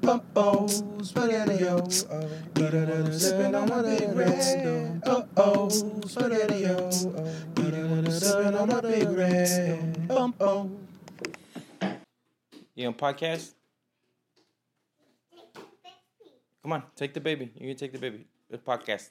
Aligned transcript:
Bubbles, 0.00 0.84
spaghetti 1.02 1.66
oh, 1.66 1.82
oh. 1.82 3.10
Sipping 3.10 3.54
on 3.54 3.68
my 3.68 3.82
big 3.82 4.14
red. 4.14 5.02
Oh 5.04 5.26
oh, 5.36 5.68
spaghetti 5.68 6.66
oh. 6.66 6.90
Sipping 6.90 8.54
on 8.54 8.68
my 8.68 8.80
big 8.80 9.08
red. 9.10 10.08
Bum 10.08 10.34
oh. 10.40 10.70
You 12.76 12.86
on 12.86 12.94
podcast? 12.94 13.52
Come 16.62 16.72
on, 16.72 16.82
take 16.94 17.14
the 17.14 17.20
baby. 17.20 17.50
You 17.56 17.68
can 17.68 17.76
take 17.76 17.92
the 17.92 17.98
baby. 17.98 18.26
Let's 18.48 18.62
podcast. 18.62 19.10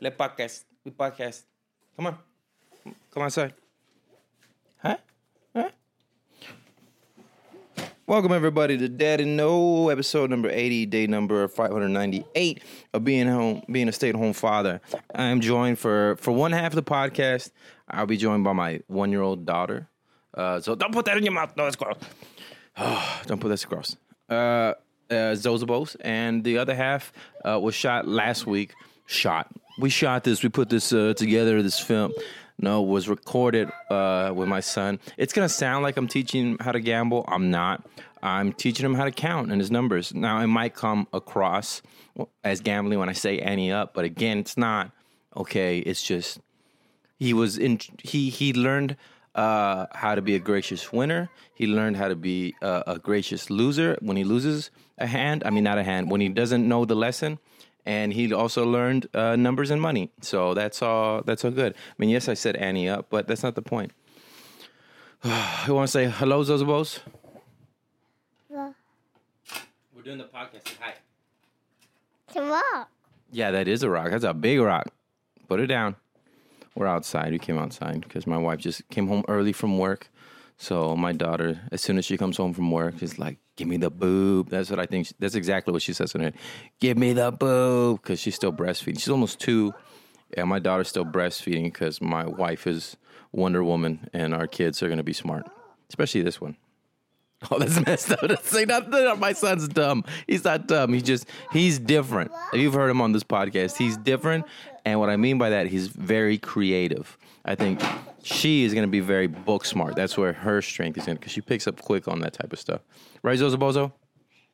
Let's 0.00 0.16
podcast. 0.16 0.64
We 0.84 0.90
podcast. 0.90 1.44
Come 1.96 2.08
on. 2.08 2.18
Come 3.12 3.22
on, 3.22 3.30
sir. 3.30 3.52
Huh? 4.82 4.96
Huh? 5.54 5.68
Welcome 8.06 8.32
everybody 8.32 8.78
to 8.78 8.88
Daddy 8.88 9.26
No, 9.26 9.90
episode 9.90 10.30
number 10.30 10.48
80, 10.48 10.86
day 10.86 11.06
number 11.06 11.46
598 11.48 12.62
of 12.94 13.04
being 13.04 13.28
home, 13.28 13.62
being 13.70 13.88
a 13.88 13.92
stay-at-home 13.92 14.32
father. 14.32 14.80
I 15.14 15.24
am 15.24 15.40
joined 15.40 15.78
for 15.78 16.16
for 16.16 16.32
one 16.32 16.52
half 16.52 16.72
of 16.72 16.76
the 16.76 16.82
podcast. 16.82 17.50
I'll 17.88 18.06
be 18.06 18.16
joined 18.16 18.42
by 18.42 18.54
my 18.54 18.80
one-year-old 18.86 19.44
daughter. 19.44 19.88
Uh, 20.32 20.60
so 20.60 20.74
don't 20.74 20.94
put 20.94 21.04
that 21.04 21.18
in 21.18 21.24
your 21.24 21.34
mouth. 21.34 21.54
No, 21.56 21.64
that's 21.64 21.76
gross. 21.76 21.98
don't 23.26 23.40
put 23.40 23.48
that 23.48 23.62
across. 23.62 23.96
Uh, 24.30 24.32
uh, 24.32 25.34
Zozabos, 25.34 25.96
and 26.00 26.42
the 26.42 26.56
other 26.56 26.74
half 26.74 27.12
uh, 27.44 27.60
was 27.60 27.74
shot 27.74 28.08
last 28.08 28.46
week. 28.46 28.72
Shot. 29.04 29.48
We 29.78 29.90
shot 29.90 30.24
this. 30.24 30.42
We 30.42 30.48
put 30.48 30.70
this 30.70 30.92
uh, 30.92 31.12
together. 31.16 31.62
This 31.62 31.78
film. 31.78 32.12
No, 32.62 32.82
was 32.82 33.08
recorded 33.08 33.70
uh, 33.88 34.32
with 34.34 34.48
my 34.48 34.60
son. 34.60 35.00
It's 35.16 35.32
gonna 35.32 35.48
sound 35.48 35.82
like 35.82 35.96
I'm 35.96 36.08
teaching 36.08 36.52
him 36.52 36.58
how 36.60 36.72
to 36.72 36.80
gamble. 36.80 37.24
I'm 37.26 37.50
not. 37.50 37.86
I'm 38.22 38.52
teaching 38.52 38.84
him 38.84 38.94
how 38.94 39.04
to 39.06 39.10
count 39.10 39.50
and 39.50 39.60
his 39.60 39.70
numbers. 39.70 40.14
Now 40.14 40.40
it 40.40 40.46
might 40.46 40.74
come 40.74 41.08
across 41.12 41.80
as 42.44 42.60
gambling 42.60 42.98
when 42.98 43.08
I 43.08 43.14
say 43.14 43.38
ante 43.38 43.72
up, 43.72 43.94
but 43.94 44.04
again, 44.04 44.38
it's 44.38 44.58
not. 44.58 44.90
Okay, 45.34 45.78
it's 45.78 46.02
just 46.02 46.40
he 47.18 47.32
was 47.32 47.56
in 47.56 47.78
he 48.02 48.28
he 48.28 48.52
learned 48.52 48.96
uh, 49.34 49.86
how 49.92 50.14
to 50.14 50.20
be 50.20 50.34
a 50.34 50.38
gracious 50.38 50.92
winner. 50.92 51.30
He 51.54 51.66
learned 51.66 51.96
how 51.96 52.08
to 52.08 52.16
be 52.16 52.54
a 52.60 52.98
gracious 53.02 53.48
loser 53.48 53.96
when 54.00 54.16
he 54.16 54.24
loses 54.24 54.70
a 54.98 55.06
hand. 55.06 55.42
I 55.46 55.50
mean, 55.50 55.64
not 55.64 55.78
a 55.78 55.84
hand 55.84 56.10
when 56.10 56.20
he 56.20 56.28
doesn't 56.28 56.66
know 56.66 56.84
the 56.84 56.96
lesson. 56.96 57.38
And 57.86 58.12
he 58.12 58.32
also 58.32 58.64
learned 58.64 59.08
uh, 59.14 59.36
numbers 59.36 59.70
and 59.70 59.80
money. 59.80 60.10
So 60.20 60.54
that's 60.54 60.82
all. 60.82 61.22
That's 61.22 61.44
all 61.44 61.50
good. 61.50 61.74
I 61.74 61.94
mean, 61.98 62.10
yes, 62.10 62.28
I 62.28 62.34
said 62.34 62.56
ante 62.56 62.88
up, 62.88 63.06
but 63.10 63.26
that's 63.26 63.42
not 63.42 63.54
the 63.54 63.62
point. 63.62 63.92
I 65.24 65.66
want 65.68 65.88
to 65.88 65.92
say 65.92 66.08
hello, 66.08 66.42
Zozabos. 66.42 67.00
We're 70.00 70.04
doing 70.04 70.18
the 70.18 70.24
podcast. 70.24 70.76
Hi. 70.80 70.94
Tomorrow. 72.32 72.86
Yeah, 73.30 73.50
that 73.50 73.68
is 73.68 73.82
a 73.82 73.90
rock. 73.90 74.10
That's 74.10 74.24
a 74.24 74.32
big 74.32 74.58
rock. 74.60 74.88
Put 75.46 75.60
it 75.60 75.66
down. 75.66 75.96
We're 76.74 76.86
outside. 76.86 77.32
We 77.32 77.38
came 77.38 77.58
outside 77.58 78.00
because 78.00 78.26
my 78.26 78.38
wife 78.38 78.60
just 78.60 78.88
came 78.88 79.08
home 79.08 79.24
early 79.28 79.52
from 79.52 79.76
work. 79.76 80.08
So 80.56 80.96
my 80.96 81.12
daughter, 81.12 81.60
as 81.70 81.82
soon 81.82 81.98
as 81.98 82.06
she 82.06 82.16
comes 82.16 82.38
home 82.38 82.54
from 82.54 82.70
work, 82.70 83.02
is 83.02 83.18
like, 83.18 83.36
"Give 83.60 83.68
me 83.68 83.76
the 83.76 83.90
boob." 83.90 84.48
That's 84.48 84.70
what 84.70 84.80
I 84.80 84.86
think. 84.86 85.08
That's 85.18 85.34
exactly 85.34 85.72
what 85.72 85.82
she 85.82 85.92
says 85.92 86.14
in 86.14 86.22
it. 86.22 86.34
Give 86.80 86.96
me 86.96 87.12
the 87.12 87.30
boob 87.30 88.00
because 88.02 88.18
she's 88.18 88.34
still 88.34 88.52
breastfeeding. 88.52 88.98
She's 88.98 89.10
almost 89.10 89.38
two, 89.38 89.74
and 90.34 90.48
my 90.48 90.58
daughter's 90.58 90.88
still 90.88 91.04
breastfeeding 91.04 91.64
because 91.64 92.00
my 92.00 92.24
wife 92.24 92.66
is 92.66 92.96
Wonder 93.32 93.62
Woman, 93.62 94.08
and 94.14 94.34
our 94.34 94.46
kids 94.46 94.82
are 94.82 94.88
gonna 94.88 95.02
be 95.02 95.12
smart, 95.12 95.46
especially 95.90 96.22
this 96.22 96.40
one. 96.40 96.56
Oh, 97.50 97.58
that's 97.58 97.78
messed 97.86 98.12
up. 98.12 98.42
Say 98.44 98.64
not, 98.64 98.88
not 98.90 99.18
my 99.18 99.34
son's 99.34 99.68
dumb. 99.68 100.04
He's 100.26 100.44
not 100.44 100.66
dumb. 100.66 100.92
He's 100.94 101.02
just 101.02 101.26
he's 101.52 101.78
different. 101.78 102.32
If 102.54 102.60
you've 102.60 102.74
heard 102.74 102.90
him 102.90 103.02
on 103.02 103.12
this 103.12 103.24
podcast. 103.24 103.76
He's 103.76 103.98
different, 103.98 104.46
and 104.86 104.98
what 105.00 105.10
I 105.10 105.16
mean 105.16 105.36
by 105.36 105.50
that, 105.50 105.66
he's 105.66 105.88
very 105.88 106.38
creative. 106.38 107.18
I 107.44 107.54
think 107.54 107.80
she 108.22 108.64
is 108.64 108.74
going 108.74 108.86
to 108.86 108.90
be 108.90 109.00
very 109.00 109.26
book 109.26 109.64
smart. 109.64 109.96
That's 109.96 110.16
where 110.16 110.32
her 110.32 110.62
strength 110.62 110.98
is 110.98 111.08
in 111.08 111.16
because 111.16 111.32
she 111.32 111.40
picks 111.40 111.66
up 111.66 111.80
quick 111.80 112.08
on 112.08 112.20
that 112.20 112.32
type 112.32 112.52
of 112.52 112.58
stuff. 112.58 112.80
Right, 113.22 113.38
Zozobozo? 113.38 113.92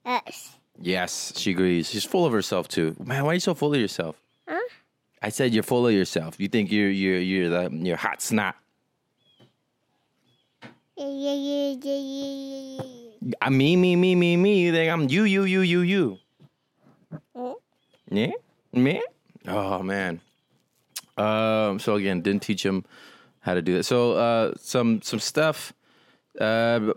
Yes. 0.04 0.56
Yes, 0.78 1.32
she 1.36 1.52
agrees. 1.52 1.90
She's 1.90 2.04
full 2.04 2.24
of 2.24 2.32
herself 2.32 2.68
too. 2.68 2.94
Man, 3.02 3.24
why 3.24 3.30
are 3.30 3.34
you 3.34 3.40
so 3.40 3.54
full 3.54 3.74
of 3.74 3.80
yourself? 3.80 4.20
Huh? 4.46 4.60
I 5.22 5.30
said 5.30 5.54
you're 5.54 5.62
full 5.62 5.86
of 5.86 5.92
yourself. 5.92 6.38
You 6.38 6.48
think 6.48 6.70
you're 6.70 6.90
you're 6.90 7.18
you're 7.18 7.48
the 7.48 7.70
you're 7.72 7.96
hot 7.96 8.20
snot. 8.20 8.56
Yeah, 10.96 11.08
yeah, 11.08 11.34
yeah, 11.34 11.74
yeah, 11.82 11.98
yeah, 11.98 12.82
yeah, 13.20 13.32
I 13.42 13.50
me 13.50 13.76
me 13.76 13.96
me 13.96 14.14
me 14.14 14.36
me. 14.36 14.60
You 14.60 14.72
think 14.72 14.92
I'm 14.92 15.08
you 15.08 15.24
you 15.24 15.44
you 15.44 15.60
you 15.60 15.80
you. 15.80 16.18
yeah. 17.34 17.52
Yeah, 18.10 18.32
me. 18.72 19.02
Oh 19.48 19.82
man. 19.82 20.20
Um. 21.16 21.78
So 21.78 21.94
again, 21.94 22.20
didn't 22.20 22.42
teach 22.42 22.64
him 22.64 22.84
how 23.46 23.54
to 23.54 23.62
do 23.62 23.74
that. 23.74 23.84
So 23.84 24.12
uh, 24.12 24.52
some 24.58 25.00
some 25.02 25.20
stuff 25.20 25.72
uh, 26.40 26.92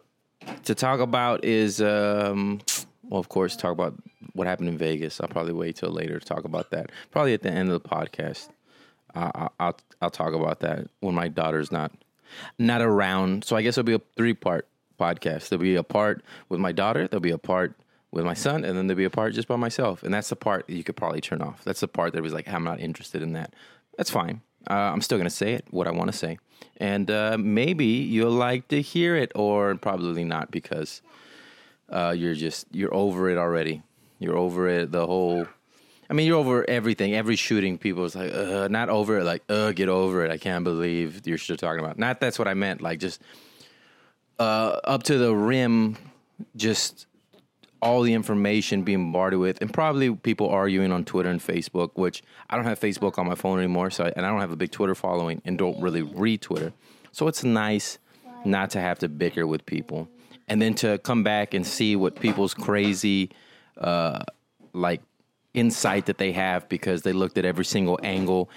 to 0.66 0.76
talk 0.76 1.00
about 1.00 1.46
is 1.46 1.80
um, 1.80 2.60
well, 3.04 3.20
of 3.20 3.30
course, 3.30 3.56
talk 3.56 3.72
about 3.72 3.94
what 4.34 4.48
happened 4.48 4.68
in 4.68 4.78
Vegas. 4.78 5.22
I'll 5.22 5.28
probably 5.30 5.54
wait 5.54 5.78
till 5.78 5.92
later 5.92 6.20
to 6.20 6.26
talk 6.26 6.44
about 6.44 6.72
that. 6.72 6.92
Probably 7.12 7.34
at 7.34 7.44
the 7.44 7.52
end 7.52 7.70
of 7.70 7.82
the 7.82 7.88
podcast. 7.88 8.50
I, 9.14 9.32
I, 9.34 9.48
I'll 9.60 9.78
I'll 10.02 10.10
talk 10.10 10.34
about 10.34 10.60
that 10.62 10.88
when 11.02 11.14
my 11.14 11.28
daughter's 11.28 11.72
not 11.72 11.92
not 12.58 12.82
around. 12.82 13.46
So 13.46 13.56
I 13.56 13.62
guess 13.62 13.78
it'll 13.78 13.86
be 13.86 13.94
a 13.94 14.02
three 14.18 14.34
part 14.34 14.68
podcast. 15.00 15.50
There'll 15.50 15.62
be 15.62 15.76
a 15.76 15.84
part 15.84 16.24
with 16.50 16.60
my 16.60 16.72
daughter. 16.72 17.08
There'll 17.08 17.22
be 17.22 17.30
a 17.30 17.38
part 17.38 17.76
with 18.12 18.26
my 18.26 18.34
son, 18.34 18.66
and 18.66 18.76
then 18.76 18.88
there'll 18.88 18.98
be 18.98 19.04
a 19.04 19.12
part 19.12 19.36
just 19.36 19.48
by 19.48 19.56
myself. 19.56 20.02
And 20.02 20.12
that's 20.12 20.30
the 20.30 20.36
part 20.36 20.66
that 20.66 20.74
you 20.74 20.84
could 20.84 20.96
probably 20.96 21.22
turn 21.22 21.44
off. 21.44 21.64
That's 21.64 21.80
the 21.80 21.88
part 21.88 22.14
that 22.14 22.24
was 22.24 22.34
like, 22.34 22.48
I'm 22.48 22.64
not 22.64 22.80
interested 22.80 23.22
in 23.22 23.34
that. 23.34 23.54
That's 23.98 24.10
fine. 24.10 24.42
Uh, 24.70 24.74
I'm 24.74 25.02
still 25.02 25.18
gonna 25.18 25.30
say 25.30 25.54
it 25.54 25.66
what 25.72 25.88
I 25.88 25.92
want 25.92 26.12
to 26.12 26.18
say, 26.18 26.38
and 26.78 27.10
uh, 27.10 27.38
maybe 27.40 27.86
you'll 27.86 28.32
like 28.32 28.68
to 28.70 28.82
hear 28.82 29.16
it, 29.16 29.32
or 29.36 29.76
probably 29.76 30.24
not 30.24 30.52
because 30.52 31.02
uh, 31.90 32.14
you're 32.16 32.36
just 32.36 32.68
you're 32.72 32.94
over 32.94 33.30
it 33.30 33.38
already. 33.38 33.82
You're 34.20 34.38
over 34.38 34.68
it. 34.68 34.92
The 34.92 35.06
whole. 35.06 35.48
I 36.10 36.14
mean, 36.16 36.26
you're 36.26 36.38
over 36.38 36.68
everything. 36.68 37.14
Every 37.14 37.36
shooting, 37.36 37.78
people's 37.78 38.16
like, 38.16 38.34
uh, 38.34 38.68
not 38.68 38.90
over 38.90 39.20
it. 39.20 39.26
Like, 39.26 39.44
uh, 39.48 39.72
get 39.74 39.90
over 39.90 40.26
it. 40.26 40.32
I 40.32 40.40
can't 40.40 40.64
believe 40.64 41.28
you're 41.28 41.38
still 41.38 41.56
talking 41.56 41.80
about. 41.80 42.00
Not 42.00 42.20
that's 42.20 42.40
what 42.40 42.48
I 42.48 42.56
meant. 42.56 42.82
Like, 42.82 43.00
just 43.00 43.22
uh, 44.40 44.80
up 44.84 45.04
to 45.04 45.18
the 45.18 45.36
rim, 45.36 45.98
just 46.56 47.06
all 47.82 48.02
the 48.02 48.14
information 48.14 48.84
being 48.84 49.06
bombarded 49.06 49.40
with, 49.40 49.62
and 49.62 49.74
probably 49.74 50.14
people 50.16 50.50
arguing 50.50 50.92
on 50.92 51.06
Twitter 51.06 51.30
and 51.30 51.40
Facebook. 51.40 51.92
Which 51.96 52.24
I 52.50 52.56
don't 52.56 52.66
have 52.66 52.80
Facebook 52.80 53.18
on 53.18 53.28
my 53.28 53.36
phone 53.36 53.60
anymore, 53.60 53.90
so 53.90 54.06
I, 54.06 54.14
and 54.16 54.26
I 54.26 54.30
don't 54.30 54.42
have 54.42 54.52
a 54.52 54.58
big 54.58 54.72
Twitter 54.72 54.96
following, 54.96 55.42
and 55.46 55.58
don't 55.58 55.80
really 55.82 56.02
read 56.02 56.42
Twitter. 56.42 56.74
So 57.12 57.28
it's 57.28 57.44
nice 57.44 57.98
not 58.46 58.70
to 58.72 58.82
have 58.82 59.00
to 59.00 59.10
bicker 59.10 59.46
with 59.48 59.66
people, 59.66 60.08
and 60.48 60.62
then 60.62 60.74
to 60.76 60.98
come 61.00 61.24
back 61.24 61.54
and 61.54 61.66
see 61.66 61.96
what 61.96 62.20
people's 62.20 62.54
crazy, 62.54 63.32
uh, 63.78 64.24
like 64.74 65.02
insight 65.54 66.06
that 66.06 66.18
they 66.18 66.32
have 66.32 66.70
because 66.70 67.02
they 67.02 67.14
looked 67.14 67.38
at 67.38 67.46
every 67.46 67.66
single 67.66 68.00
angle 68.04 68.50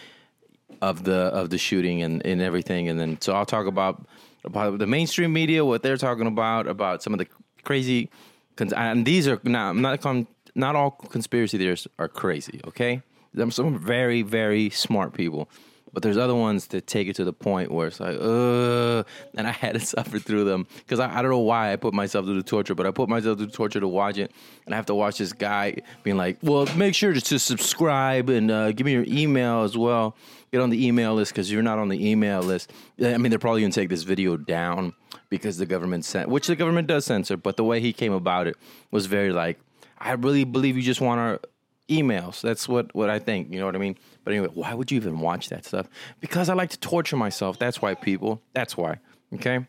of 0.81 1.05
the 1.05 1.13
of 1.13 1.51
the 1.51 1.59
shooting 1.59 2.03
and, 2.03 2.25
and 2.27 2.43
everything 2.43 2.89
and 2.89 3.01
then 3.01 3.19
so 3.21 3.33
I'll 3.33 3.47
talk 3.47 3.67
about 3.67 4.07
about 4.45 4.79
the 4.79 4.87
mainstream 4.87 5.33
media 5.33 5.65
what 5.65 5.83
they're 5.83 5.97
talking 5.97 6.27
about 6.27 6.67
about 6.67 7.03
some 7.03 7.15
of 7.15 7.19
the 7.19 7.27
crazy 7.63 8.11
cons- 8.57 8.73
and 8.73 9.05
these 9.07 9.29
are 9.29 9.41
I'm 9.45 9.81
not 9.81 10.01
con- 10.01 10.27
not 10.55 10.77
all 10.77 10.91
conspiracy 10.91 11.59
theorists 11.59 11.87
are 11.99 12.09
crazy 12.09 12.61
okay 12.67 13.03
there's 13.35 13.55
some 13.55 13.79
very 13.79 14.23
very 14.23 14.71
smart 14.71 15.15
people 15.15 15.49
but 15.93 16.03
there's 16.03 16.17
other 16.17 16.35
ones 16.35 16.69
that 16.69 16.87
take 16.87 17.09
it 17.09 17.17
to 17.17 17.25
the 17.25 17.33
point 17.33 17.71
where 17.71 17.89
it's 17.89 18.01
like, 18.01 18.17
uh, 18.19 19.03
and 19.37 19.47
I 19.47 19.51
had 19.51 19.75
to 19.75 19.81
suffer 19.95 20.19
through 20.19 20.45
them 20.45 20.67
because 20.79 21.01
I, 21.01 21.19
I 21.19 21.23
don't 21.23 21.31
know 21.31 21.39
why 21.39 21.73
I 21.73 21.77
put 21.77 21.93
myself 21.93 22.25
through 22.25 22.37
the 22.37 22.43
torture, 22.43 22.75
but 22.75 22.87
I 22.87 22.91
put 22.91 23.09
myself 23.09 23.37
through 23.37 23.47
the 23.47 23.53
torture 23.53 23.81
to 23.81 23.89
watch 23.89 24.17
it, 24.19 24.33
and 24.65 24.75
I 24.75 24.77
have 24.77 24.87
to 24.87 24.95
watch 24.95 25.19
this 25.19 25.33
guy 25.33 25.77
being 26.03 26.17
like, 26.17 26.39
well, 26.43 26.67
make 26.77 26.95
sure 26.95 27.13
to 27.13 27.39
subscribe 27.39 28.31
and 28.31 28.51
uh, 28.51 28.73
give 28.73 28.87
me 28.87 28.93
your 28.93 29.05
email 29.07 29.63
as 29.63 29.77
well. 29.77 30.17
Get 30.51 30.61
on 30.61 30.71
the 30.71 30.87
email 30.87 31.15
list 31.15 31.33
because 31.33 31.51
you're 31.51 31.63
not 31.63 31.79
on 31.79 31.89
the 31.89 32.11
email 32.11 32.41
list. 32.43 32.73
I 33.03 33.17
mean, 33.17 33.31
they're 33.31 33.39
probably 33.39 33.63
gonna 33.63 33.73
take 33.73 33.89
this 33.89 34.03
video 34.03 34.37
down 34.37 34.95
because 35.33 35.57
the 35.57 35.65
government 35.65 36.05
sent, 36.05 36.29
which 36.29 36.47
the 36.47 36.55
government 36.55 36.87
does 36.87 37.07
censor, 37.07 37.39
but 37.39 37.57
the 37.57 37.65
way 37.65 37.81
he 37.81 37.91
came 37.95 38.13
about 38.13 38.47
it 38.47 38.55
was 38.91 39.07
very 39.07 39.33
like, 39.33 39.59
I 39.97 40.13
really 40.13 40.45
believe 40.45 40.77
you 40.77 40.83
just 40.83 41.01
want 41.01 41.21
our 41.21 41.41
emails. 41.89 42.43
That's 42.43 42.69
what 42.69 42.95
what 42.95 43.09
I 43.09 43.19
think. 43.19 43.51
You 43.51 43.59
know 43.59 43.65
what 43.65 43.75
I 43.75 43.79
mean? 43.79 43.97
But 44.25 44.35
anyway, 44.35 44.51
why 44.53 44.75
would 44.75 44.91
you 44.91 44.97
even 44.97 45.21
watch 45.21 45.49
that 45.49 45.65
stuff? 45.65 45.89
Because 46.21 46.51
I 46.51 46.53
like 46.53 46.69
to 46.71 46.79
torture 46.79 47.17
myself. 47.17 47.59
That's 47.59 47.81
why, 47.81 47.95
people. 47.95 48.43
That's 48.53 48.77
why. 48.77 48.99
Okay. 49.33 49.65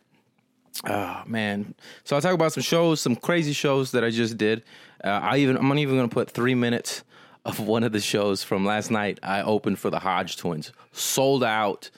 Oh 0.86 1.24
man. 1.27 1.75
So 2.04 2.18
I'll 2.18 2.21
talk 2.21 2.33
about 2.33 2.51
some 2.51 2.63
shows, 2.63 3.00
some 3.00 3.15
crazy 3.15 3.54
shows 3.54 3.92
that 3.92 4.04
I 4.04 4.10
just 4.10 4.38
did. 4.38 4.63
Uh, 5.01 5.07
I 5.24 5.38
even 5.38 5.56
I'm 5.56 5.77
even 5.77 5.95
gonna 5.95 6.10
put 6.10 6.30
three 6.30 6.56
minutes 6.56 7.06
of 7.45 7.62
one 7.62 7.86
of 7.86 7.94
the 7.94 8.01
shows 8.01 8.44
from 8.44 8.65
last 8.65 8.92
night. 8.92 9.18
I 9.24 9.42
opened 9.44 9.80
for 9.80 9.89
the 9.89 10.00
Hodge 10.00 10.36
twins, 10.36 10.74
sold 10.92 11.42
out. 11.42 11.89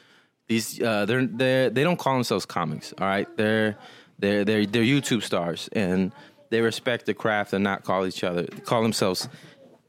These 0.48 0.82
uh, 0.82 1.06
they're 1.06 1.26
they 1.26 1.70
they 1.70 1.84
don't 1.84 1.98
call 1.98 2.14
themselves 2.14 2.46
comics. 2.46 2.94
All 3.00 3.08
right, 3.08 3.28
they're 3.38 3.78
they're 4.20 4.46
they're 4.46 4.66
they're 4.66 4.84
YouTube 4.84 5.24
stars 5.24 5.70
and 5.74 6.12
they 6.50 6.62
respect 6.62 7.06
the 7.06 7.14
craft 7.14 7.54
and 7.54 7.64
not 7.64 7.84
call 7.84 8.06
each 8.06 8.24
other 8.24 8.46
call 8.66 8.82
themselves 8.82 9.28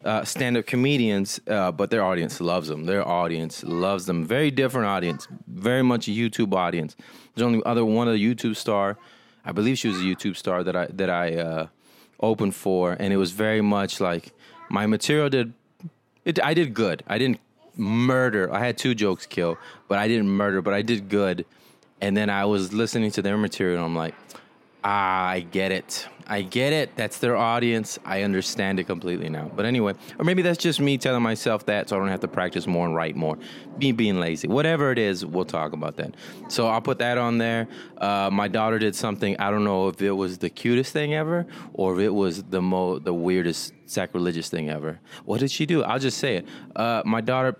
uh, 0.04 0.24
stand-up 0.24 0.66
comedians, 0.66 1.40
uh, 1.48 1.72
but 1.72 1.90
their 1.90 2.04
audience 2.04 2.40
loves 2.40 2.68
them. 2.68 2.84
Their 2.84 3.06
audience 3.06 3.64
loves 3.64 4.06
them. 4.06 4.24
Very 4.24 4.52
different 4.52 4.86
audience, 4.86 5.26
very 5.48 5.82
much 5.82 6.06
a 6.06 6.12
YouTube 6.12 6.54
audience. 6.54 6.94
There's 7.34 7.44
only 7.44 7.60
other 7.66 7.84
one 7.84 8.06
other 8.06 8.16
YouTube 8.16 8.54
star, 8.56 8.98
I 9.46 9.52
believe 9.52 9.78
she 9.78 9.88
was 9.88 9.98
a 10.00 10.04
YouTube 10.04 10.36
star 10.36 10.64
that 10.64 10.74
I 10.74 10.86
that 10.86 11.08
I 11.08 11.36
uh, 11.36 11.66
opened 12.18 12.54
for, 12.54 12.96
and 12.98 13.12
it 13.12 13.16
was 13.16 13.30
very 13.30 13.60
much 13.60 14.00
like 14.00 14.32
my 14.68 14.86
material 14.86 15.28
did. 15.28 15.52
It, 16.24 16.42
I 16.42 16.54
did 16.54 16.74
good. 16.74 17.04
I 17.06 17.18
didn't 17.18 17.38
murder. 17.76 18.52
I 18.52 18.60
had 18.60 18.78
two 18.78 18.94
jokes 18.94 19.26
kill, 19.26 19.58
but 19.88 19.98
I 19.98 20.08
didn't 20.08 20.28
murder. 20.28 20.62
But 20.62 20.74
I 20.74 20.82
did 20.82 21.08
good. 21.08 21.44
And 22.00 22.16
then 22.16 22.28
I 22.28 22.44
was 22.44 22.72
listening 22.72 23.10
to 23.12 23.22
their 23.22 23.38
material, 23.38 23.84
I'm 23.84 23.96
like, 23.96 24.14
ah, 24.84 25.28
I 25.28 25.40
get 25.40 25.72
it. 25.72 26.06
I 26.28 26.42
get 26.42 26.72
it. 26.72 26.96
That's 26.96 27.18
their 27.18 27.36
audience. 27.36 27.98
I 28.04 28.22
understand 28.22 28.80
it 28.80 28.84
completely 28.84 29.28
now. 29.28 29.50
But 29.54 29.64
anyway, 29.64 29.94
or 30.18 30.24
maybe 30.24 30.42
that's 30.42 30.58
just 30.58 30.80
me 30.80 30.98
telling 30.98 31.22
myself 31.22 31.66
that 31.66 31.88
so 31.88 31.96
I 31.96 31.98
don't 32.00 32.08
have 32.08 32.20
to 32.20 32.28
practice 32.28 32.66
more 32.66 32.84
and 32.86 32.94
write 32.94 33.14
more. 33.14 33.38
Me 33.78 33.92
being 33.92 34.18
lazy. 34.18 34.48
Whatever 34.48 34.90
it 34.90 34.98
is, 34.98 35.24
we'll 35.24 35.44
talk 35.44 35.72
about 35.72 35.96
that. 35.96 36.14
So 36.48 36.66
I'll 36.66 36.80
put 36.80 36.98
that 36.98 37.16
on 37.16 37.38
there. 37.38 37.68
Uh, 37.96 38.30
my 38.32 38.48
daughter 38.48 38.78
did 38.78 38.94
something. 38.94 39.36
I 39.38 39.50
don't 39.50 39.64
know 39.64 39.88
if 39.88 40.02
it 40.02 40.12
was 40.12 40.38
the 40.38 40.50
cutest 40.50 40.92
thing 40.92 41.14
ever 41.14 41.46
or 41.72 41.94
if 41.94 42.00
it 42.00 42.10
was 42.10 42.42
the 42.44 42.60
mo 42.60 42.98
the 42.98 43.14
weirdest 43.14 43.72
sacrilegious 43.86 44.48
thing 44.48 44.68
ever. 44.68 45.00
What 45.24 45.40
did 45.40 45.50
she 45.50 45.64
do? 45.64 45.84
I'll 45.84 46.00
just 46.00 46.18
say 46.18 46.36
it. 46.36 46.48
Uh, 46.74 47.02
my 47.04 47.20
daughter, 47.20 47.56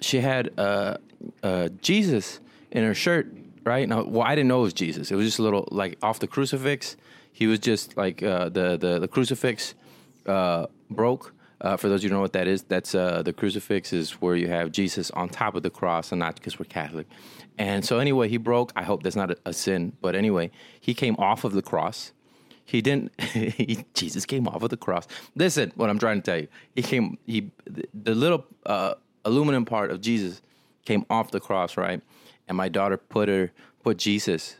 she 0.00 0.20
had 0.20 0.58
uh, 0.58 0.96
uh, 1.42 1.68
Jesus 1.80 2.40
in 2.70 2.84
her 2.84 2.94
shirt. 2.94 3.34
Right 3.62 3.86
now, 3.86 4.04
well, 4.04 4.26
I 4.26 4.34
didn't 4.34 4.48
know 4.48 4.60
it 4.60 4.62
was 4.62 4.72
Jesus. 4.72 5.10
It 5.10 5.16
was 5.16 5.26
just 5.26 5.38
a 5.38 5.42
little 5.42 5.68
like 5.70 5.98
off 6.02 6.18
the 6.18 6.26
crucifix 6.26 6.96
he 7.32 7.46
was 7.46 7.58
just 7.58 7.96
like 7.96 8.22
uh, 8.22 8.48
the, 8.50 8.76
the 8.76 8.98
the 8.98 9.08
crucifix 9.08 9.74
uh, 10.26 10.66
broke. 10.90 11.34
Uh, 11.60 11.76
for 11.76 11.90
those 11.90 12.02
who 12.02 12.08
don't 12.08 12.16
know 12.16 12.22
what 12.22 12.32
that 12.32 12.46
is, 12.46 12.62
that's 12.62 12.94
uh, 12.94 13.22
the 13.22 13.34
crucifix 13.34 13.92
is 13.92 14.12
where 14.12 14.34
you 14.34 14.48
have 14.48 14.72
Jesus 14.72 15.10
on 15.10 15.28
top 15.28 15.54
of 15.54 15.62
the 15.62 15.70
cross, 15.70 16.10
and 16.10 16.18
not 16.18 16.34
because 16.34 16.58
we're 16.58 16.64
Catholic. 16.64 17.06
And 17.58 17.84
so 17.84 17.98
anyway, 17.98 18.28
he 18.28 18.38
broke. 18.38 18.72
I 18.76 18.82
hope 18.82 19.02
that's 19.02 19.16
not 19.16 19.30
a, 19.30 19.36
a 19.44 19.52
sin, 19.52 19.92
but 20.00 20.14
anyway, 20.14 20.50
he 20.80 20.94
came 20.94 21.16
off 21.18 21.44
of 21.44 21.52
the 21.52 21.60
cross. 21.60 22.12
He 22.64 22.80
didn't. 22.80 23.18
he, 23.32 23.84
Jesus 23.92 24.24
came 24.24 24.48
off 24.48 24.62
of 24.62 24.70
the 24.70 24.78
cross. 24.78 25.06
Listen, 25.34 25.72
what 25.76 25.90
I'm 25.90 25.98
trying 25.98 26.22
to 26.22 26.30
tell 26.30 26.40
you. 26.40 26.48
He 26.74 26.82
came. 26.82 27.18
He 27.26 27.50
the, 27.64 27.88
the 27.94 28.14
little 28.14 28.46
uh, 28.64 28.94
aluminum 29.24 29.64
part 29.64 29.90
of 29.90 30.00
Jesus 30.00 30.42
came 30.84 31.04
off 31.10 31.30
the 31.30 31.40
cross, 31.40 31.76
right? 31.76 32.00
And 32.48 32.56
my 32.56 32.68
daughter 32.68 32.96
put 32.96 33.28
her 33.28 33.52
put 33.82 33.96
Jesus 33.96 34.56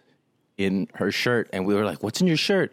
in 0.57 0.89
her 0.95 1.11
shirt, 1.11 1.49
and 1.53 1.67
we 1.67 1.75
were 1.75 1.85
like, 1.85 2.03
"What's 2.03 2.21
in 2.21 2.27
your 2.27 2.37
shirt?" 2.37 2.73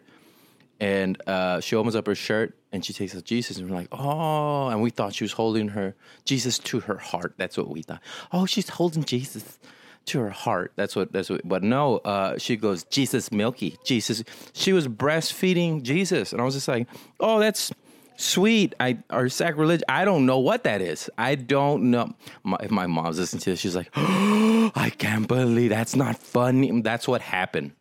And 0.80 1.20
uh, 1.26 1.60
she 1.60 1.74
opens 1.74 1.96
up 1.96 2.06
her 2.06 2.14
shirt 2.14 2.54
and 2.70 2.84
she 2.84 2.92
takes 2.92 3.16
out 3.16 3.24
Jesus, 3.24 3.58
and 3.58 3.68
we're 3.68 3.76
like, 3.76 3.88
"Oh!" 3.92 4.68
And 4.68 4.82
we 4.82 4.90
thought 4.90 5.14
she 5.14 5.24
was 5.24 5.32
holding 5.32 5.68
her 5.68 5.94
Jesus 6.24 6.58
to 6.60 6.80
her 6.80 6.98
heart. 6.98 7.34
That's 7.36 7.56
what 7.56 7.68
we 7.68 7.82
thought. 7.82 8.00
Oh, 8.32 8.46
she's 8.46 8.68
holding 8.68 9.04
Jesus 9.04 9.58
to 10.06 10.20
her 10.20 10.30
heart. 10.30 10.72
That's 10.76 10.94
what. 10.94 11.12
That's 11.12 11.30
what. 11.30 11.46
But 11.48 11.62
no, 11.62 11.98
uh, 11.98 12.38
she 12.38 12.56
goes, 12.56 12.84
"Jesus, 12.84 13.32
Milky, 13.32 13.76
Jesus." 13.84 14.22
She 14.52 14.72
was 14.72 14.86
breastfeeding 14.86 15.82
Jesus, 15.82 16.32
and 16.32 16.40
I 16.40 16.44
was 16.44 16.54
just 16.54 16.68
like, 16.68 16.86
"Oh, 17.20 17.38
that's." 17.38 17.72
Sweet, 18.20 18.74
I 18.80 18.98
or 19.10 19.28
sacrilege. 19.28 19.80
I 19.88 20.04
don't 20.04 20.26
know 20.26 20.40
what 20.40 20.64
that 20.64 20.82
is. 20.82 21.08
I 21.16 21.36
don't 21.36 21.92
know. 21.92 22.14
My, 22.42 22.56
if 22.60 22.70
my 22.72 22.88
mom's 22.88 23.16
listening 23.16 23.42
to 23.42 23.50
this, 23.50 23.60
she's 23.60 23.76
like, 23.76 23.90
oh, 23.94 24.72
"I 24.74 24.90
can't 24.90 25.28
believe 25.28 25.70
that's 25.70 25.94
not 25.94 26.18
funny." 26.18 26.80
That's 26.80 27.06
what 27.06 27.20
happened 27.20 27.72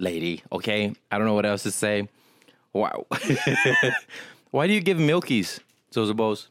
lady. 0.00 0.42
Okay, 0.50 0.92
I 1.12 1.18
don't 1.18 1.26
know 1.28 1.34
what 1.34 1.46
else 1.46 1.62
to 1.62 1.70
say. 1.70 2.08
Wow. 2.72 3.06
Why 4.50 4.66
do 4.66 4.72
you 4.72 4.80
give 4.80 4.98
milkies, 4.98 5.60
Zozabos? 5.92 6.48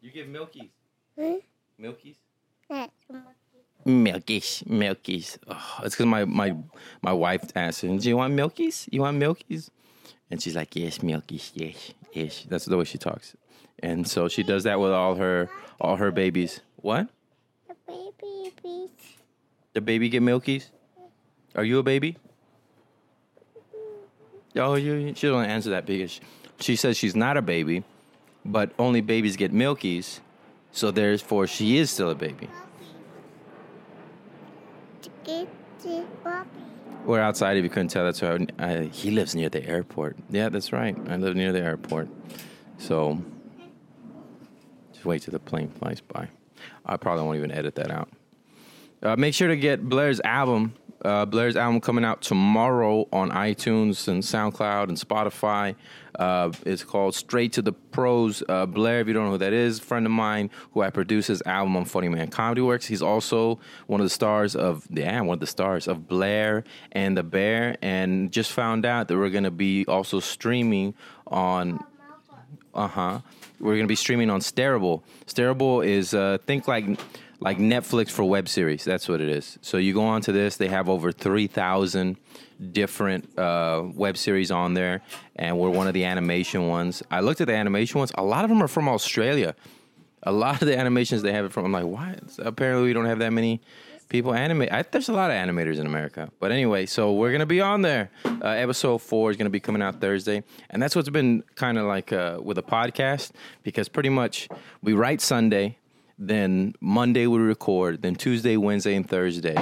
You 0.00 0.12
give 0.12 0.28
milkies. 0.28 0.70
Hmm? 1.18 1.34
Milkies. 1.82 2.14
That's 2.70 2.92
Milkies, 3.84 4.62
milkies. 4.64 5.38
Oh, 5.48 5.78
it's 5.82 5.94
because 5.94 6.06
my 6.06 6.24
my 6.24 6.54
my 7.02 7.12
wife 7.12 7.42
asked, 7.56 7.80
"Do 7.80 7.88
you 7.88 8.16
want 8.16 8.34
milkies? 8.34 8.88
You 8.92 9.00
want 9.00 9.18
milkies?" 9.18 9.70
And 10.30 10.42
she's 10.42 10.56
like, 10.56 10.74
"Yes, 10.76 10.98
milkies. 10.98 11.50
Yes, 11.54 11.94
yes." 12.12 12.46
That's 12.48 12.66
the 12.66 12.76
way 12.76 12.84
she 12.84 12.98
talks, 12.98 13.34
and 13.82 14.06
so 14.06 14.28
she 14.28 14.42
does 14.42 14.64
that 14.64 14.78
with 14.78 14.92
all 14.92 15.14
her 15.14 15.48
all 15.80 15.96
her 15.96 16.10
babies. 16.10 16.60
What? 16.76 17.08
the 17.68 17.74
baby 17.86 18.52
bees. 18.62 18.90
The 19.72 19.80
baby 19.80 20.08
get 20.08 20.22
milkies? 20.22 20.70
Are 21.54 21.64
you 21.64 21.78
a 21.78 21.82
baby? 21.82 22.16
Mm-hmm. 23.58 24.58
Oh, 24.60 24.74
you. 24.74 25.14
She 25.14 25.26
don't 25.28 25.44
answer 25.44 25.70
that 25.70 25.86
because 25.86 26.20
she 26.60 26.76
says 26.76 26.96
she's 26.96 27.16
not 27.16 27.36
a 27.36 27.42
baby, 27.42 27.84
but 28.44 28.72
only 28.78 29.00
babies 29.00 29.36
get 29.36 29.52
milkies, 29.52 30.20
so 30.72 30.90
therefore 30.90 31.46
she 31.46 31.78
is 31.78 31.90
still 31.90 32.10
a 32.10 32.14
baby. 32.14 32.48
We're 37.08 37.20
outside. 37.20 37.56
If 37.56 37.64
you 37.64 37.70
couldn't 37.70 37.88
tell, 37.88 38.04
that's 38.04 38.20
why 38.20 38.38
I, 38.58 38.82
he 38.92 39.10
lives 39.10 39.34
near 39.34 39.48
the 39.48 39.66
airport. 39.66 40.18
Yeah, 40.28 40.50
that's 40.50 40.74
right. 40.74 40.94
I 41.08 41.16
live 41.16 41.36
near 41.36 41.52
the 41.52 41.62
airport, 41.62 42.06
so 42.76 43.24
just 44.92 45.06
wait 45.06 45.22
till 45.22 45.32
the 45.32 45.38
plane 45.38 45.70
flies 45.70 46.02
by. 46.02 46.28
I 46.84 46.98
probably 46.98 47.24
won't 47.24 47.38
even 47.38 47.50
edit 47.50 47.76
that 47.76 47.90
out. 47.90 48.10
Uh, 49.02 49.16
make 49.16 49.32
sure 49.32 49.48
to 49.48 49.56
get 49.56 49.88
Blair's 49.88 50.20
album. 50.20 50.74
Uh, 51.04 51.24
Blair's 51.24 51.56
album 51.56 51.80
coming 51.80 52.04
out 52.04 52.22
tomorrow 52.22 53.06
on 53.12 53.30
iTunes 53.30 54.08
and 54.08 54.22
SoundCloud 54.22 54.88
and 54.88 54.98
Spotify. 54.98 55.76
Uh, 56.18 56.50
it's 56.66 56.82
called 56.82 57.14
Straight 57.14 57.52
to 57.52 57.62
the 57.62 57.72
Pros. 57.72 58.42
Uh, 58.48 58.66
Blair, 58.66 59.00
if 59.00 59.06
you 59.06 59.12
don't 59.12 59.26
know 59.26 59.32
who 59.32 59.38
that 59.38 59.52
is, 59.52 59.78
friend 59.78 60.04
of 60.06 60.10
mine 60.10 60.50
who 60.72 60.82
I 60.82 60.90
produce 60.90 61.28
his 61.28 61.42
album 61.46 61.76
on 61.76 61.84
Funny 61.84 62.08
Man 62.08 62.28
Comedy 62.28 62.60
Works. 62.60 62.86
He's 62.86 63.02
also 63.02 63.60
one 63.86 64.00
of 64.00 64.04
the 64.04 64.10
stars 64.10 64.56
of 64.56 64.86
yeah, 64.90 65.20
one 65.20 65.34
of 65.34 65.40
the 65.40 65.46
stars 65.46 65.86
of 65.86 66.08
Blair 66.08 66.64
and 66.90 67.16
the 67.16 67.22
Bear. 67.22 67.76
And 67.80 68.32
just 68.32 68.50
found 68.50 68.84
out 68.84 69.06
that 69.08 69.16
we're 69.16 69.30
gonna 69.30 69.52
be 69.52 69.84
also 69.86 70.18
streaming 70.18 70.94
on 71.28 71.84
uh 72.74 72.88
huh. 72.88 73.20
We're 73.60 73.76
gonna 73.76 73.88
be 73.88 73.96
streaming 73.96 74.30
on 74.30 74.40
Stareable. 74.40 75.02
Stareable 75.26 75.84
is 75.84 76.14
uh, 76.14 76.38
think 76.46 76.68
like 76.68 76.84
like 77.40 77.58
Netflix 77.58 78.10
for 78.10 78.24
web 78.24 78.48
series. 78.48 78.84
That's 78.84 79.08
what 79.08 79.20
it 79.20 79.28
is. 79.28 79.58
So 79.62 79.76
you 79.76 79.94
go 79.94 80.04
onto 80.04 80.32
this. 80.32 80.56
They 80.56 80.68
have 80.68 80.88
over 80.88 81.12
three 81.12 81.46
thousand 81.46 82.16
different 82.72 83.38
uh, 83.38 83.84
web 83.94 84.16
series 84.16 84.50
on 84.50 84.74
there, 84.74 85.02
and 85.36 85.58
we're 85.58 85.70
one 85.70 85.86
of 85.86 85.94
the 85.94 86.04
animation 86.04 86.68
ones. 86.68 87.02
I 87.10 87.20
looked 87.20 87.40
at 87.40 87.46
the 87.46 87.54
animation 87.54 87.98
ones. 87.98 88.12
A 88.16 88.22
lot 88.24 88.44
of 88.44 88.50
them 88.50 88.62
are 88.62 88.68
from 88.68 88.88
Australia. 88.88 89.54
A 90.24 90.32
lot 90.32 90.60
of 90.60 90.66
the 90.66 90.76
animations 90.76 91.22
they 91.22 91.32
have 91.32 91.44
it 91.44 91.52
from. 91.52 91.64
I'm 91.64 91.72
like, 91.72 91.84
why? 91.84 92.18
Apparently, 92.38 92.86
we 92.86 92.92
don't 92.92 93.06
have 93.06 93.20
that 93.20 93.32
many 93.32 93.60
people 94.08 94.34
animate. 94.34 94.72
I, 94.72 94.82
there's 94.82 95.08
a 95.08 95.12
lot 95.12 95.30
of 95.30 95.36
animators 95.36 95.78
in 95.78 95.86
America. 95.86 96.30
But 96.40 96.50
anyway, 96.50 96.86
so 96.86 97.12
we're 97.12 97.30
gonna 97.30 97.46
be 97.46 97.60
on 97.60 97.82
there. 97.82 98.10
Uh, 98.24 98.48
episode 98.48 98.98
four 98.98 99.30
is 99.30 99.36
gonna 99.36 99.50
be 99.50 99.60
coming 99.60 99.82
out 99.82 100.00
Thursday, 100.00 100.42
and 100.70 100.82
that's 100.82 100.96
what's 100.96 101.10
been 101.10 101.44
kind 101.54 101.78
of 101.78 101.86
like 101.86 102.12
uh, 102.12 102.40
with 102.42 102.58
a 102.58 102.62
podcast 102.62 103.30
because 103.62 103.88
pretty 103.88 104.08
much 104.08 104.48
we 104.82 104.92
write 104.92 105.20
Sunday, 105.20 105.76
then 106.18 106.74
Monday 106.80 107.26
we 107.26 107.38
record, 107.38 108.02
then 108.02 108.16
Tuesday, 108.16 108.56
Wednesday, 108.56 108.96
and 108.96 109.08
Thursday 109.08 109.56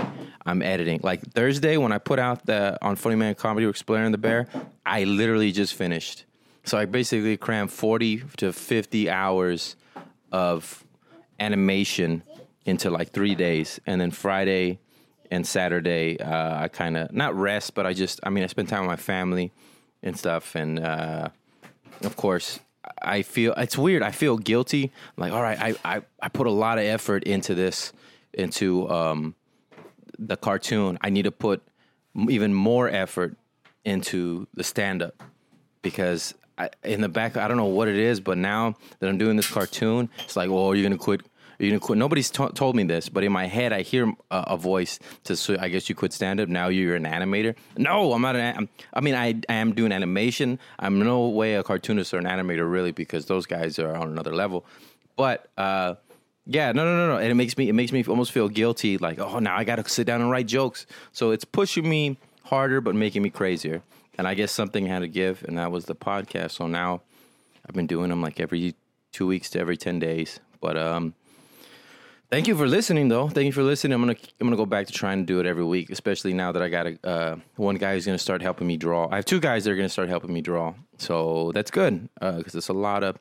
I'm 0.46 0.62
editing. 0.62 1.00
Like 1.02 1.32
Thursday 1.32 1.76
when 1.76 1.92
I 1.92 1.98
put 1.98 2.18
out 2.18 2.46
the 2.46 2.78
on 2.80 2.96
Funny 2.96 3.16
Man 3.16 3.34
Comedy 3.34 3.66
and 3.66 4.14
the 4.14 4.18
Bear, 4.18 4.46
I 4.86 5.04
literally 5.04 5.52
just 5.52 5.75
finished. 5.75 6.25
So 6.64 6.78
I 6.78 6.84
basically 6.84 7.36
crammed 7.36 7.72
40 7.72 8.22
to 8.38 8.52
50 8.52 9.10
hours 9.10 9.76
of 10.32 10.84
animation 11.38 12.22
into 12.64 12.90
like 12.90 13.10
three 13.10 13.34
days, 13.34 13.80
and 13.86 14.00
then 14.00 14.10
Friday 14.10 14.78
and 15.30 15.46
Saturday 15.46 16.18
uh, 16.20 16.62
I 16.62 16.68
kind 16.68 16.96
of 16.96 17.12
not 17.12 17.34
rest, 17.34 17.75
but 17.75 17.86
I 17.86 17.92
just 17.92 18.20
I 18.22 18.30
mean 18.30 18.44
I 18.44 18.46
spend 18.46 18.68
time 18.68 18.82
with 18.82 18.88
my 18.88 18.96
family 18.96 19.52
and 20.02 20.16
stuff, 20.16 20.54
and 20.54 20.78
uh, 20.78 21.28
of 22.02 22.16
course 22.16 22.60
I 23.00 23.23
feel 23.23 23.52
it's 23.55 23.76
weird. 23.78 24.02
I 24.02 24.11
feel 24.11 24.38
guilty. 24.38 24.93
Like 25.16 25.33
all 25.33 25.43
right, 25.43 25.61
I, 25.61 25.75
I 25.85 26.02
I 26.21 26.28
put 26.28 26.47
a 26.47 26.50
lot 26.50 26.78
of 26.78 26.85
effort 26.85 27.25
into 27.25 27.55
this 27.55 27.93
into 28.33 28.88
um, 28.90 29.35
the 30.19 30.37
cartoon. 30.37 30.99
I 31.00 31.11
need 31.11 31.23
to 31.25 31.33
put 31.33 31.62
even 32.28 32.55
more 32.55 32.88
effort 32.88 33.37
into 33.85 34.47
the 34.55 34.64
stand 34.64 35.02
up 35.02 35.23
because 35.83 36.35
I, 36.59 36.71
in 36.83 37.00
the 37.00 37.09
back, 37.09 37.37
I 37.37 37.49
don't 37.49 37.57
know 37.57 37.66
what 37.66 37.88
it 37.88 37.97
is, 37.97 38.21
but 38.21 38.38
now 38.38 38.75
that 38.99 39.09
I'm 39.09 39.19
doing 39.19 39.37
this 39.37 39.49
cartoon, 39.49 40.09
it's 40.25 40.37
like, 40.37 40.50
oh, 40.50 40.73
you're 40.73 40.83
gonna 40.83 40.99
quit. 40.99 41.23
Nobody's 41.58 42.30
to 42.30 42.50
told 42.54 42.76
me 42.76 42.82
this, 42.84 43.08
but 43.08 43.25
in 43.25 43.32
my 43.32 43.46
head, 43.46 43.72
I 43.72 43.82
hear 43.82 44.12
a, 44.30 44.44
a 44.48 44.56
voice 44.56 44.98
to. 45.25 45.36
So 45.36 45.56
I 45.58 45.68
guess 45.68 45.88
you 45.88 45.94
quit 45.94 46.12
stand 46.12 46.40
up. 46.40 46.48
Now 46.48 46.68
you're 46.68 46.96
an 46.96 47.04
animator. 47.04 47.54
No, 47.76 48.12
I'm 48.12 48.22
not. 48.22 48.36
An, 48.36 48.56
I'm, 48.56 48.68
I 48.92 49.00
mean, 49.00 49.14
I, 49.14 49.34
I 49.48 49.54
am 49.54 49.72
doing 49.72 49.92
animation. 49.92 50.58
I'm 50.78 50.98
no 50.98 51.28
way 51.28 51.54
a 51.54 51.62
cartoonist 51.62 52.12
or 52.14 52.18
an 52.18 52.25
animator 52.25 52.70
really, 52.70 52.92
because 52.92 53.26
those 53.26 53.46
guys 53.46 53.78
are 53.78 53.94
on 53.94 54.08
another 54.08 54.34
level. 54.34 54.64
But 55.16 55.48
uh, 55.56 55.94
Yeah, 56.46 56.70
no, 56.72 56.84
no, 56.84 56.96
no, 56.96 57.14
no. 57.14 57.18
And 57.18 57.30
it 57.30 57.34
makes 57.34 57.58
me 57.58 57.68
it 57.68 57.72
makes 57.72 57.90
me 57.92 58.04
almost 58.04 58.30
feel 58.30 58.48
guilty. 58.48 58.98
Like, 58.98 59.18
oh, 59.18 59.40
now 59.40 59.56
I 59.56 59.64
got 59.64 59.76
to 59.76 59.88
sit 59.88 60.06
down 60.06 60.20
and 60.20 60.30
write 60.30 60.46
jokes. 60.46 60.86
So 61.12 61.32
it's 61.32 61.44
pushing 61.44 61.88
me 61.88 62.18
harder, 62.44 62.80
but 62.80 62.94
making 62.94 63.22
me 63.22 63.30
crazier. 63.30 63.82
And 64.16 64.26
I 64.26 64.34
guess 64.34 64.52
something 64.52 64.86
had 64.86 65.00
to 65.00 65.08
give, 65.08 65.44
and 65.44 65.58
that 65.58 65.70
was 65.70 65.86
the 65.86 65.94
podcast. 65.94 66.52
So 66.52 66.66
now 66.66 67.02
I've 67.68 67.75
been 67.75 67.86
doing 67.88 68.10
them 68.10 68.22
like 68.22 68.40
every 68.40 68.75
two 69.12 69.26
weeks 69.26 69.50
to 69.50 69.58
every 69.58 69.76
ten 69.76 69.98
days. 69.98 70.40
But 70.60 70.78
um, 70.78 71.14
thank 72.30 72.47
you 72.47 72.56
for 72.56 72.66
listening, 72.66 73.09
though. 73.09 73.28
Thank 73.28 73.47
you 73.47 73.52
for 73.52 73.62
listening. 73.62 73.95
I'm 73.95 74.02
gonna 74.02 74.16
I'm 74.40 74.47
gonna 74.47 74.56
go 74.56 74.66
back 74.66 74.87
to 74.87 74.92
trying 74.92 75.21
to 75.21 75.26
do 75.26 75.40
it 75.40 75.47
every 75.47 75.64
week, 75.64 75.90
especially 75.90 76.33
now 76.33 76.52
that 76.52 76.62
I 76.62 76.68
got 76.68 76.87
a 76.87 76.99
uh, 77.06 77.37
one 77.56 77.76
guy 77.76 77.95
who's 77.95 78.06
gonna 78.06 78.18
start 78.18 78.42
helping 78.42 78.66
me 78.66 78.76
draw. 78.76 79.09
I 79.11 79.16
have 79.16 79.25
two 79.25 79.40
guys 79.40 79.64
that 79.64 79.71
are 79.71 79.76
gonna 79.76 79.88
start 79.88 80.09
helping 80.09 80.33
me 80.33 80.40
draw, 80.40 80.75
so 80.99 81.52
that's 81.54 81.71
good 81.71 82.09
because 82.21 82.54
it's 82.54 82.68
a 82.68 82.73
lot 82.75 83.02
of 83.02 83.18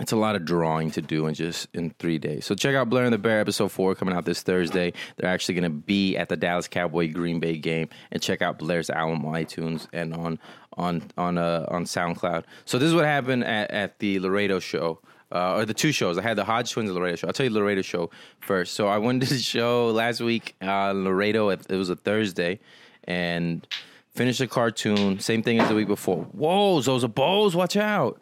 it's 0.00 0.12
a 0.12 0.16
lot 0.16 0.36
of 0.36 0.44
drawing 0.44 0.90
to 0.92 1.02
do 1.02 1.26
in 1.26 1.34
just 1.34 1.68
in 1.74 1.90
three 1.98 2.18
days. 2.18 2.46
So 2.46 2.54
check 2.54 2.74
out 2.74 2.88
Blair 2.88 3.04
and 3.04 3.12
the 3.12 3.18
Bear 3.18 3.40
episode 3.40 3.70
four 3.72 3.94
coming 3.94 4.14
out 4.14 4.24
this 4.24 4.42
Thursday. 4.42 4.92
They're 5.16 5.30
actually 5.30 5.54
going 5.54 5.70
to 5.70 5.76
be 5.76 6.16
at 6.16 6.28
the 6.28 6.36
Dallas 6.36 6.68
Cowboy 6.68 7.12
Green 7.12 7.40
Bay 7.40 7.58
game, 7.58 7.88
and 8.10 8.22
check 8.22 8.42
out 8.42 8.58
Blair's 8.58 8.90
album 8.90 9.24
on 9.24 9.34
iTunes 9.34 9.86
and 9.92 10.14
on 10.14 10.38
on 10.76 11.02
on 11.16 11.38
uh, 11.38 11.66
on 11.68 11.84
SoundCloud. 11.84 12.44
So 12.64 12.78
this 12.78 12.88
is 12.88 12.94
what 12.94 13.04
happened 13.04 13.44
at, 13.44 13.70
at 13.70 13.98
the 13.98 14.18
Laredo 14.18 14.58
show. 14.58 15.00
Uh, 15.32 15.56
or 15.56 15.64
the 15.64 15.72
two 15.72 15.92
shows. 15.92 16.18
I 16.18 16.22
had 16.22 16.36
the 16.36 16.44
Hodge 16.44 16.72
Twins 16.72 16.90
and 16.90 16.98
Laredo 16.98 17.16
show. 17.16 17.26
I'll 17.26 17.32
tell 17.32 17.44
you 17.44 17.50
the 17.50 17.58
Laredo 17.58 17.80
show 17.80 18.10
first. 18.40 18.74
So 18.74 18.86
I 18.86 18.98
went 18.98 19.22
to 19.22 19.28
the 19.28 19.38
show 19.54 19.88
last 19.88 20.20
week, 20.20 20.54
uh, 20.60 20.92
Laredo. 20.92 21.48
It 21.48 21.70
was 21.70 21.88
a 21.88 21.96
Thursday, 21.96 22.60
and 23.04 23.66
finished 24.14 24.40
a 24.40 24.46
cartoon. 24.46 25.20
Same 25.20 25.42
thing 25.42 25.58
as 25.58 25.68
the 25.68 25.74
week 25.74 25.88
before. 25.88 26.24
Whoa, 26.32 26.80
those 26.82 27.02
are 27.02 27.08
bows. 27.08 27.56
Watch 27.56 27.76
out. 27.76 28.20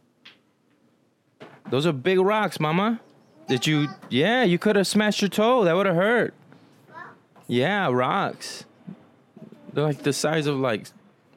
Those 1.71 1.87
are 1.87 1.93
big 1.93 2.21
rocks, 2.21 2.61
mama. 2.61 3.01
Did 3.49 3.67
you? 3.67 3.89
Yeah, 4.09 4.45
you 4.45 4.59
could 4.59 4.77
have 4.77 4.87
smashed 4.87 5.21
your 5.21 5.29
toe. 5.29 5.65
That 5.65 5.75
would 5.75 5.87
have 5.87 5.97
hurt. 5.97 6.35
Yeah, 7.49 7.91
rocks. 7.91 8.65
They're 9.73 9.85
like 9.85 10.03
the 10.05 10.13
size 10.13 10.47
of 10.47 10.57
like 10.57 10.87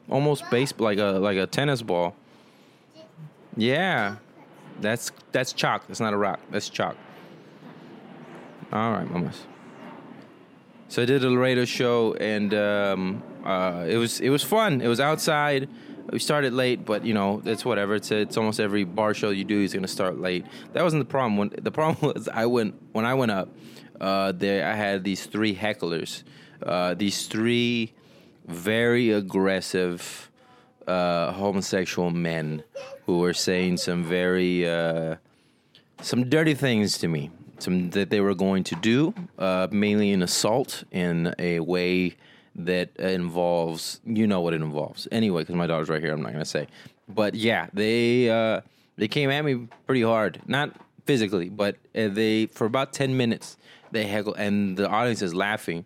almost 0.08 0.48
base, 0.50 0.72
like 0.78 0.98
a 0.98 1.18
like 1.18 1.36
a 1.36 1.46
tennis 1.46 1.82
ball. 1.82 2.14
Yeah, 3.56 4.16
that's 4.80 5.12
that's 5.32 5.52
chalk. 5.52 5.86
That's 5.86 6.00
not 6.00 6.12
a 6.12 6.16
rock. 6.16 6.40
That's 6.50 6.68
chalk. 6.68 6.96
All 8.72 8.92
right, 8.92 9.08
mamas. 9.10 9.46
So 10.88 11.02
I 11.02 11.06
did 11.06 11.24
a 11.24 11.30
Laredo 11.30 11.64
show, 11.64 12.14
and 12.14 12.52
um, 12.54 13.22
uh, 13.44 13.84
it 13.88 13.96
was 13.96 14.20
it 14.20 14.30
was 14.30 14.42
fun. 14.42 14.80
It 14.80 14.88
was 14.88 15.00
outside. 15.00 15.68
We 16.10 16.18
started 16.18 16.52
late, 16.52 16.84
but 16.84 17.04
you 17.04 17.14
know 17.14 17.42
it's 17.44 17.64
whatever. 17.64 17.94
It's 17.94 18.10
it's 18.10 18.36
almost 18.36 18.60
every 18.60 18.84
bar 18.84 19.14
show 19.14 19.30
you 19.30 19.44
do 19.44 19.60
is 19.60 19.72
gonna 19.72 19.88
start 19.88 20.18
late. 20.18 20.46
That 20.72 20.82
wasn't 20.82 21.00
the 21.00 21.10
problem. 21.10 21.36
When 21.36 21.50
the 21.60 21.70
problem 21.70 22.12
was, 22.14 22.28
I 22.28 22.46
went 22.46 22.74
when 22.92 23.04
I 23.04 23.14
went 23.14 23.32
up. 23.32 23.48
Uh, 24.00 24.32
there, 24.32 24.66
I 24.66 24.74
had 24.74 25.04
these 25.04 25.26
three 25.26 25.54
hecklers. 25.54 26.24
Uh, 26.62 26.94
these 26.94 27.26
three 27.26 27.92
very 28.46 29.10
aggressive 29.10 30.30
uh, 30.86 31.32
homosexual 31.32 32.10
men 32.10 32.62
who 33.06 33.18
were 33.18 33.34
saying 33.34 33.76
some 33.78 34.04
very 34.04 34.68
uh, 34.68 35.16
some 36.00 36.28
dirty 36.28 36.54
things 36.54 36.98
to 36.98 37.08
me. 37.08 37.30
Some 37.58 37.90
that 37.90 38.10
they 38.10 38.20
were 38.20 38.34
going 38.34 38.64
to 38.64 38.74
do, 38.76 39.14
uh, 39.38 39.68
mainly 39.70 40.10
an 40.12 40.22
assault 40.22 40.84
in 40.90 41.34
a 41.38 41.60
way 41.60 42.16
that 42.56 42.96
involves 42.96 44.00
you 44.04 44.26
know 44.26 44.40
what 44.40 44.54
it 44.54 44.62
involves. 44.62 45.08
Anyway 45.10 45.42
because 45.42 45.54
my 45.54 45.66
daughter's 45.66 45.88
right 45.88 46.00
here 46.00 46.12
i'm 46.12 46.22
not 46.22 46.32
gonna 46.32 46.44
say. 46.44 46.66
But 47.08 47.34
yeah 47.34 47.68
they 47.72 48.30
uh 48.30 48.60
they 48.96 49.08
came 49.08 49.30
at 49.30 49.44
me 49.44 49.66
pretty 49.86 50.02
hard. 50.02 50.40
Not 50.46 50.70
physically 51.04 51.48
but 51.48 51.76
uh, 51.94 52.08
they 52.08 52.46
for 52.46 52.66
about 52.66 52.92
10 52.92 53.16
minutes 53.16 53.56
they 53.90 54.04
heckled 54.06 54.36
and 54.38 54.76
the 54.76 54.88
audience 54.88 55.22
is 55.22 55.34
laughing. 55.34 55.84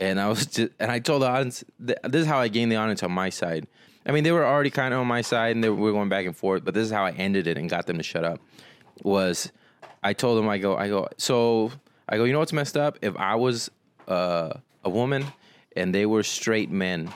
And 0.00 0.20
i 0.20 0.28
was 0.28 0.46
just 0.46 0.72
and 0.78 0.90
i 0.90 0.98
told 0.98 1.22
the 1.22 1.28
audience 1.28 1.64
th- 1.84 1.98
this 2.04 2.22
is 2.22 2.26
how 2.26 2.38
i 2.38 2.48
gained 2.48 2.70
the 2.70 2.76
audience 2.76 3.02
on 3.02 3.12
my 3.12 3.30
side 3.30 3.66
i 4.06 4.12
mean 4.12 4.24
they 4.24 4.32
were 4.32 4.44
already 4.44 4.70
kind 4.70 4.94
of 4.94 5.00
on 5.00 5.06
my 5.06 5.20
side 5.20 5.54
and 5.54 5.62
they, 5.62 5.68
we 5.68 5.80
were 5.80 5.92
going 5.92 6.08
back 6.08 6.26
and 6.26 6.36
forth 6.36 6.64
but 6.64 6.74
this 6.74 6.84
is 6.84 6.92
how 6.92 7.04
i 7.04 7.10
ended 7.12 7.46
it 7.46 7.58
and 7.58 7.68
got 7.68 7.86
them 7.86 7.96
to 7.96 8.02
shut 8.02 8.24
up 8.24 8.40
was 9.02 9.50
i 10.02 10.12
told 10.12 10.38
them 10.38 10.48
i 10.48 10.58
go 10.58 10.76
i 10.76 10.88
go 10.88 11.08
so 11.16 11.72
i 12.08 12.16
go 12.16 12.24
you 12.24 12.32
know 12.32 12.38
what's 12.38 12.52
messed 12.52 12.76
up 12.76 12.98
if 13.02 13.16
i 13.16 13.34
was 13.34 13.70
uh, 14.08 14.52
a 14.84 14.90
woman 14.90 15.24
and 15.76 15.94
they 15.94 16.06
were 16.06 16.22
straight 16.22 16.70
men 16.70 17.10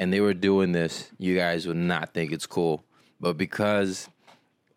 and 0.00 0.12
they 0.12 0.20
were 0.20 0.34
doing 0.34 0.72
this, 0.72 1.10
you 1.18 1.36
guys 1.36 1.66
would 1.66 1.76
not 1.76 2.14
think 2.14 2.32
it's 2.32 2.46
cool. 2.46 2.82
But 3.20 3.36
because 3.36 4.08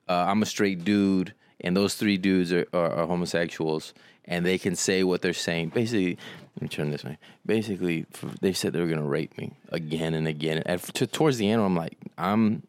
uh, 0.10 0.25
I'm 0.27 0.41
a 0.41 0.46
straight 0.46 0.84
dude 0.84 1.34
and 1.62 1.77
those 1.77 1.96
three 1.96 2.17
dudes 2.17 2.51
are, 2.51 2.67
are, 2.74 2.91
are, 2.91 3.08
homosexuals 3.08 3.93
and 4.25 4.46
they 4.46 4.58
can 4.58 4.75
say 4.75 5.03
what 5.03 5.22
they're 5.22 5.32
saying, 5.34 5.70
basically, 5.70 6.17
let 6.55 6.62
me 6.62 6.67
turn 6.67 6.91
this 6.91 7.03
way. 7.03 7.17
Basically, 7.45 8.05
they 8.41 8.53
said 8.53 8.74
they 8.74 8.79
were 8.79 8.88
gonna 8.88 9.01
rape 9.01 9.38
me 9.38 9.53
again 9.69 10.13
and 10.13 10.27
again. 10.27 10.62
And 10.65 10.81
to, 10.81 11.07
towards 11.07 11.38
the 11.38 11.50
end, 11.50 11.62
I'm 11.62 11.75
like, 11.75 11.98
I'm. 12.17 12.63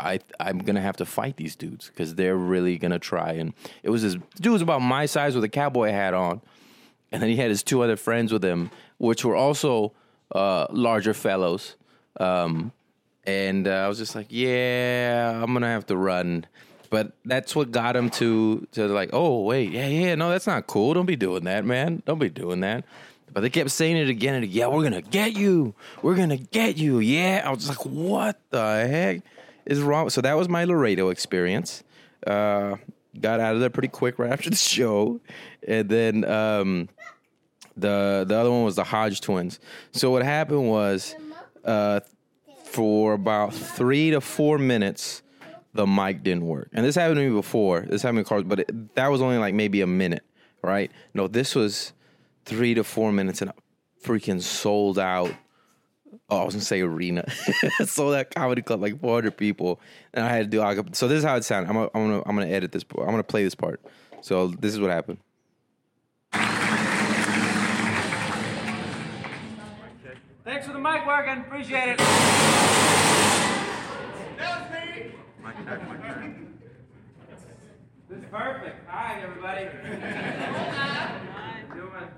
I 0.00 0.20
I'm 0.38 0.58
gonna 0.58 0.80
have 0.80 0.96
to 0.98 1.04
fight 1.04 1.36
these 1.36 1.56
dudes 1.56 1.88
because 1.88 2.14
they're 2.14 2.36
really 2.36 2.78
gonna 2.78 3.00
try. 3.00 3.32
And 3.32 3.52
it 3.82 3.90
was 3.90 4.02
this 4.02 4.16
dude 4.40 4.52
was 4.52 4.62
about 4.62 4.80
my 4.80 5.06
size 5.06 5.34
with 5.34 5.42
a 5.42 5.48
cowboy 5.48 5.90
hat 5.90 6.14
on, 6.14 6.40
and 7.10 7.20
then 7.20 7.28
he 7.30 7.36
had 7.36 7.50
his 7.50 7.64
two 7.64 7.82
other 7.82 7.96
friends 7.96 8.32
with 8.32 8.44
him, 8.44 8.70
which 8.98 9.24
were 9.24 9.34
also 9.34 9.92
uh, 10.32 10.68
larger 10.70 11.14
fellows. 11.14 11.74
Um, 12.20 12.70
and 13.26 13.66
uh, 13.66 13.72
I 13.72 13.88
was 13.88 13.98
just 13.98 14.14
like, 14.14 14.28
yeah, 14.30 15.40
I'm 15.42 15.52
gonna 15.52 15.66
have 15.66 15.86
to 15.86 15.96
run. 15.96 16.46
But 16.90 17.12
that's 17.24 17.54
what 17.54 17.70
got 17.70 17.96
him 17.96 18.08
to 18.10 18.66
to 18.72 18.86
like, 18.88 19.10
oh 19.12 19.42
wait, 19.42 19.72
yeah, 19.72 19.88
yeah, 19.88 20.14
no, 20.14 20.30
that's 20.30 20.46
not 20.46 20.66
cool. 20.66 20.94
Don't 20.94 21.06
be 21.06 21.16
doing 21.16 21.44
that, 21.44 21.64
man. 21.64 22.02
Don't 22.06 22.18
be 22.18 22.30
doing 22.30 22.60
that. 22.60 22.84
But 23.32 23.40
they 23.40 23.50
kept 23.50 23.70
saying 23.70 23.96
it 23.96 24.08
again 24.08 24.34
and 24.34 24.44
again. 24.44 24.56
Yeah, 24.56 24.66
we're 24.68 24.82
gonna 24.82 25.02
get 25.02 25.36
you. 25.36 25.74
We're 26.02 26.16
gonna 26.16 26.36
get 26.36 26.76
you. 26.76 26.98
Yeah. 26.98 27.42
I 27.44 27.50
was 27.50 27.68
like, 27.68 27.84
what 27.84 28.40
the 28.50 28.58
heck 28.58 29.20
is 29.66 29.80
wrong? 29.80 30.10
So 30.10 30.20
that 30.20 30.34
was 30.34 30.48
my 30.48 30.64
Laredo 30.64 31.10
experience. 31.10 31.84
Uh, 32.26 32.76
got 33.20 33.40
out 33.40 33.54
of 33.54 33.60
there 33.60 33.70
pretty 33.70 33.88
quick 33.88 34.18
right 34.18 34.32
after 34.32 34.50
the 34.50 34.56
show, 34.56 35.20
and 35.66 35.88
then 35.88 36.24
um, 36.24 36.88
the 37.76 38.24
the 38.26 38.36
other 38.36 38.50
one 38.50 38.64
was 38.64 38.76
the 38.76 38.84
Hodge 38.84 39.20
twins. 39.20 39.60
So 39.92 40.10
what 40.10 40.22
happened 40.22 40.68
was, 40.68 41.14
uh, 41.64 42.00
for 42.64 43.14
about 43.14 43.54
three 43.54 44.10
to 44.10 44.20
four 44.20 44.58
minutes, 44.58 45.22
the 45.74 45.86
mic 45.86 46.22
didn't 46.22 46.46
work. 46.46 46.68
And 46.72 46.84
this 46.84 46.94
happened 46.96 47.18
to 47.18 47.28
me 47.28 47.34
before. 47.34 47.82
This 47.82 48.02
happened 48.02 48.18
to 48.18 48.24
cars, 48.24 48.44
but 48.44 48.60
it, 48.60 48.94
that 48.94 49.08
was 49.08 49.22
only 49.22 49.38
like 49.38 49.54
maybe 49.54 49.80
a 49.80 49.86
minute, 49.86 50.24
right? 50.62 50.90
No, 51.14 51.28
this 51.28 51.54
was 51.54 51.92
three 52.48 52.74
to 52.74 52.82
four 52.82 53.12
minutes 53.12 53.42
and 53.42 53.52
freaking 54.02 54.40
sold 54.40 54.98
out. 54.98 55.32
Oh, 56.30 56.38
I 56.38 56.44
was 56.44 56.54
gonna 56.54 56.64
say 56.64 56.80
arena. 56.80 57.24
sold 57.84 58.14
out 58.14 58.34
comedy 58.34 58.62
club 58.62 58.80
like 58.80 58.98
400 58.98 59.36
people, 59.36 59.80
and 60.14 60.24
I 60.24 60.30
had 60.30 60.50
to 60.50 60.56
do. 60.56 60.82
So 60.92 61.06
this 61.06 61.18
is 61.18 61.24
how 61.24 61.36
it 61.36 61.44
sounded. 61.44 61.68
I'm 61.68 61.74
gonna, 61.74 61.90
I'm 61.94 62.06
gonna, 62.08 62.22
I'm 62.26 62.34
gonna 62.34 62.48
edit 62.50 62.72
this. 62.72 62.84
I'm 62.98 63.04
gonna 63.06 63.22
play 63.22 63.44
this 63.44 63.54
part. 63.54 63.80
So 64.22 64.48
this 64.48 64.72
is 64.72 64.80
what 64.80 64.90
happened. 64.90 65.18
Thanks 70.44 70.66
for 70.66 70.72
the 70.72 70.78
mic 70.78 71.06
working. 71.06 71.40
Appreciate 71.42 71.90
it. 71.90 71.98
That 74.38 74.38
was 74.38 74.72
me. 74.72 75.12
Mic 75.44 75.56
check, 75.66 75.90
mic 75.90 76.00
check. 76.02 76.34
This 78.08 78.18
is 78.18 78.24
perfect. 78.30 78.88
Hi, 78.88 79.20
everybody. 79.22 79.64
Doing. 81.74 82.08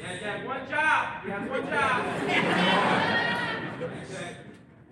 Yeah, 0.00 0.16
yeah, 0.20 0.46
one 0.46 0.68
job. 0.68 1.24
You 1.24 1.30
have 1.32 1.50
one 1.50 1.66
job. 1.68 2.06
okay. 3.82 4.36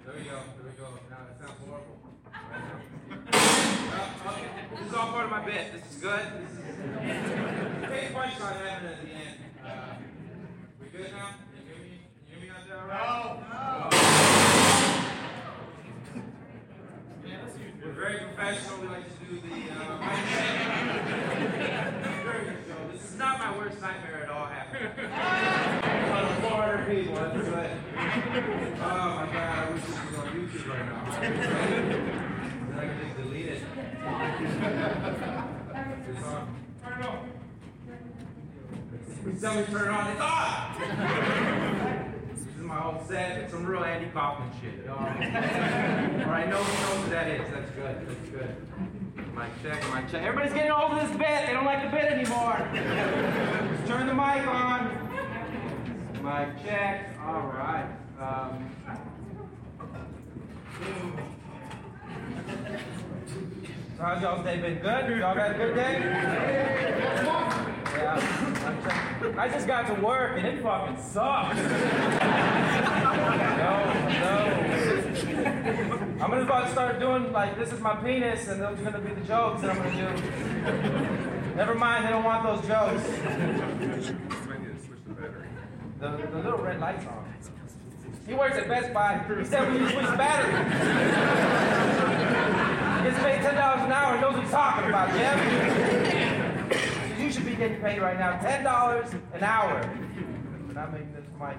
There 0.05 0.17
we 0.17 0.23
go. 0.25 0.37
There 0.57 0.65
we 0.65 0.73
go. 0.79 0.87
Now 1.11 1.21
that 1.29 1.37
sounds 1.39 1.61
horrible. 1.67 1.97
Uh, 2.33 4.31
okay. 4.33 4.49
This 4.75 4.87
is 4.89 4.95
all 4.95 5.09
part 5.13 5.25
of 5.27 5.31
my 5.31 5.45
bit. 5.45 5.65
This 5.73 5.85
is 5.93 5.99
good. 6.01 6.25
This 6.41 6.51
is. 6.53 6.59
Hey, 6.99 8.09
punchline 8.15 8.57
happening 8.65 8.93
at 8.93 8.99
the 9.05 9.11
end. 9.13 9.37
Uh, 9.63 9.69
we 10.81 10.87
good 10.89 11.11
now? 11.13 11.29
Can 11.53 11.61
you 11.61 11.75
hear 11.75 11.83
me? 11.85 11.93
Can 12.25 12.41
you 12.41 12.41
hear 12.41 12.41
me 12.41 12.49
out 12.57 12.65
there 12.69 12.81
all 12.81 12.89
right? 12.89 13.01
No. 13.53 13.99
We're 17.85 17.93
very 17.93 18.19
professional. 18.19 18.77
We 18.81 18.87
like 18.89 19.07
to 19.09 19.13
do 19.27 19.33
the 19.41 19.55
uh, 19.55 19.55
mic 20.01 20.21
check. 20.33 20.57
Very 22.25 22.43
good 22.47 22.61
show. 22.67 22.81
This 22.93 23.03
is 23.03 23.08
not 23.19 23.39
my 23.39 23.57
worst 23.59 23.81
nightmare 23.81 24.23
at 24.25 24.31
all 24.31 24.47
happening. 24.47 24.89
On 26.13 26.41
400 26.43 26.87
people, 26.89 27.15
that's 27.17 27.35
good. 27.49 27.71
Oh 28.81 29.15
my 29.17 29.27
god, 29.33 29.37
I 29.37 29.71
wish 29.71 29.83
this 29.83 29.99
was 30.07 30.19
on 30.19 30.27
YouTube 30.29 30.69
right 30.69 30.87
now. 30.87 30.99
then 31.21 32.79
I 32.79 32.81
can 32.87 32.97
just 33.05 33.17
delete 33.17 33.47
it. 33.47 33.63
It's 36.09 36.25
on. 36.25 36.45
Turn 36.83 37.01
it 37.01 37.07
off. 37.07 37.25
Tell 39.41 39.55
me 39.55 39.61
to 39.65 39.71
turn 39.71 39.83
it 39.83 39.91
on. 39.91 40.07
It's 40.11 40.21
on. 40.21 40.35
This 42.35 42.43
is 42.57 42.63
my 42.63 42.85
old 42.85 43.07
set. 43.09 43.39
It's 43.41 43.53
some 43.53 43.67
real 43.67 43.85
Andy 43.85 44.09
Kaufman 44.11 44.51
shit. 44.61 44.89
All 44.89 44.97
right. 44.97 45.17
All 46.25 46.31
right. 46.31 46.49
No 46.49 46.57
one 46.61 46.73
knows 46.81 47.05
who 47.05 47.11
that 47.11 47.29
is. 47.29 47.51
That's 47.51 47.71
good. 47.73 48.09
That's 48.09 48.29
good. 48.31 48.57
Mic 49.39 49.63
check, 49.63 49.95
mic 49.95 50.11
check. 50.11 50.23
Everybody's 50.25 50.53
getting 50.53 50.73
over 50.73 50.97
this 50.97 51.17
bit. 51.17 51.47
They 51.47 51.53
don't 51.53 51.65
like 51.65 51.85
the 51.85 51.91
bit 51.97 52.07
anymore. 52.11 52.59
Just 52.75 53.87
turn 53.87 54.09
the 54.09 54.15
mic 54.15 54.45
on. 54.49 54.91
Mic 56.15 56.65
check. 56.65 57.17
All 57.25 57.47
right. 57.47 57.87
Um, 58.19 58.69
so 63.97 64.03
how's 64.03 64.21
y'all's 64.23 64.45
day 64.45 64.59
been? 64.59 64.81
Good? 64.81 65.19
Y'all 65.19 65.37
had 65.37 65.53
a 65.53 65.55
good 65.55 65.77
day? 65.77 66.01
Yeah. 67.97 68.21
I 69.39 69.49
just 69.49 69.69
got 69.69 69.87
to 69.87 69.95
work 70.03 70.37
and 70.37 70.49
it 70.49 70.61
fucking 70.61 71.01
sucks. 71.01 71.57
no, 73.59 73.95
no. 75.93 75.98
I'm 76.21 76.31
gonna 76.31 76.43
about 76.43 76.67
to 76.67 76.73
start 76.73 76.99
doing 76.99 77.33
like 77.33 77.57
this 77.57 77.73
is 77.73 77.79
my 77.79 77.95
penis 77.95 78.49
and 78.49 78.61
those 78.61 78.77
are 78.81 78.83
gonna 78.83 78.99
be 78.99 79.15
the 79.15 79.21
jokes 79.21 79.63
that 79.63 79.71
I'm 79.71 79.77
gonna 79.77 80.17
do. 80.17 81.55
Never 81.55 81.77
mind, 81.77 82.05
they 82.07 82.11
don't 82.11 82.25
want 82.25 82.43
those 82.43 82.61
jokes. 82.67 83.05
The, 86.01 86.09
the 86.09 86.39
little 86.43 86.59
red 86.59 86.81
light's 86.81 87.07
on. 87.07 87.25
He 88.27 88.35
works 88.35 88.57
at 88.57 88.67
Best 88.67 88.93
Buy. 88.93 89.25
He 89.39 89.45
said 89.45 89.73
we 89.73 89.79
need 89.79 89.87
to 89.87 89.93
switch 89.93 90.07
battery. 90.19 90.53
He 92.99 93.11
gets 93.11 93.23
paid 93.25 93.41
ten 93.41 93.55
dollars 93.55 93.83
an 93.85 93.93
hour. 93.93 94.17
He 94.17 94.21
knows 94.21 94.35
what 94.35 94.43
he's 94.43 94.51
talking 94.51 94.89
about, 94.89 95.09
Jeff. 95.11 95.39
You 97.21 97.31
should 97.31 97.47
be 97.47 97.55
getting 97.55 97.81
paid 97.81 98.01
right 98.01 98.19
now 98.19 98.39
ten 98.39 98.65
dollars 98.65 99.09
an 99.35 99.45
hour. 99.45 99.83
For 100.67 100.73
not 100.73 100.93
making 100.93 101.13
this 101.13 101.25
mic 101.41 101.59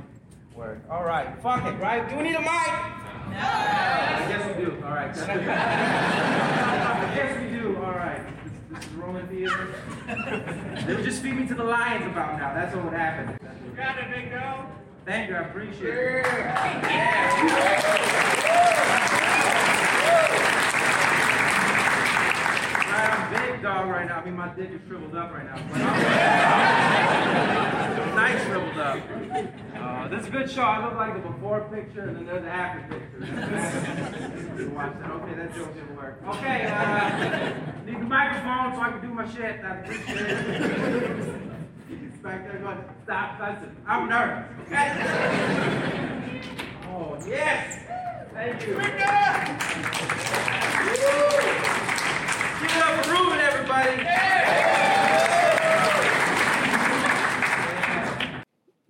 work. 0.54 0.82
All 0.92 1.06
right, 1.06 1.42
fuck 1.42 1.66
it, 1.66 1.80
right? 1.80 2.08
Do 2.10 2.18
we 2.18 2.24
need 2.24 2.36
a 2.36 2.42
mic? 2.42 3.09
I 3.36 4.25
guess 4.27 4.57
we 4.57 4.63
do. 4.65 4.71
All 4.83 4.91
right. 4.91 5.17
I 5.17 7.15
guess 7.15 7.41
we 7.41 7.48
do. 7.57 7.77
All 7.77 7.91
right. 7.91 8.21
This, 8.43 8.53
this 8.71 8.86
is 8.86 8.93
Roman 8.93 9.27
theater. 9.27 9.67
They'll 10.88 11.03
just 11.03 11.21
feed 11.21 11.36
me 11.36 11.48
to 11.48 11.55
the 11.55 11.63
lions 11.63 12.05
about 12.05 12.38
now. 12.38 12.53
That's 12.53 12.75
what 12.75 12.86
would 12.86 12.93
happen. 12.93 13.38
You 13.65 13.71
got 13.75 13.98
it, 13.98 14.09
big. 14.13 14.29
Thank 15.05 15.29
you. 15.29 15.36
I 15.36 15.39
appreciate 15.39 15.98
it. 15.98 16.24
Right, 16.24 16.55
I'm 19.03 19.09
big 23.60 23.63
dog 23.63 23.89
right 23.89 24.08
now. 24.08 24.20
I 24.20 24.25
mean, 24.25 24.38
my 24.38 24.50
dick 24.50 24.70
is 24.72 24.80
shriveled 24.88 25.16
up 25.16 25.34
right 25.34 25.46
now. 25.46 25.56
But 25.72 25.80
nice 28.16 28.44
shriveled 28.46 28.78
up. 28.78 29.00
Uh, 29.75 30.08
this 30.08 30.22
is 30.22 30.28
a 30.28 30.32
good 30.32 30.50
shot. 30.50 30.80
I 30.80 30.86
look 30.86 30.96
like 30.96 31.13
the 31.13 31.20
before 31.30 31.68
picture, 31.70 32.01
and 32.01 32.16
then 32.16 32.25
there's 32.25 32.42
the 32.44 32.50
after 32.50 32.80
picture. 32.88 33.20
Watch 34.75 34.94
that. 35.00 35.12
Okay, 35.12 35.34
that 35.36 35.54
joke 35.56 35.74
didn't 35.74 35.98
work. 35.98 36.22
Okay, 36.28 36.66
uh, 36.68 37.54
need 37.86 38.00
the 38.00 38.06
microphone 38.06 38.74
so 38.75 38.82
I 38.82 38.92
can 38.92 39.01
do 39.01 39.10
my 39.13 39.28
shit. 39.30 39.60
I 39.63 39.80
appreciate 39.80 40.20
it. 40.20 41.50
Back 42.24 42.44
there 42.44 42.60
going, 42.60 42.78
stop, 43.06 43.39
listen. 43.39 43.74
I'm 43.88 44.10
nervous. 44.10 44.46
Okay? 44.68 44.89
Oh, 46.89 47.18
yes. 47.25 47.80
Thank 48.34 48.68
you. 51.86 51.88
Give 52.69 52.77
it 52.77 52.83
up 52.83 53.05
for 53.05 53.11
Ruben, 53.11 53.39
everybody. 53.39 54.03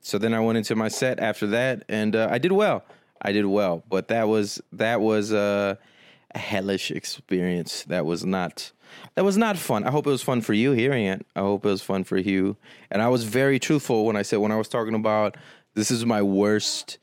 So 0.02 0.18
then 0.18 0.34
I 0.34 0.40
went 0.40 0.58
into 0.58 0.76
my 0.76 0.88
set 0.88 1.20
after 1.20 1.48
that, 1.48 1.84
and 1.88 2.16
uh, 2.16 2.28
I 2.32 2.40
did 2.40 2.52
well. 2.52 2.84
I 3.22 3.32
did 3.32 3.46
well, 3.46 3.84
but 3.88 4.08
that 4.08 4.28
was 4.28 4.62
that 4.74 5.02
was 5.02 5.32
uh, 5.32 5.76
a 6.32 6.38
hellish 6.38 6.92
experience. 6.92 7.84
That 7.84 8.06
was 8.06 8.26
not 8.26 8.72
that 9.16 9.24
was 9.24 9.38
not 9.38 9.58
fun. 9.58 9.84
I 9.84 9.92
hope 9.92 10.08
it 10.08 10.10
was 10.10 10.24
fun 10.24 10.42
for 10.42 10.54
you 10.54 10.72
hearing 10.72 11.06
it. 11.06 11.26
I 11.36 11.42
hope 11.42 11.66
it 11.66 11.70
was 11.70 11.82
fun 11.82 12.04
for 12.04 12.18
you. 12.18 12.58
And 12.90 13.02
I 13.02 13.10
was 13.10 13.24
very 13.24 13.60
truthful 13.60 14.06
when 14.06 14.16
I 14.16 14.22
said 14.24 14.40
when 14.40 14.52
I 14.52 14.58
was 14.58 14.68
talking 14.68 14.96
about 14.96 15.38
this 15.76 15.92
is 15.92 16.06
my 16.06 16.22
worst 16.22 16.98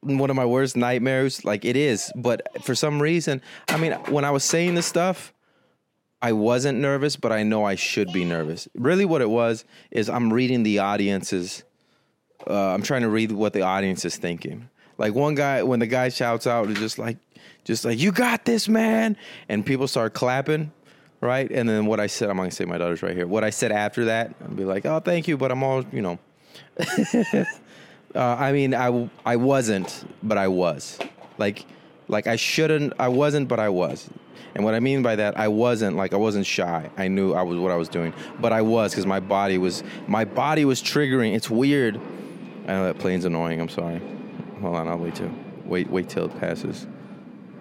one 0.00 0.30
of 0.30 0.36
my 0.36 0.44
worst 0.44 0.76
nightmares. 0.76 1.44
Like 1.44 1.64
it 1.64 1.76
is, 1.76 2.12
but 2.14 2.62
for 2.62 2.74
some 2.74 3.02
reason, 3.02 3.42
I 3.68 3.76
mean, 3.78 3.92
when 4.10 4.24
I 4.24 4.30
was 4.30 4.44
saying 4.44 4.74
this 4.74 4.86
stuff, 4.86 5.32
I 6.20 6.32
wasn't 6.32 6.78
nervous, 6.78 7.16
but 7.16 7.30
I 7.30 7.42
know 7.42 7.64
I 7.64 7.76
should 7.76 8.12
be 8.12 8.24
nervous. 8.24 8.68
Really, 8.74 9.04
what 9.04 9.20
it 9.20 9.30
was 9.30 9.64
is 9.90 10.08
I'm 10.08 10.32
reading 10.32 10.62
the 10.62 10.80
audience's. 10.80 11.62
Uh, 12.48 12.72
I'm 12.72 12.82
trying 12.82 13.02
to 13.02 13.08
read 13.08 13.32
what 13.32 13.52
the 13.52 13.62
audience 13.62 14.04
is 14.04 14.16
thinking. 14.16 14.68
Like 14.96 15.14
one 15.14 15.34
guy, 15.34 15.62
when 15.62 15.78
the 15.78 15.86
guy 15.86 16.08
shouts 16.08 16.46
out, 16.46 16.68
it's 16.70 16.80
just 16.80 16.98
like, 16.98 17.18
just 17.64 17.84
like 17.84 17.98
you 17.98 18.10
got 18.10 18.44
this, 18.44 18.68
man, 18.68 19.16
and 19.48 19.64
people 19.64 19.86
start 19.86 20.12
clapping, 20.14 20.72
right? 21.20 21.48
And 21.50 21.68
then 21.68 21.86
what 21.86 22.00
I 22.00 22.08
said, 22.08 22.30
I'm 22.30 22.36
gonna 22.36 22.50
say 22.50 22.64
my 22.64 22.78
daughter's 22.78 23.02
right 23.02 23.14
here. 23.14 23.26
What 23.26 23.44
I 23.44 23.50
said 23.50 23.70
after 23.70 24.06
that, 24.06 24.34
I'd 24.42 24.56
be 24.56 24.64
like, 24.64 24.86
oh, 24.86 24.98
thank 24.98 25.28
you, 25.28 25.36
but 25.36 25.52
I'm 25.52 25.62
all, 25.62 25.84
you 25.92 26.02
know. 26.02 26.18
Uh, 28.14 28.36
I 28.38 28.52
mean, 28.52 28.74
I 28.74 29.10
I 29.24 29.36
wasn't, 29.36 30.04
but 30.22 30.38
I 30.38 30.48
was. 30.48 30.98
Like, 31.36 31.66
like 32.08 32.26
I 32.26 32.36
shouldn't. 32.36 32.94
I 32.98 33.08
wasn't, 33.08 33.48
but 33.48 33.60
I 33.60 33.68
was. 33.68 34.08
And 34.54 34.64
what 34.64 34.74
I 34.74 34.80
mean 34.80 35.02
by 35.02 35.16
that, 35.16 35.38
I 35.38 35.48
wasn't 35.48 35.96
like 35.96 36.12
I 36.12 36.16
wasn't 36.16 36.46
shy. 36.46 36.90
I 36.96 37.08
knew 37.08 37.32
I 37.32 37.42
was 37.42 37.58
what 37.58 37.72
I 37.72 37.76
was 37.76 37.88
doing, 37.88 38.12
but 38.40 38.52
I 38.52 38.62
was 38.62 38.92
because 38.92 39.06
my 39.06 39.20
body 39.20 39.58
was 39.58 39.82
my 40.06 40.24
body 40.24 40.64
was 40.64 40.82
triggering. 40.82 41.34
It's 41.34 41.50
weird. 41.50 42.00
I 42.66 42.72
know 42.72 42.84
that 42.84 42.98
plane's 42.98 43.24
annoying. 43.24 43.60
I'm 43.60 43.68
sorry. 43.68 44.00
Hold 44.60 44.76
on, 44.76 44.88
I'll 44.88 44.98
wait 44.98 45.14
till 45.14 45.30
wait 45.64 45.90
wait 45.90 46.08
till 46.08 46.26
it 46.26 46.40
passes. 46.40 46.86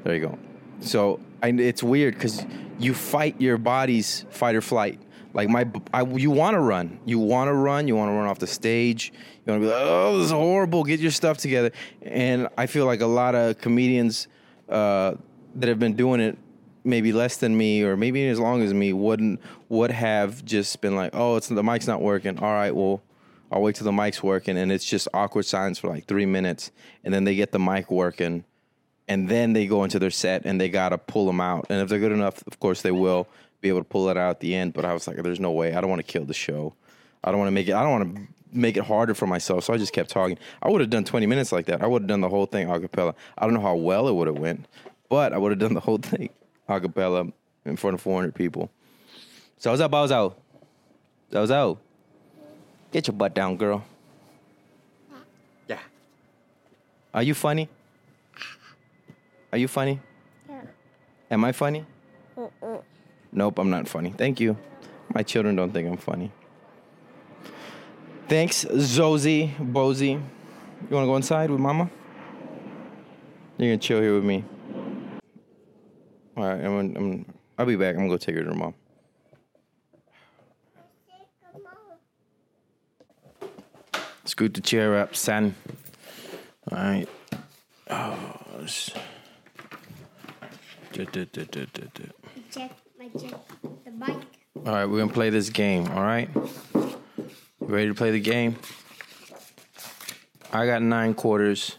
There 0.04 0.16
you 0.16 0.22
go. 0.22 0.38
So 0.80 1.20
I, 1.42 1.50
it's 1.50 1.84
weird 1.84 2.14
because 2.14 2.46
you 2.80 2.94
fight 2.94 3.40
your 3.40 3.58
body's 3.58 4.26
fight 4.30 4.56
or 4.56 4.62
flight. 4.62 5.00
Like 5.34 5.50
my, 5.50 5.70
I, 5.94 6.04
you 6.04 6.32
want 6.32 6.56
to 6.56 6.60
run, 6.60 7.00
you 7.06 7.20
want 7.20 7.50
to 7.50 7.54
run, 7.54 7.88
you 7.88 7.96
want 7.96 8.10
to 8.10 8.14
run 8.14 8.28
off 8.28 8.40
the 8.40 8.48
stage. 8.48 9.14
You 9.46 9.52
want 9.52 9.62
to 9.62 9.68
be 9.68 9.74
like, 9.74 9.84
oh, 9.84 10.18
this 10.18 10.26
is 10.26 10.32
horrible. 10.32 10.84
Get 10.84 11.00
your 11.00 11.12
stuff 11.12 11.38
together. 11.38 11.72
And 12.02 12.48
I 12.58 12.66
feel 12.66 12.86
like 12.86 13.02
a 13.02 13.08
lot 13.08 13.36
of 13.36 13.60
comedians 13.60 14.28
uh, 14.68 15.14
that 15.56 15.70
have 15.70 15.80
been 15.80 15.96
doing 15.96 16.22
it 16.22 16.38
maybe 16.88 17.14
less 17.14 17.38
than 17.38 17.58
me 17.58 17.84
or 17.84 17.96
maybe 17.96 18.28
as 18.28 18.40
long 18.40 18.62
as 18.62 18.74
me 18.74 18.94
wouldn't 18.94 19.40
would 19.70 19.92
have 19.92 20.44
just 20.44 20.82
been 20.82 20.96
like, 20.96 21.12
oh, 21.14 21.36
it's 21.36 21.48
the 21.48 21.64
mic's 21.64 21.88
not 21.88 22.02
working. 22.02 22.40
All 22.40 22.54
right, 22.54 22.76
well, 22.76 23.02
I'll 23.52 23.62
wait 23.62 23.76
till 23.76 23.86
the 23.86 23.92
mic's 23.92 24.24
working, 24.24 24.58
and 24.58 24.72
it's 24.72 24.84
just 24.84 25.08
awkward 25.14 25.46
silence 25.46 25.80
for 25.80 25.88
like 25.88 26.06
three 26.06 26.26
minutes, 26.26 26.72
and 27.04 27.14
then 27.14 27.24
they 27.24 27.36
get 27.36 27.52
the 27.52 27.60
mic 27.60 27.92
working 27.92 28.44
and 29.08 29.30
then 29.30 29.54
they 29.54 29.68
go 29.68 29.84
into 29.84 30.00
their 30.00 30.12
set 30.12 30.46
and 30.46 30.60
they 30.60 30.70
gotta 30.70 30.98
pull 30.98 31.26
them 31.26 31.40
out. 31.40 31.66
And 31.70 31.82
if 31.82 31.90
they're 31.90 32.00
good 32.00 32.12
enough, 32.12 32.44
of 32.46 32.60
course 32.60 32.82
they 32.82 32.92
will 32.92 33.28
be 33.62 33.70
able 33.70 33.80
to 33.80 33.86
pull 33.86 34.10
it 34.10 34.18
out 34.18 34.32
at 34.32 34.40
the 34.40 34.54
end. 34.54 34.74
But 34.74 34.86
I 34.86 34.94
was 34.94 35.08
like, 35.08 35.18
there's 35.24 35.40
no 35.40 35.52
way. 35.52 35.74
I 35.74 35.82
don't 35.82 35.90
want 35.90 36.06
to 36.06 36.12
kill 36.12 36.26
the 36.26 36.34
show. 36.34 36.74
I 37.24 37.32
don't 37.32 37.40
want 37.40 37.48
to 37.48 37.54
make 37.54 37.68
it. 37.68 37.74
I 37.74 37.84
don't 37.84 37.92
want 37.92 38.16
to 38.16 38.28
make 38.52 38.78
it 38.78 38.84
harder 38.84 39.14
for 39.14 39.28
myself. 39.28 39.64
So 39.64 39.74
I 39.74 39.78
just 39.78 39.94
kept 39.94 40.10
talking. 40.10 40.38
I 40.62 40.70
would 40.70 40.82
have 40.82 40.90
done 40.90 41.04
20 41.04 41.26
minutes 41.26 41.52
like 41.52 41.66
that. 41.68 41.82
I 41.82 41.88
would 41.88 42.04
have 42.04 42.08
done 42.08 42.22
the 42.22 42.30
whole 42.30 42.46
thing 42.46 42.70
a 42.70 42.80
cappella. 42.80 43.16
I 43.38 43.46
don't 43.46 43.54
know 43.54 43.62
how 43.62 43.76
well 43.76 44.08
it 44.08 44.14
would 44.14 44.28
have 44.28 44.38
went, 44.38 44.66
but 45.10 45.34
I 45.34 45.38
would 45.38 45.52
have 45.52 45.60
done 45.60 45.74
the 45.74 45.80
whole 45.80 45.98
thing 45.98 46.30
a 46.68 46.82
cappella 46.82 47.28
in 47.66 47.76
front 47.78 47.94
of 47.94 48.02
400 48.02 48.36
people. 48.36 48.70
So 49.58 49.72
what's 49.72 49.82
up, 49.82 49.92
was 49.92 50.12
out. 51.52 51.80
get 52.92 53.08
your 53.08 53.14
butt 53.16 53.34
down, 53.34 53.58
girl. 53.58 53.84
Yeah. 55.68 55.80
Are 57.14 57.24
you 57.24 57.34
funny? 57.34 57.70
Are 59.52 59.58
you 59.58 59.68
funny? 59.68 60.00
Yeah. 60.50 60.62
Am 61.32 61.44
I 61.44 61.52
funny? 61.52 61.86
Mm-mm. 62.38 62.84
Nope, 63.32 63.60
I'm 63.60 63.70
not 63.70 63.88
funny. 63.88 64.14
Thank 64.18 64.40
you. 64.40 64.58
My 65.14 65.24
children 65.24 65.56
don't 65.56 65.72
think 65.72 65.88
I'm 65.90 65.98
funny. 65.98 66.32
Thanks, 68.28 68.66
Zozy, 68.66 69.56
Bozy. 69.56 70.12
You 70.12 70.96
want 70.96 71.06
to 71.06 71.08
go 71.08 71.16
inside 71.16 71.50
with 71.50 71.60
Mama? 71.60 71.90
You're 73.58 73.70
gonna 73.70 73.78
chill 73.78 74.02
here 74.02 74.14
with 74.14 74.26
me. 74.26 74.44
All 76.38 76.44
right, 76.44 76.64
I'm, 76.64 76.92
gonna- 76.94 77.00
I'm, 77.00 77.26
I'll 77.58 77.66
be 77.66 77.76
back. 77.76 77.96
I'm 77.96 78.02
gonna 78.02 78.10
go 78.10 78.18
take 78.18 78.36
her 78.36 78.44
to 78.44 78.50
her 78.50 78.56
mom. 78.56 78.74
Scoot 84.26 84.54
the 84.54 84.62
chair 84.62 84.98
up, 84.98 85.16
son. 85.16 85.56
All 86.72 86.78
right. 86.78 87.08
Oh, 87.90 88.66
du- 90.92 91.06
du- 91.06 91.26
du- 91.26 91.46
du- 91.46 91.66
du. 91.66 91.90
Check 92.52 92.72
my 93.00 93.08
check 93.20 93.34
the 93.86 93.92
bike. 93.92 94.16
All 94.66 94.74
right, 94.74 94.86
we're 94.86 95.00
gonna 95.00 95.14
play 95.14 95.30
this 95.30 95.50
game. 95.50 95.88
All 95.88 96.04
right, 96.04 96.30
you 96.76 96.98
ready 97.62 97.88
to 97.88 97.94
play 97.94 98.12
the 98.12 98.20
game? 98.20 98.58
I 100.52 100.66
got 100.66 100.82
nine 100.82 101.14
quarters. 101.14 101.78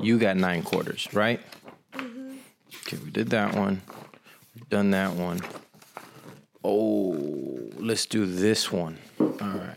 You 0.00 0.18
got 0.18 0.36
nine 0.36 0.62
quarters, 0.62 1.08
right? 1.12 1.40
Okay, 2.92 3.04
we 3.04 3.10
did 3.12 3.30
that 3.30 3.54
one. 3.54 3.80
We've 4.52 4.68
done 4.68 4.90
that 4.90 5.12
one. 5.14 5.40
Oh, 6.64 7.70
let's 7.78 8.04
do 8.04 8.26
this 8.26 8.72
one. 8.72 8.98
All 9.20 9.28
right, 9.38 9.76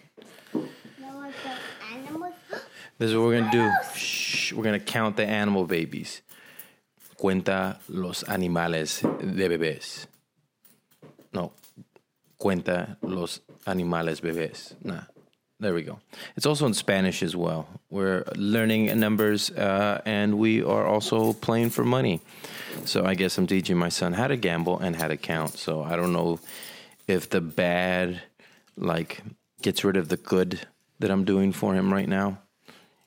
this 2.97 3.11
is 3.11 3.15
what 3.15 3.25
we're 3.25 3.39
gonna 3.39 3.51
do. 3.51 3.69
Shh, 3.95 4.53
we're 4.53 4.63
gonna 4.63 4.79
count 4.79 5.15
the 5.15 5.27
animal 5.27 5.65
babies. 5.65 6.23
Cuenta 7.15 7.77
los 7.87 8.23
animales 8.23 9.01
de 9.03 9.47
bebés. 9.47 10.07
no, 11.33 11.51
cuenta 12.39 12.97
los 13.03 13.41
animales 13.67 14.21
bebés. 14.21 14.73
Nah, 14.83 15.03
there 15.59 15.73
we 15.73 15.83
go. 15.83 15.99
It's 16.35 16.45
also 16.45 16.65
in 16.65 16.73
Spanish 16.73 17.23
as 17.23 17.35
well. 17.35 17.67
We're 17.89 18.23
learning 18.35 18.97
numbers 18.99 19.49
uh, 19.51 20.01
and 20.05 20.37
we 20.37 20.63
are 20.63 20.85
also 20.85 21.33
playing 21.33 21.69
for 21.69 21.85
money. 21.85 22.21
So 22.85 23.05
I 23.05 23.15
guess 23.15 23.37
I'm 23.37 23.47
teaching 23.47 23.77
my 23.77 23.89
son 23.89 24.13
how 24.13 24.27
to 24.27 24.35
gamble 24.35 24.79
and 24.79 24.95
how 24.95 25.07
to 25.07 25.17
count. 25.17 25.57
So 25.57 25.83
I 25.83 25.95
don't 25.95 26.11
know 26.11 26.39
if 27.07 27.29
the 27.29 27.41
bad 27.41 28.21
like 28.75 29.21
gets 29.61 29.83
rid 29.83 29.97
of 29.97 30.09
the 30.09 30.17
good 30.17 30.67
that 30.99 31.11
I'm 31.11 31.23
doing 31.23 31.51
for 31.51 31.73
him 31.73 31.93
right 31.93 32.07
now. 32.07 32.39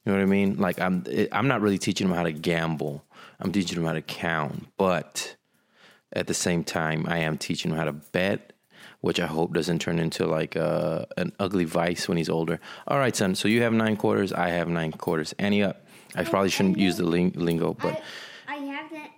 You 0.04 0.12
know 0.12 0.18
what 0.18 0.22
I 0.22 0.26
mean? 0.26 0.56
Like 0.56 0.80
I'm 0.80 1.04
I'm 1.32 1.48
not 1.48 1.60
really 1.60 1.78
teaching 1.78 2.08
him 2.08 2.14
how 2.14 2.22
to 2.22 2.32
gamble. 2.32 3.04
I'm 3.40 3.52
teaching 3.52 3.78
him 3.78 3.84
how 3.84 3.92
to 3.92 4.02
count, 4.02 4.68
but 4.76 5.36
at 6.12 6.26
the 6.26 6.34
same 6.34 6.64
time 6.64 7.06
I 7.08 7.18
am 7.18 7.38
teaching 7.38 7.72
him 7.72 7.76
how 7.76 7.84
to 7.84 7.92
bet, 7.92 8.52
which 9.00 9.20
I 9.20 9.26
hope 9.26 9.52
doesn't 9.54 9.80
turn 9.80 9.98
into 9.98 10.26
like 10.26 10.56
a, 10.56 11.06
an 11.16 11.32
ugly 11.38 11.64
vice 11.64 12.08
when 12.08 12.16
he's 12.18 12.28
older. 12.28 12.60
All 12.88 12.98
right, 12.98 13.14
son. 13.14 13.34
So 13.34 13.48
you 13.48 13.62
have 13.62 13.72
nine 13.72 13.96
quarters. 13.96 14.32
I 14.32 14.48
have 14.50 14.68
nine 14.68 14.92
quarters. 14.92 15.34
Ante 15.38 15.62
up? 15.62 15.86
I 16.14 16.24
probably 16.24 16.50
shouldn't 16.50 16.78
use 16.78 16.96
the 16.96 17.04
ling- 17.04 17.34
lingo, 17.36 17.74
but 17.74 18.02
I, 18.48 18.54
I 18.54 18.56
have 18.58 18.90
that, 18.90 19.10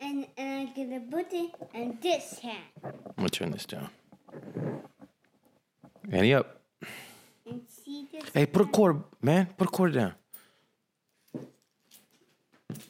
and, 0.00 0.26
and 0.36 0.68
I 0.68 0.72
get 0.72 0.92
a 0.92 1.00
button 1.00 1.50
and 1.74 2.00
this 2.00 2.38
hand. 2.38 2.64
I'm 2.84 2.92
gonna 3.16 3.28
turn 3.28 3.50
this 3.50 3.66
down. 3.66 3.90
Ante 6.10 6.34
up? 6.34 6.60
And 7.46 7.60
see 7.68 8.08
this? 8.10 8.24
Hey, 8.32 8.46
put 8.46 8.62
a 8.62 8.66
quarter, 8.66 9.00
man. 9.20 9.46
Put 9.58 9.68
a 9.68 9.70
quarter 9.70 9.92
down. 9.92 10.14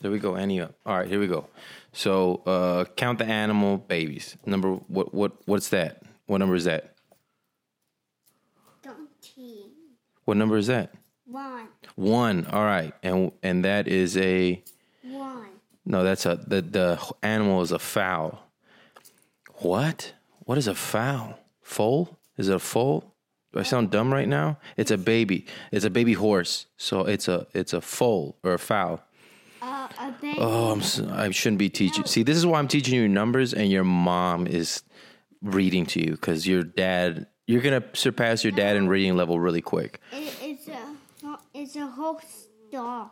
There 0.00 0.10
we 0.10 0.18
go. 0.18 0.36
Ante 0.36 0.60
up? 0.60 0.74
All 0.86 0.96
right, 0.96 1.08
here 1.08 1.18
we 1.18 1.26
go. 1.26 1.48
So, 1.92 2.42
uh, 2.46 2.84
count 2.96 3.18
the 3.18 3.24
animal 3.26 3.76
babies. 3.78 4.36
Number 4.46 4.72
what? 4.74 5.12
What? 5.12 5.32
What's 5.46 5.68
that? 5.70 6.02
What 6.32 6.38
number 6.38 6.54
is 6.54 6.64
that? 6.64 6.94
Donkey. 8.82 9.66
What 10.24 10.38
number 10.38 10.56
is 10.56 10.68
that? 10.68 10.94
One. 11.26 11.68
One. 11.94 12.46
All 12.46 12.64
right, 12.64 12.94
and 13.02 13.32
and 13.42 13.66
that 13.66 13.86
is 13.86 14.16
a 14.16 14.62
One. 15.02 15.48
no. 15.84 16.02
That's 16.02 16.24
a 16.24 16.36
the 16.36 16.62
the 16.62 16.98
animal 17.22 17.60
is 17.60 17.70
a 17.70 17.78
fowl. 17.78 18.48
What? 19.56 20.14
What 20.46 20.56
is 20.56 20.68
a 20.68 20.74
fowl? 20.74 21.38
Foal? 21.60 22.18
Is 22.38 22.48
it 22.48 22.56
a 22.56 22.58
foal? 22.58 23.12
Do 23.52 23.60
I 23.60 23.62
sound 23.62 23.90
dumb 23.90 24.10
right 24.10 24.26
now? 24.26 24.58
It's 24.78 24.90
a 24.90 24.96
baby. 24.96 25.44
It's 25.70 25.84
a 25.84 25.90
baby 25.90 26.14
horse. 26.14 26.64
So 26.78 27.00
it's 27.00 27.28
a 27.28 27.46
it's 27.52 27.74
a 27.74 27.82
foal 27.82 28.38
or 28.42 28.54
a 28.54 28.58
fowl. 28.58 29.02
Uh, 29.60 29.86
a 30.00 30.12
baby. 30.18 30.38
Oh, 30.40 30.72
I'm, 30.72 31.10
I 31.12 31.30
shouldn't 31.30 31.58
be 31.58 31.68
teaching. 31.68 32.06
See, 32.06 32.22
this 32.22 32.38
is 32.38 32.46
why 32.46 32.58
I'm 32.58 32.68
teaching 32.68 32.94
you 32.94 33.06
numbers, 33.06 33.52
and 33.52 33.70
your 33.70 33.84
mom 33.84 34.46
is 34.46 34.82
reading 35.42 35.86
to 35.86 36.00
you 36.00 36.12
because 36.12 36.46
your 36.46 36.62
dad. 36.62 37.26
You're 37.46 37.60
gonna 37.60 37.84
surpass 37.92 38.44
your 38.44 38.52
dad 38.52 38.76
in 38.76 38.88
reading 38.88 39.16
level 39.16 39.38
really 39.40 39.60
quick. 39.60 40.00
It, 40.12 40.34
it's 40.40 40.68
a 40.68 41.38
it's 41.52 41.76
a 41.76 41.86
whole 41.86 42.20
dog 42.70 43.10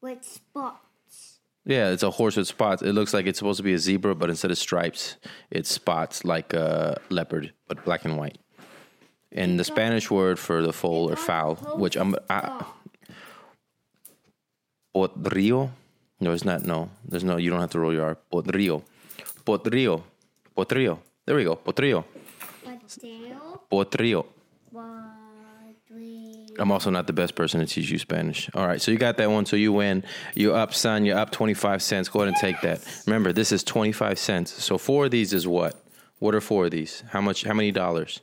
with 0.00 0.24
spots. 0.24 1.40
Yeah, 1.64 1.90
it's 1.90 2.02
a 2.02 2.10
horse 2.10 2.36
with 2.36 2.48
spots. 2.48 2.82
It 2.82 2.92
looks 2.92 3.14
like 3.14 3.26
it's 3.26 3.38
supposed 3.38 3.58
to 3.58 3.62
be 3.62 3.72
a 3.72 3.78
zebra, 3.78 4.14
but 4.14 4.30
instead 4.30 4.50
of 4.50 4.58
stripes, 4.58 5.16
it's 5.50 5.70
spots 5.70 6.24
like 6.24 6.52
a 6.54 7.00
leopard, 7.08 7.52
but 7.68 7.84
black 7.84 8.04
and 8.04 8.16
white. 8.16 8.38
And 9.30 9.58
the 9.58 9.64
Spanish 9.64 10.10
word 10.10 10.38
for 10.38 10.60
the 10.60 10.72
foal 10.72 11.10
or 11.10 11.16
fowl, 11.16 11.54
which 11.76 11.96
I'm 11.96 12.16
I, 12.28 12.64
potrillo. 14.94 15.70
No, 16.20 16.32
it's 16.32 16.44
not. 16.44 16.64
No, 16.64 16.90
there's 17.06 17.24
no. 17.24 17.36
You 17.36 17.50
don't 17.50 17.60
have 17.60 17.70
to 17.70 17.80
roll 17.80 17.92
your 17.92 18.04
R. 18.04 18.18
Potrillo, 18.32 18.82
potrillo, 19.44 20.02
potrillo. 20.56 20.98
There 21.24 21.36
we 21.36 21.44
go. 21.44 21.56
Potrillo, 21.56 22.04
Potato. 22.64 23.60
potrillo. 23.70 24.26
I'm 26.58 26.70
also 26.70 26.90
not 26.90 27.06
the 27.06 27.12
best 27.12 27.34
person 27.34 27.60
to 27.60 27.66
teach 27.66 27.90
you 27.90 27.98
Spanish. 27.98 28.50
All 28.54 28.66
right, 28.66 28.80
so 28.80 28.90
you 28.90 28.98
got 28.98 29.16
that 29.18 29.30
one. 29.30 29.46
So 29.46 29.56
you 29.56 29.72
win. 29.72 30.04
You're 30.34 30.56
up, 30.56 30.74
son. 30.74 31.04
You're 31.04 31.18
up 31.18 31.30
25 31.30 31.82
cents. 31.82 32.08
Go 32.08 32.20
ahead 32.20 32.28
and 32.28 32.36
take 32.36 32.60
that. 32.62 32.84
Remember, 33.06 33.32
this 33.32 33.52
is 33.52 33.62
25 33.64 34.18
cents. 34.18 34.52
So 34.62 34.78
four 34.78 35.06
of 35.06 35.10
these 35.10 35.32
is 35.32 35.46
what? 35.46 35.76
What 36.18 36.34
are 36.34 36.40
four 36.40 36.66
of 36.66 36.70
these? 36.72 37.02
How 37.10 37.20
much? 37.20 37.44
How 37.44 37.54
many 37.54 37.72
dollars? 37.72 38.20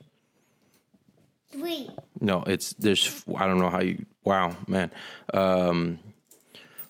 Three. 1.51 1.89
No, 2.21 2.43
it's 2.45 2.73
there's. 2.73 3.23
I 3.35 3.47
don't 3.47 3.59
know 3.59 3.69
how 3.69 3.81
you. 3.81 4.05
Wow, 4.23 4.55
man. 4.67 4.91
Um, 5.33 5.99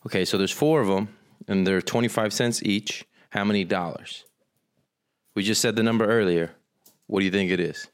okay, 0.06 0.26
so 0.26 0.38
there's 0.38 0.52
four 0.52 0.82
of 0.82 0.88
them, 0.88 1.10
and 1.48 1.66
they're 1.66 1.82
25 1.82 2.34
cents 2.34 2.62
each. 2.64 3.06
How 3.30 3.44
many 3.44 3.64
dollars? 3.64 4.26
We 5.40 5.46
just 5.46 5.62
said 5.62 5.78
the 5.78 5.84
number 5.84 6.06
earlier. 6.06 6.52
What 7.08 7.22
do 7.22 7.26
you 7.26 7.32
think 7.32 7.50
it 7.50 7.62
is? 7.62 7.88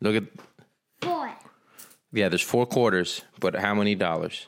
Look 0.00 0.16
at 0.16 0.22
Four. 1.02 1.30
Yeah, 2.10 2.30
there's 2.30 2.40
four 2.40 2.64
quarters, 2.64 3.20
but 3.38 3.54
how 3.54 3.74
many 3.74 3.94
dollars? 3.94 4.46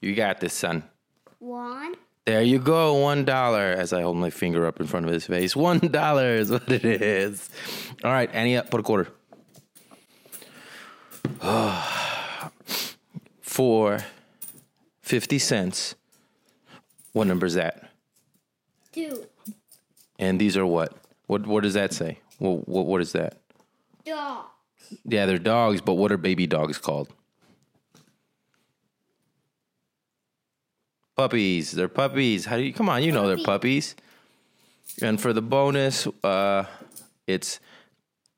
You 0.00 0.14
got 0.14 0.38
this, 0.38 0.54
son. 0.54 0.84
One. 1.40 1.96
There 2.24 2.42
you 2.42 2.60
go, 2.60 2.94
one 2.94 3.24
dollar. 3.24 3.74
As 3.76 3.92
I 3.92 4.02
hold 4.02 4.18
my 4.18 4.30
finger 4.30 4.64
up 4.64 4.78
in 4.78 4.86
front 4.86 5.06
of 5.06 5.12
his 5.12 5.26
face, 5.26 5.56
one 5.70 5.80
dollar 5.80 6.36
is 6.36 6.52
what 6.52 6.70
it 6.70 6.84
is. 6.84 7.50
All 8.04 8.12
right, 8.12 8.32
ante, 8.32 8.56
up, 8.56 8.66
uh, 8.66 8.68
put 8.68 8.78
a 8.78 8.84
quarter. 8.84 9.08
For 13.42 13.98
fifty 15.02 15.40
cents. 15.40 15.96
What 17.12 17.26
number 17.26 17.46
is 17.46 17.54
that? 17.54 17.90
Two. 18.92 19.24
And 20.18 20.40
these 20.40 20.56
are 20.56 20.66
what? 20.66 20.94
What? 21.26 21.46
What 21.46 21.62
does 21.62 21.74
that 21.74 21.92
say? 21.92 22.18
What? 22.38 22.68
What, 22.68 22.86
what 22.86 23.00
is 23.00 23.12
that? 23.12 23.38
Dog. 24.04 24.46
Yeah, 25.04 25.26
they're 25.26 25.38
dogs, 25.38 25.80
but 25.80 25.94
what 25.94 26.12
are 26.12 26.16
baby 26.16 26.46
dogs 26.46 26.78
called? 26.78 27.08
Puppies. 31.16 31.72
They're 31.72 31.88
puppies. 31.88 32.46
How 32.46 32.56
do 32.56 32.62
you 32.62 32.72
come 32.72 32.88
on, 32.88 33.02
you 33.02 33.12
know 33.12 33.26
they're 33.26 33.44
puppies. 33.44 33.96
And 35.02 35.20
for 35.20 35.32
the 35.32 35.42
bonus, 35.42 36.06
uh 36.22 36.64
it's 37.26 37.60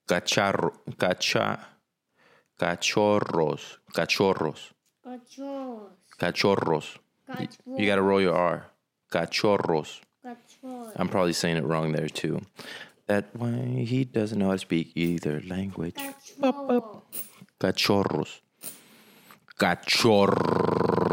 cacharro 0.08 0.72
cacha 0.98 1.60
cachorros. 2.58 3.78
Cachorros. 3.94 4.72
Cachorros. 5.06 5.90
Cachorros. 6.18 6.98
Cachorros. 7.36 7.78
You 7.80 7.86
gotta 7.86 8.02
roll 8.02 8.20
your 8.20 8.34
R. 8.34 8.66
Cachorros. 9.12 10.00
Cachorros. 10.24 10.92
I'm 10.96 11.08
probably 11.08 11.32
saying 11.32 11.56
it 11.56 11.64
wrong 11.64 11.92
there 11.92 12.08
too. 12.08 12.42
That 13.06 13.34
why 13.34 13.52
he 13.86 14.04
doesn't 14.04 14.38
know 14.38 14.46
how 14.46 14.52
to 14.52 14.58
speak 14.58 14.92
either 14.94 15.40
language. 15.46 15.96
Cachorro. 15.96 17.02
Cachorros. 17.60 18.40
Cachorros. 19.58 21.10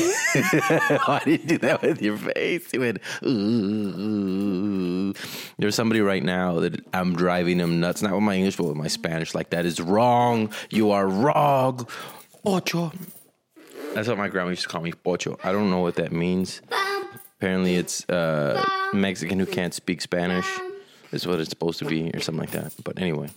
Why 1.06 1.22
did 1.24 1.40
you 1.40 1.46
do 1.46 1.58
that 1.58 1.82
with 1.82 2.00
your 2.02 2.16
face? 2.16 2.72
You 2.72 2.80
went, 2.80 2.98
ooh. 3.24 5.12
There's 5.58 5.74
somebody 5.74 6.00
right 6.00 6.22
now 6.22 6.60
that 6.60 6.84
I'm 6.94 7.14
driving 7.14 7.58
him 7.58 7.80
nuts, 7.80 8.02
not 8.02 8.12
with 8.12 8.22
my 8.22 8.36
English, 8.36 8.56
but 8.56 8.64
with 8.64 8.76
my 8.76 8.88
Spanish. 8.88 9.34
Like, 9.34 9.50
that 9.50 9.64
is 9.66 9.80
wrong. 9.80 10.52
You 10.70 10.90
are 10.92 11.06
wrong. 11.06 11.86
Ocho. 12.44 12.92
That's 13.94 14.08
what 14.08 14.18
my 14.18 14.28
grandma 14.28 14.50
used 14.50 14.62
to 14.62 14.68
call 14.68 14.82
me, 14.82 14.92
Pocho. 14.92 15.38
I 15.42 15.52
don't 15.52 15.70
know 15.70 15.80
what 15.80 15.96
that 15.96 16.12
means. 16.12 16.60
Apparently, 17.38 17.74
it's 17.76 18.08
uh, 18.08 18.64
Mexican 18.92 19.38
who 19.40 19.46
can't 19.46 19.74
speak 19.74 20.00
Spanish, 20.00 20.46
is 21.10 21.26
what 21.26 21.40
it's 21.40 21.50
supposed 21.50 21.78
to 21.80 21.84
be, 21.86 22.10
or 22.14 22.20
something 22.20 22.40
like 22.40 22.52
that. 22.52 22.72
But 22.84 23.00
anyway. 23.00 23.30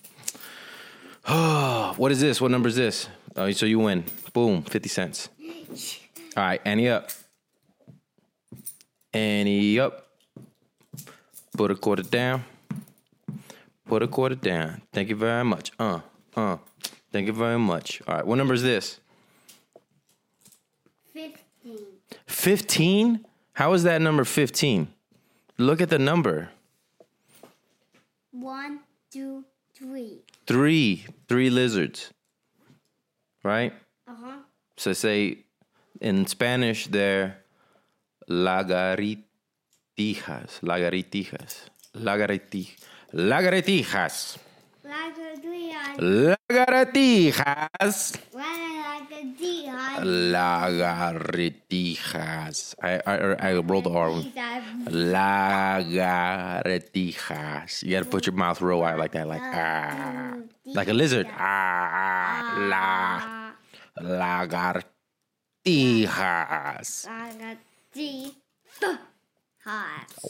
what 1.98 2.12
is 2.12 2.20
this? 2.20 2.42
What 2.42 2.52
number 2.52 2.68
is 2.68 2.76
this? 2.76 3.08
Oh, 3.36 3.50
so 3.52 3.66
you 3.66 3.80
win. 3.80 4.04
Boom, 4.34 4.62
50 4.62 4.90
cents. 4.90 5.30
All 6.36 6.44
right, 6.44 6.62
ante 6.66 6.90
up. 6.90 7.12
ante 9.14 9.80
up. 9.80 10.08
Put 11.56 11.70
a 11.70 11.76
quarter 11.76 12.04
down. 12.04 12.44
Put 13.86 14.02
a 14.02 14.08
quarter 14.08 14.36
down. 14.36 14.82
Thank 14.92 15.10
you 15.10 15.16
very 15.16 15.44
much. 15.44 15.72
Uh, 15.78 16.00
uh. 16.36 16.58
Thank 17.12 17.28
you 17.28 17.34
very 17.34 17.60
much. 17.60 18.02
All 18.08 18.16
right, 18.16 18.26
what 18.26 18.38
number 18.38 18.56
is 18.56 18.64
this? 18.64 19.00
Fifteen. 21.14 21.78
15? 22.26 23.26
How 23.54 23.74
is 23.74 23.84
that 23.84 24.02
number 24.02 24.24
15? 24.24 24.88
Look 25.60 25.80
at 25.80 25.90
the 25.90 26.00
number. 26.00 26.50
One, 28.32 28.80
two, 29.12 29.46
three. 29.76 30.24
Three. 30.48 31.06
Three 31.30 31.50
lizards. 31.52 32.10
Right? 33.44 33.74
Uh 34.08 34.16
huh. 34.20 34.38
So 34.78 34.94
say 34.94 35.38
in 36.04 36.28
Spanish 36.28 36.88
they're 36.88 37.38
lagartijas. 38.30 39.24
Lagartijas. 40.62 41.70
Lagarti. 41.96 42.76
Lagartijas. 43.14 44.38
Like 44.84 45.16
a 45.16 45.40
three. 45.40 45.72
Lagartijas. 46.52 48.18
Lagartijas. 48.34 50.04
Lagartijas. 50.04 52.76
I, 52.84 53.00
I, 53.06 53.16
I 53.40 53.54
rolled 53.60 53.86
the 53.86 53.92
R. 53.92 54.12
one. 54.12 54.30
Lagartijas. 54.92 57.84
You 57.84 57.92
gotta 57.92 58.10
put 58.10 58.26
your 58.26 58.36
mouth 58.36 58.60
real 58.62 58.82
wide 58.82 59.00
like 59.00 59.14
that, 59.14 59.26
like 59.28 59.42
ah, 59.42 60.36
like 60.66 60.90
a 60.90 60.94
lizard. 60.94 61.28
Ah, 61.32 62.58
la, 62.60 63.22
lagartijas. 64.04 64.93
Lagartijas. 65.66 67.08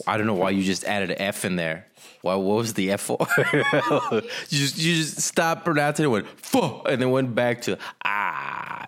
I 0.06 0.16
don't 0.16 0.26
know 0.26 0.34
why 0.34 0.50
you 0.50 0.62
just 0.62 0.84
added 0.84 1.10
an 1.10 1.20
F 1.20 1.44
in 1.44 1.56
there. 1.56 1.86
Why? 2.22 2.36
What 2.36 2.56
was 2.56 2.74
the 2.74 2.92
F 2.92 3.00
for? 3.00 3.18
you 3.52 4.22
just 4.48 4.78
you 4.78 4.94
just 4.94 5.20
stopped 5.20 5.64
pronouncing 5.64 6.04
it, 6.04 6.08
went 6.08 6.28
fuh, 6.40 6.82
and 6.86 7.02
then 7.02 7.10
went 7.10 7.34
back 7.34 7.62
to 7.62 7.78
ah. 8.04 8.86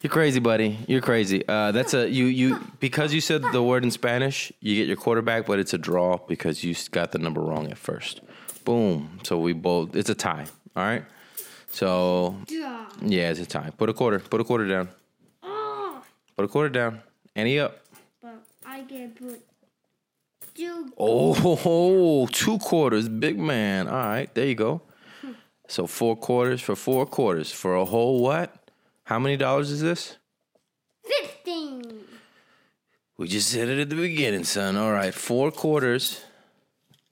You're 0.00 0.10
crazy, 0.10 0.38
buddy. 0.38 0.78
You're 0.86 1.00
crazy. 1.00 1.42
Uh, 1.48 1.72
that's 1.72 1.92
a 1.92 2.08
you 2.08 2.26
you 2.26 2.60
because 2.78 3.12
you 3.12 3.20
said 3.20 3.42
the 3.52 3.62
word 3.62 3.82
in 3.82 3.90
Spanish. 3.90 4.52
You 4.60 4.76
get 4.76 4.86
your 4.86 4.96
quarterback, 4.96 5.46
but 5.46 5.58
it's 5.58 5.74
a 5.74 5.78
draw 5.78 6.18
because 6.28 6.62
you 6.62 6.76
got 6.92 7.10
the 7.12 7.18
number 7.18 7.40
wrong 7.40 7.68
at 7.70 7.78
first. 7.78 8.20
Boom. 8.64 9.18
So 9.24 9.38
we 9.38 9.54
both. 9.54 9.96
It's 9.96 10.10
a 10.10 10.14
tie. 10.14 10.46
All 10.76 10.84
right. 10.84 11.04
So 11.70 12.36
yeah, 12.48 13.30
it's 13.30 13.40
a 13.40 13.46
tie. 13.46 13.70
Put 13.76 13.88
a 13.88 13.92
quarter. 13.92 14.18
Put 14.18 14.40
a 14.40 14.44
quarter 14.44 14.66
down. 14.68 14.88
Oh, 15.42 16.02
Put 16.36 16.44
a 16.44 16.48
quarter 16.48 16.68
down. 16.68 17.02
Ante 17.36 17.60
up. 17.60 17.78
but 18.22 18.42
I 18.64 18.82
can 18.82 19.10
put 19.12 19.40
two. 20.54 20.92
Oh, 20.98 22.26
two 22.32 22.58
quarters, 22.58 23.08
big 23.08 23.38
man. 23.38 23.86
All 23.88 23.94
right, 23.94 24.32
there 24.34 24.46
you 24.46 24.54
go. 24.54 24.82
Hmm. 25.20 25.32
So 25.68 25.86
four 25.86 26.16
quarters 26.16 26.60
for 26.60 26.74
four 26.74 27.06
quarters 27.06 27.52
for 27.52 27.76
a 27.76 27.84
whole 27.84 28.20
what? 28.20 28.54
How 29.04 29.18
many 29.18 29.36
dollars 29.36 29.70
is 29.70 29.80
this? 29.80 30.16
Fifteen. 31.04 31.82
We 33.16 33.28
just 33.28 33.50
said 33.50 33.68
it 33.68 33.78
at 33.80 33.90
the 33.90 33.96
beginning, 33.96 34.44
son. 34.44 34.76
All 34.76 34.92
right, 34.92 35.12
four 35.14 35.50
quarters 35.50 36.24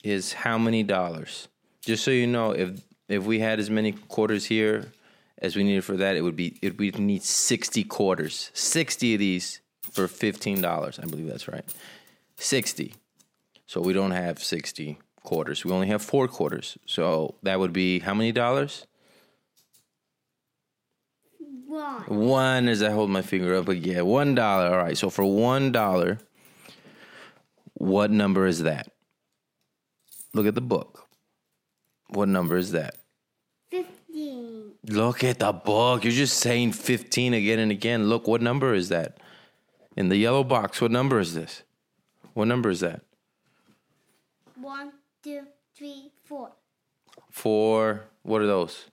is 0.03 0.33
how 0.33 0.57
many 0.57 0.83
dollars? 0.83 1.47
Just 1.81 2.03
so 2.03 2.11
you 2.11 2.27
know, 2.27 2.51
if 2.51 2.81
if 3.07 3.23
we 3.23 3.39
had 3.39 3.59
as 3.59 3.69
many 3.69 3.91
quarters 3.93 4.45
here 4.45 4.91
as 5.39 5.55
we 5.55 5.63
needed 5.63 5.83
for 5.83 5.97
that, 5.97 6.15
it 6.15 6.21
would 6.21 6.35
be 6.35 6.57
it 6.61 6.77
we'd 6.77 6.99
need 6.99 7.23
sixty 7.23 7.83
quarters. 7.83 8.51
Sixty 8.53 9.13
of 9.13 9.19
these 9.19 9.61
for 9.91 10.07
fifteen 10.07 10.61
dollars. 10.61 10.99
I 10.99 11.05
believe 11.05 11.27
that's 11.27 11.47
right. 11.47 11.65
Sixty. 12.35 12.95
So 13.65 13.81
we 13.81 13.93
don't 13.93 14.11
have 14.11 14.39
sixty 14.39 14.97
quarters. 15.23 15.63
We 15.65 15.71
only 15.71 15.87
have 15.87 16.01
four 16.01 16.27
quarters. 16.27 16.77
So 16.85 17.35
that 17.43 17.59
would 17.59 17.73
be 17.73 17.99
how 17.99 18.13
many 18.13 18.31
dollars? 18.31 18.87
One. 21.67 22.03
One 22.03 22.67
as 22.69 22.81
I 22.81 22.91
hold 22.91 23.09
my 23.09 23.21
finger 23.21 23.55
up 23.55 23.67
again. 23.67 24.05
One 24.05 24.35
dollar. 24.35 24.67
All 24.67 24.77
right. 24.77 24.97
So 24.97 25.09
for 25.09 25.25
one 25.25 25.71
dollar, 25.71 26.19
what 27.73 28.09
number 28.09 28.47
is 28.47 28.63
that? 28.63 28.91
Look 30.33 30.47
at 30.47 30.55
the 30.55 30.61
book. 30.61 31.06
What 32.09 32.29
number 32.29 32.57
is 32.57 32.71
that? 32.71 32.95
Fifteen. 33.69 34.71
Look 34.87 35.23
at 35.23 35.39
the 35.39 35.51
book. 35.51 36.03
You're 36.03 36.13
just 36.13 36.39
saying 36.39 36.71
15 36.71 37.33
again 37.33 37.59
and 37.59 37.71
again. 37.71 38.07
Look, 38.07 38.27
what 38.27 38.41
number 38.41 38.73
is 38.73 38.89
that? 38.89 39.17
In 39.97 40.09
the 40.09 40.15
yellow 40.15 40.43
box, 40.43 40.79
what 40.79 40.91
number 40.91 41.19
is 41.19 41.33
this? 41.33 41.63
What 42.33 42.45
number 42.45 42.69
is 42.69 42.79
that? 42.81 43.01
One, 44.55 44.91
two, 45.23 45.41
three, 45.75 46.11
four. 46.23 46.51
Four. 47.29 48.05
What 48.23 48.41
are 48.41 48.47
those? 48.47 48.85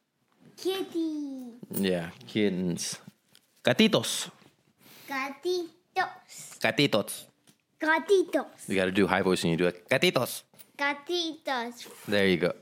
Kitty. 0.56 1.52
Yeah, 1.70 2.10
kittens. 2.26 2.98
Gatitos. 3.62 4.30
Gatitos. 5.08 5.68
Gatitos. 6.60 7.24
Gatitos. 7.80 8.68
You 8.68 8.76
got 8.76 8.86
to 8.86 8.92
do 8.92 9.06
high 9.06 9.22
voice 9.22 9.42
when 9.42 9.50
you 9.52 9.56
do 9.56 9.66
it. 9.66 9.88
Gatitos. 9.88 10.42
Gatitos. 10.76 11.86
There 12.06 12.26
you 12.26 12.36
go. 12.36 12.52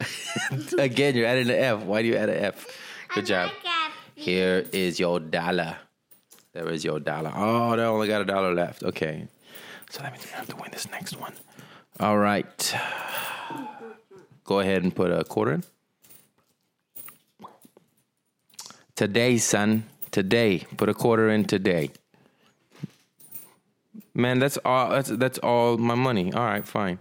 Again, 0.79 1.16
you're 1.16 1.27
adding 1.27 1.48
an 1.48 1.57
F. 1.57 1.83
Why 1.83 2.03
do 2.03 2.09
you 2.09 2.16
add 2.16 2.29
an 2.29 2.44
F? 2.44 2.66
Good 3.14 3.27
job. 3.27 3.51
Here 4.14 4.64
is 4.72 5.01
your 5.01 5.18
dollar. 5.20 5.77
There 6.53 6.68
is 6.68 6.85
your 6.85 7.01
dollar. 7.01 7.33
Oh, 7.35 7.75
they 7.77 7.83
only 7.83 8.09
got 8.09 8.20
a 8.20 8.25
dollar 8.25 8.55
left. 8.55 8.83
Okay. 8.83 9.27
So 9.90 10.03
that 10.03 10.12
means 10.12 10.25
we 10.25 10.31
have 10.33 10.48
to 10.48 10.57
win 10.57 10.70
this 10.70 10.90
next 10.90 11.18
one. 11.18 11.33
All 12.01 12.18
right. 12.18 12.77
Go 14.44 14.61
ahead 14.61 14.83
and 14.83 14.94
put 14.94 15.11
a 15.11 15.25
quarter 15.25 15.53
in. 15.53 15.64
Today, 18.96 19.38
son. 19.38 19.85
Today. 20.11 20.66
Put 20.77 20.88
a 20.90 20.94
quarter 20.94 21.31
in 21.31 21.44
today. 21.44 21.90
Man, 24.14 24.38
that's 24.38 24.59
all 24.64 24.90
that's 24.90 25.09
that's 25.09 25.38
all 25.38 25.79
my 25.79 25.94
money. 25.94 26.33
All 26.35 26.44
right, 26.44 26.66
fine. 26.66 26.98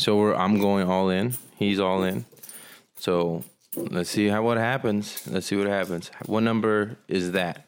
So 0.00 0.16
we're 0.16 0.34
I'm 0.34 0.58
going 0.58 0.88
all 0.88 1.10
in. 1.10 1.34
He's 1.58 1.78
all 1.78 2.04
in. 2.04 2.24
So 2.96 3.44
let's 3.76 4.08
see 4.08 4.28
how 4.28 4.42
what 4.42 4.56
happens. 4.56 5.28
Let's 5.28 5.46
see 5.46 5.56
what 5.56 5.66
happens. 5.66 6.10
What 6.24 6.40
number 6.40 6.96
is 7.06 7.32
that? 7.32 7.66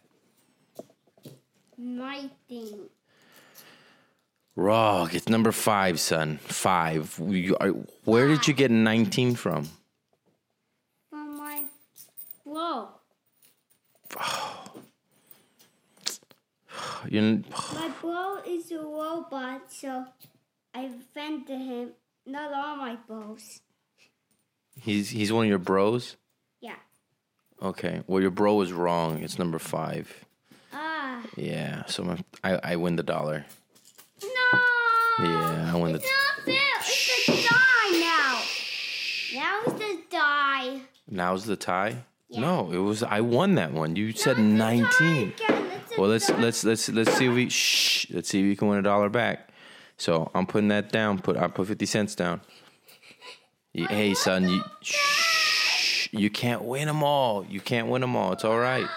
Nineteen. 1.76 2.88
Wrong. 4.56 5.10
It's 5.12 5.28
number 5.28 5.52
five, 5.52 6.00
son. 6.00 6.38
Five. 6.38 7.20
You 7.20 7.54
are, 7.60 7.68
where 8.04 8.28
did 8.28 8.48
you 8.48 8.54
get 8.54 8.70
19 8.70 9.34
from? 9.34 9.68
From 11.10 11.36
my 11.36 11.64
bro. 12.46 12.88
You 17.08 17.42
My 17.74 17.90
bro 18.00 18.38
is 18.46 18.70
a 18.70 18.78
robot, 18.78 19.62
so 19.70 20.06
I 20.72 20.84
invented 20.84 21.60
him. 21.60 21.90
Not 22.26 22.52
all 22.52 22.76
my 22.76 22.96
bros. 23.06 23.60
he's 24.80 25.10
he's 25.10 25.32
one 25.32 25.44
of 25.46 25.48
your 25.48 25.58
bros. 25.58 26.16
Yeah. 26.60 26.76
Okay. 27.60 28.02
Well, 28.06 28.20
your 28.20 28.30
bro 28.30 28.60
is 28.60 28.72
wrong. 28.72 29.22
It's 29.22 29.38
number 29.38 29.58
five. 29.58 30.24
Ah. 30.72 31.22
Yeah. 31.36 31.84
So 31.86 32.04
my, 32.04 32.18
I 32.44 32.72
I 32.72 32.76
win 32.76 32.96
the 32.96 33.02
dollar. 33.02 33.44
No. 34.22 34.60
Yeah, 35.20 35.72
I 35.74 35.76
win 35.76 35.92
the. 35.92 35.98
It's 35.98 36.10
not 36.10 36.44
fair. 36.44 36.78
It's 36.80 37.28
a 37.28 37.48
die 37.48 38.00
now. 38.00 38.42
Now 39.34 39.60
it's 39.66 39.82
a 39.84 40.10
die. 40.10 40.80
Now's 41.10 41.44
the 41.44 41.56
tie. 41.56 42.04
Yeah. 42.28 42.40
No, 42.40 42.70
it 42.72 42.78
was 42.78 43.02
I 43.02 43.20
won 43.20 43.56
that 43.56 43.72
one. 43.72 43.96
You 43.96 44.12
said 44.12 44.38
Now 44.38 44.70
19. 44.70 45.32
again. 45.32 45.68
Well, 45.98 46.08
let's 46.08 46.30
let's 46.30 46.64
let's 46.64 46.88
let's 46.88 47.12
see 47.14 47.26
if 47.26 47.34
we 47.34 47.50
shh. 47.50 48.06
Let's 48.10 48.28
see 48.30 48.40
if 48.40 48.44
we 48.46 48.56
can 48.56 48.68
win 48.68 48.78
a 48.78 48.82
dollar 48.82 49.10
back. 49.10 49.50
So 50.02 50.32
I'm 50.34 50.46
putting 50.46 50.66
that 50.70 50.90
down. 50.90 51.20
Put 51.20 51.36
I 51.36 51.46
put 51.46 51.68
fifty 51.68 51.86
cents 51.86 52.16
down. 52.16 52.40
Hey 53.72 54.14
son, 54.14 54.48
you 54.48 54.60
shh. 54.80 56.08
You 56.10 56.28
can't 56.28 56.64
win 56.64 56.88
them 56.88 57.04
all. 57.04 57.46
You 57.46 57.60
can't 57.60 57.86
win 57.86 58.00
them 58.00 58.16
all. 58.16 58.32
It's 58.32 58.44
all 58.44 58.58
right. 58.58 58.88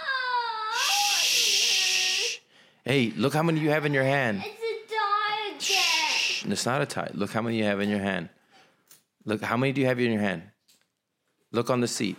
Shh. 0.73 2.39
Hey, 2.83 3.13
look 3.15 3.35
how 3.35 3.43
many 3.43 3.59
you 3.59 3.69
have 3.69 3.85
in 3.85 3.93
your 3.93 4.03
hand. 4.03 4.43
It's 4.43 4.47
a 4.47 4.95
die 4.95 5.49
again. 5.49 5.59
Shh. 5.59 6.45
It's 6.47 6.65
not 6.65 6.81
a 6.81 6.87
tie. 6.87 7.11
Look 7.13 7.31
how 7.31 7.43
many 7.43 7.59
you 7.59 7.65
have 7.65 7.81
in 7.81 7.89
your 7.89 7.99
hand. 7.99 8.29
Look, 9.25 9.43
how 9.43 9.57
many 9.57 9.73
do 9.73 9.81
you 9.81 9.87
have 9.87 9.99
in 9.99 10.11
your 10.11 10.21
hand? 10.21 10.41
Look 11.51 11.69
on 11.69 11.81
the 11.81 11.87
seat. 11.87 12.17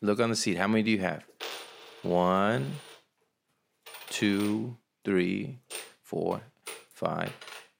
Look 0.00 0.18
on 0.18 0.30
the 0.30 0.36
seat. 0.36 0.56
How 0.58 0.66
many 0.66 0.82
do 0.82 0.90
you 0.90 0.98
have? 0.98 1.24
One, 2.02 2.72
two, 4.10 4.76
three, 5.04 5.60
four, 6.02 6.42
five, 6.92 7.32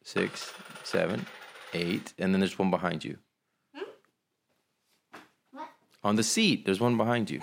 six, 0.08 0.54
seven, 0.84 1.26
eight, 1.74 2.14
and 2.18 2.32
then 2.32 2.40
there's 2.40 2.58
one 2.58 2.70
behind 2.70 3.04
you. 3.04 3.18
What? 5.52 5.68
On 6.02 6.16
the 6.16 6.22
seat, 6.22 6.64
there's 6.64 6.80
one 6.80 6.96
behind 6.96 7.28
you. 7.30 7.42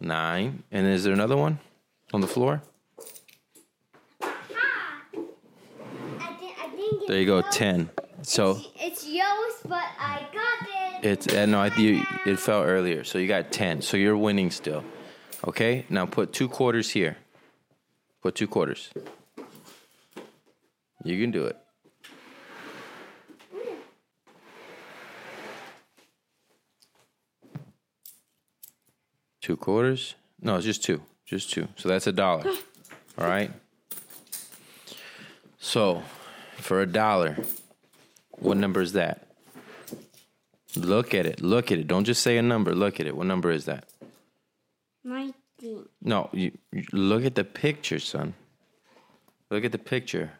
Nine, 0.00 0.62
and 0.70 0.86
is 0.86 1.02
there 1.02 1.12
another 1.12 1.36
one 1.36 1.58
on 2.12 2.20
the 2.20 2.28
floor? 2.28 2.62
I 4.22 4.30
think, 6.38 6.56
I 6.60 6.68
think 6.76 7.08
There 7.08 7.18
you 7.18 7.26
go, 7.26 7.38
it's 7.38 7.56
ten. 7.56 7.90
So 8.22 8.52
yours. 8.52 8.68
It's 8.80 9.08
yours, 9.08 9.54
but 9.64 9.84
I 9.98 10.24
got 10.32 10.68
it. 11.02 11.10
It's 11.10 11.34
uh, 11.34 11.46
no, 11.46 11.58
I 11.58 11.74
you, 11.76 12.04
it 12.24 12.38
fell 12.38 12.62
earlier, 12.62 13.02
so 13.02 13.18
you 13.18 13.26
got 13.26 13.50
ten. 13.50 13.82
So 13.82 13.96
you're 13.96 14.16
winning 14.16 14.52
still. 14.52 14.84
Okay, 15.48 15.86
now 15.88 16.06
put 16.06 16.32
two 16.32 16.48
quarters 16.48 16.90
here. 16.90 17.16
Put 18.22 18.36
two 18.36 18.46
quarters. 18.46 18.90
You 21.04 21.20
can 21.20 21.30
do 21.30 21.46
it. 21.46 21.56
Two 29.40 29.56
quarters? 29.56 30.14
No, 30.40 30.56
it's 30.56 30.64
just 30.64 30.84
two. 30.84 31.02
Just 31.26 31.52
two. 31.52 31.66
So 31.76 31.88
that's 31.88 32.06
a 32.06 32.12
dollar. 32.12 32.44
All 33.18 33.26
right. 33.26 33.50
So, 35.58 36.02
for 36.58 36.80
a 36.80 36.86
dollar, 36.86 37.36
what 38.38 38.56
number 38.56 38.80
is 38.80 38.92
that? 38.92 39.26
Look 40.76 41.12
at 41.14 41.26
it. 41.26 41.40
Look 41.40 41.70
at 41.72 41.78
it. 41.78 41.86
Don't 41.86 42.04
just 42.04 42.22
say 42.22 42.36
a 42.38 42.42
number. 42.42 42.74
Look 42.74 43.00
at 43.00 43.06
it. 43.06 43.16
What 43.16 43.26
number 43.26 43.50
is 43.50 43.64
that? 43.66 43.88
19. 45.04 45.88
No, 46.02 46.30
you, 46.32 46.52
you 46.72 46.84
look 46.92 47.24
at 47.24 47.34
the 47.34 47.44
picture, 47.44 47.98
son. 47.98 48.34
Look 49.50 49.64
at 49.64 49.72
the 49.72 49.78
picture. 49.78 50.32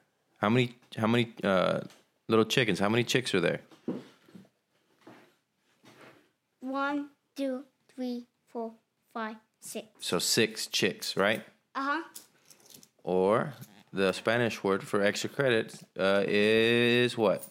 How 0.43 0.51
many 0.51 0.75
how 0.97 1.07
many 1.07 1.33
uh, 1.45 1.81
little 2.29 2.45
chickens? 2.45 2.81
How 2.81 2.89
many 2.89 3.05
chicks 3.05 3.33
are 3.33 3.41
there? 3.41 3.61
One, 6.59 7.11
two, 7.37 7.63
three, 7.95 8.27
four, 8.49 8.73
five, 9.15 9.37
six. 9.61 9.87
So 10.01 10.19
six 10.19 10.67
chicks, 10.67 11.17
right? 11.17 11.43
Uh 11.77 11.83
huh. 11.83 12.03
Or 13.05 13.55
the 13.93 14.11
Spanish 14.13 14.65
word 14.65 14.83
for 14.83 15.01
extra 15.01 15.31
credit 15.31 15.79
uh, 15.97 16.25
is 16.27 17.17
what? 17.17 17.47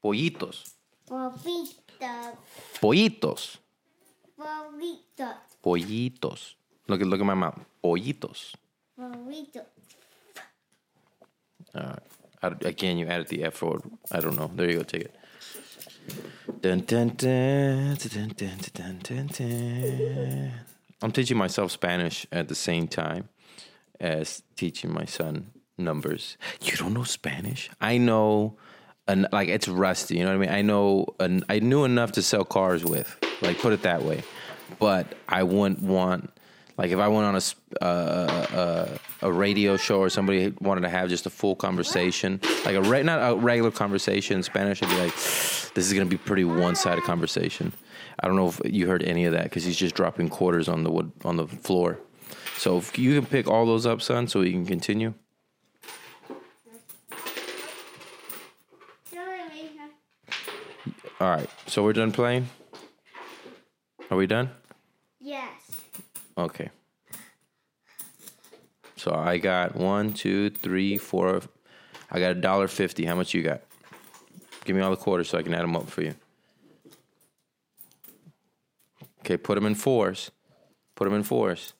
Pollitos. 0.00 0.70
Bobita. 1.10 2.36
Pollitos. 2.80 3.58
Bobita. 4.38 5.34
Pollitos. 5.64 6.54
Look 6.86 7.00
at 7.00 7.06
look 7.08 7.20
at 7.20 7.26
my 7.26 7.34
mouth. 7.34 7.58
Pollitos. 7.82 8.54
Bobita. 8.96 9.66
Uh, 11.74 11.96
again, 12.42 12.98
you 12.98 13.06
added 13.06 13.28
the 13.28 13.44
F 13.44 13.62
word. 13.62 13.82
I 14.10 14.20
don't 14.20 14.36
know. 14.36 14.50
There 14.54 14.70
you 14.70 14.78
go. 14.78 14.82
Take 14.82 15.02
it. 15.02 15.16
Dun, 16.60 16.80
dun, 16.80 17.08
dun, 17.16 17.96
dun, 17.96 18.28
dun, 18.36 18.58
dun, 18.72 18.98
dun, 19.02 19.26
dun. 19.26 20.52
I'm 21.02 21.12
teaching 21.12 21.36
myself 21.36 21.70
Spanish 21.70 22.26
at 22.32 22.48
the 22.48 22.54
same 22.54 22.88
time 22.88 23.28
as 24.00 24.42
teaching 24.56 24.92
my 24.92 25.04
son 25.04 25.50
numbers. 25.76 26.36
You 26.62 26.76
don't 26.76 26.94
know 26.94 27.04
Spanish? 27.04 27.70
I 27.80 27.98
know, 27.98 28.56
an, 29.08 29.26
like 29.32 29.48
it's 29.48 29.68
rusty. 29.68 30.18
You 30.18 30.24
know 30.24 30.36
what 30.36 30.36
I 30.36 30.46
mean? 30.46 30.56
I 30.56 30.62
know, 30.62 31.06
an, 31.20 31.44
I 31.48 31.58
knew 31.58 31.84
enough 31.84 32.12
to 32.12 32.22
sell 32.22 32.44
cars 32.44 32.84
with. 32.84 33.18
Like 33.42 33.58
put 33.58 33.72
it 33.72 33.82
that 33.82 34.02
way. 34.02 34.22
But 34.78 35.14
I 35.28 35.42
wouldn't 35.42 35.82
want, 35.82 36.30
like 36.76 36.90
if 36.90 36.98
I 36.98 37.08
went 37.08 37.24
on 37.26 37.34
a 37.34 37.38
s- 37.38 37.54
uh, 37.80 37.84
uh, 37.84 38.98
a 39.22 39.32
radio 39.32 39.76
show 39.76 40.00
or 40.00 40.08
somebody 40.08 40.52
wanted 40.60 40.82
to 40.82 40.88
have 40.88 41.08
just 41.08 41.26
a 41.26 41.30
full 41.30 41.54
conversation, 41.54 42.40
like 42.64 42.74
a 42.74 42.82
re- 42.82 43.02
not 43.02 43.32
a 43.32 43.36
regular 43.36 43.70
conversation 43.70 44.36
in 44.38 44.42
Spanish, 44.42 44.82
I'd 44.82 44.88
be 44.90 44.96
like, 44.98 45.12
this 45.14 45.78
is 45.78 45.92
gonna 45.92 46.06
be 46.06 46.16
pretty 46.16 46.44
one 46.44 46.74
sided 46.76 47.04
conversation. 47.04 47.72
I 48.20 48.26
don't 48.26 48.36
know 48.36 48.48
if 48.48 48.60
you 48.64 48.86
heard 48.86 49.02
any 49.02 49.24
of 49.24 49.32
that 49.32 49.44
because 49.44 49.64
he's 49.64 49.76
just 49.76 49.94
dropping 49.94 50.28
quarters 50.28 50.68
on 50.68 50.84
the 50.84 50.90
wood 50.90 51.12
on 51.24 51.36
the 51.36 51.46
floor. 51.46 51.98
So 52.56 52.78
if 52.78 52.98
you 52.98 53.14
can 53.20 53.26
pick 53.28 53.48
all 53.48 53.66
those 53.66 53.86
up, 53.86 54.00
son, 54.02 54.28
so 54.28 54.40
we 54.40 54.52
can 54.52 54.64
continue. 54.66 55.14
All 61.20 61.28
right. 61.30 61.48
So 61.66 61.82
we're 61.82 61.92
done 61.92 62.12
playing. 62.12 62.48
Are 64.10 64.16
we 64.16 64.26
done? 64.26 64.50
Yes. 65.20 65.63
Okay. 66.36 66.70
So 68.96 69.14
I 69.14 69.38
got 69.38 69.76
one, 69.76 70.12
two, 70.12 70.50
three, 70.50 70.96
four. 70.96 71.42
I 72.10 72.20
got 72.20 72.32
a 72.32 72.34
dollar 72.34 72.68
fifty. 72.68 73.04
How 73.04 73.14
much 73.14 73.34
you 73.34 73.42
got? 73.42 73.62
Give 74.64 74.74
me 74.74 74.82
all 74.82 74.90
the 74.90 74.96
quarters 74.96 75.28
so 75.28 75.38
I 75.38 75.42
can 75.42 75.54
add 75.54 75.62
them 75.62 75.76
up 75.76 75.88
for 75.88 76.02
you. 76.02 76.14
Okay, 79.20 79.36
put 79.36 79.54
them 79.56 79.66
in 79.66 79.74
fours. 79.74 80.30
Put 80.94 81.04
them 81.04 81.14
in 81.14 81.22
fours. 81.22 81.72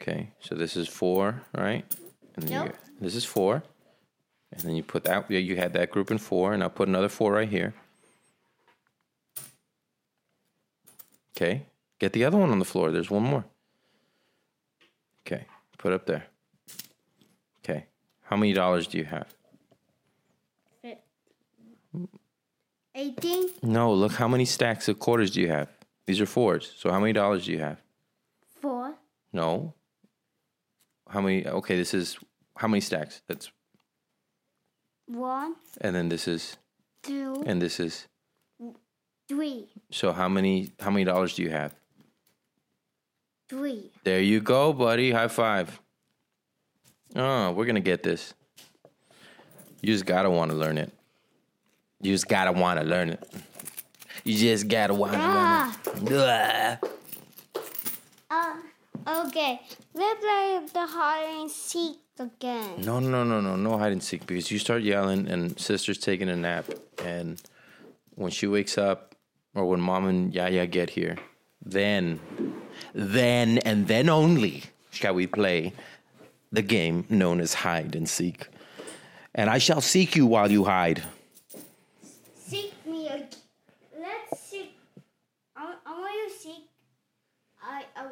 Okay, 0.00 0.30
so 0.40 0.54
this 0.54 0.76
is 0.76 0.88
four, 0.88 1.42
right? 1.54 1.84
And 2.34 2.44
then 2.44 2.52
you 2.52 2.58
got- 2.70 2.78
this 3.00 3.14
is 3.14 3.24
four. 3.24 3.62
And 4.52 4.62
then 4.62 4.74
you 4.74 4.82
put 4.82 5.04
that, 5.04 5.30
yeah, 5.30 5.38
you 5.38 5.56
had 5.56 5.74
that 5.74 5.90
group 5.90 6.10
in 6.10 6.18
four, 6.18 6.52
and 6.52 6.62
I'll 6.62 6.70
put 6.70 6.88
another 6.88 7.08
four 7.08 7.32
right 7.32 7.48
here. 7.48 7.74
Okay, 11.40 11.62
get 11.98 12.12
the 12.12 12.24
other 12.24 12.36
one 12.36 12.50
on 12.50 12.58
the 12.58 12.66
floor. 12.66 12.90
There's 12.90 13.10
one 13.10 13.22
more. 13.22 13.46
Okay, 15.26 15.46
put 15.78 15.94
up 15.94 16.04
there. 16.04 16.26
Okay, 17.64 17.86
how 18.24 18.36
many 18.36 18.52
dollars 18.52 18.86
do 18.86 18.98
you 18.98 19.04
have? 19.04 19.26
18, 22.94 23.50
No, 23.62 23.94
look 23.94 24.12
how 24.12 24.28
many 24.28 24.44
stacks 24.44 24.86
of 24.88 24.98
quarters 24.98 25.30
do 25.30 25.40
you 25.40 25.48
have? 25.48 25.68
These 26.06 26.20
are 26.20 26.26
fours. 26.26 26.74
So 26.76 26.90
how 26.90 27.00
many 27.00 27.14
dollars 27.14 27.46
do 27.46 27.52
you 27.52 27.60
have? 27.60 27.80
4, 28.60 28.94
No. 29.32 29.72
How 31.08 31.22
many? 31.22 31.46
Okay, 31.46 31.76
this 31.76 31.94
is 31.94 32.18
how 32.56 32.68
many 32.68 32.82
stacks? 32.82 33.22
That's 33.26 33.50
1, 35.06 35.56
and 35.80 35.96
then 35.96 36.10
this 36.10 36.28
is 36.28 36.58
2, 37.04 37.44
and 37.46 37.62
this 37.62 37.80
is. 37.80 38.08
3, 39.30 39.68
So 39.92 40.10
how 40.10 40.28
many 40.28 40.72
how 40.80 40.90
many 40.90 41.04
dollars 41.04 41.36
do 41.36 41.44
you 41.44 41.50
have? 41.50 41.72
3. 43.48 43.88
There 44.02 44.20
you 44.20 44.40
go, 44.40 44.72
buddy. 44.72 45.12
High 45.12 45.28
five. 45.28 45.80
Oh, 47.14 47.52
we're 47.52 47.64
gonna 47.66 47.78
get 47.78 48.02
this. 48.02 48.34
You 49.82 49.92
just 49.92 50.04
gotta 50.04 50.28
want 50.28 50.50
to 50.50 50.56
learn 50.56 50.78
it. 50.78 50.92
You 52.02 52.12
just 52.12 52.26
gotta 52.26 52.50
want 52.50 52.80
to 52.80 52.84
learn 52.84 53.10
it. 53.10 53.22
You 54.24 54.36
just 54.36 54.66
gotta 54.66 54.94
want 54.94 55.12
to 55.12 55.18
Ah, 55.20 55.78
learn 56.02 56.82
it. 56.82 56.90
Ugh. 58.32 58.56
uh, 59.06 59.26
okay. 59.28 59.60
Let's 59.94 60.20
play 60.20 60.60
the 60.74 60.86
hide 60.86 61.40
and 61.40 61.50
seek 61.50 61.98
again. 62.18 62.82
No, 62.82 62.98
no, 62.98 63.22
no, 63.22 63.40
no, 63.40 63.54
no 63.54 63.78
hide 63.78 63.92
and 63.92 64.02
seek 64.02 64.26
because 64.26 64.50
you 64.50 64.58
start 64.58 64.82
yelling 64.82 65.28
and 65.28 65.56
sister's 65.58 65.98
taking 65.98 66.28
a 66.28 66.34
nap, 66.36 66.64
and 67.04 67.40
when 68.16 68.32
she 68.32 68.48
wakes 68.48 68.76
up 68.76 69.09
or 69.54 69.66
when 69.66 69.80
mom 69.80 70.06
and 70.06 70.34
Yaya 70.34 70.66
get 70.66 70.90
here, 70.90 71.16
then, 71.64 72.20
then 72.94 73.58
and 73.58 73.86
then 73.88 74.08
only 74.08 74.64
shall 74.90 75.14
we 75.14 75.26
play 75.26 75.72
the 76.52 76.62
game 76.62 77.06
known 77.08 77.40
as 77.40 77.54
hide 77.54 77.94
and 77.94 78.08
seek. 78.08 78.48
And 79.34 79.48
I 79.48 79.58
shall 79.58 79.80
seek 79.80 80.16
you 80.16 80.26
while 80.26 80.50
you 80.50 80.64
hide. 80.64 81.02
Seek 82.34 82.74
me 82.86 83.06
again. 83.06 83.28
Let's 83.98 84.40
seek. 84.40 84.76
I, 85.56 85.74
I 85.86 86.00
want 86.00 86.14
you 86.14 86.28
to 86.28 86.34
seek. 86.42 86.68
I, 87.62 87.84
uh, 87.96 88.08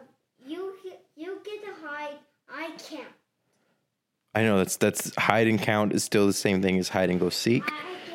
you, 0.47 0.75
you 1.17 1.41
get 1.45 1.65
to 1.65 1.87
hide. 1.87 2.19
I 2.49 2.71
can't. 2.89 3.09
I 4.35 4.43
know 4.43 4.59
that's 4.59 4.77
that's 4.77 5.15
hide 5.17 5.49
and 5.49 5.61
count 5.61 5.93
is 5.93 6.05
still 6.05 6.27
the 6.27 6.33
same 6.33 6.63
thing 6.63 6.79
as 6.79 6.89
hide 6.89 7.11
and 7.11 7.19
go 7.19 7.29
seek. 7.29 7.65
I 7.65 7.67
get 7.67 7.77
to 7.77 7.83
count. 7.83 8.08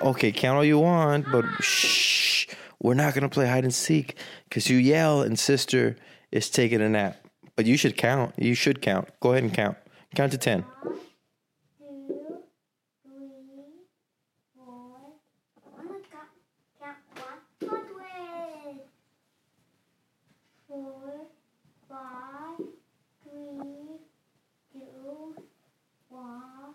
Okay, 0.00 0.32
count 0.32 0.56
all 0.56 0.64
you 0.64 0.78
want, 0.78 1.26
but 1.30 1.44
shh, 1.60 2.46
we're 2.80 2.94
not 2.94 3.14
gonna 3.14 3.28
play 3.28 3.46
hide 3.46 3.64
and 3.64 3.74
seek 3.74 4.16
because 4.48 4.70
you 4.70 4.76
yell 4.78 5.22
and 5.22 5.38
sister 5.38 5.96
is 6.30 6.48
taking 6.48 6.80
a 6.80 6.88
nap. 6.88 7.16
But 7.56 7.66
you 7.66 7.76
should 7.76 7.96
count. 7.96 8.34
You 8.38 8.54
should 8.54 8.80
count. 8.80 9.08
Go 9.20 9.32
ahead 9.32 9.42
and 9.42 9.52
count. 9.52 9.76
Count 10.14 10.32
to 10.32 10.38
ten. 10.38 10.64
two, 11.78 12.38
three, 13.02 13.82
four. 14.54 14.94
Oh 15.66 15.82
my 15.82 15.98
God! 16.12 16.28
Count 16.80 16.96
one 17.60 17.70
hundred. 17.70 18.80
Four, 20.68 21.26
five, 21.88 22.58
three, 23.24 23.98
two, 24.72 25.34
one, 26.08 26.74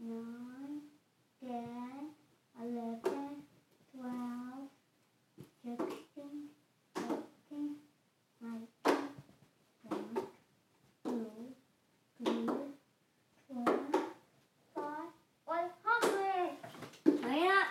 nine, 0.00 0.80
ten, 1.40 2.10
eleven, 2.62 3.32
twelve, 3.94 4.68
sixteen, 5.62 6.38
seventeen, 6.96 7.76
nineteen, 8.40 9.08
one, 9.82 10.16
two, 11.04 11.26
three, 12.24 12.46
four, 13.48 13.64
five, 14.74 15.10
one 15.44 15.70
hundred. 15.82 16.50
Hurry 17.22 17.48
up! 17.48 17.68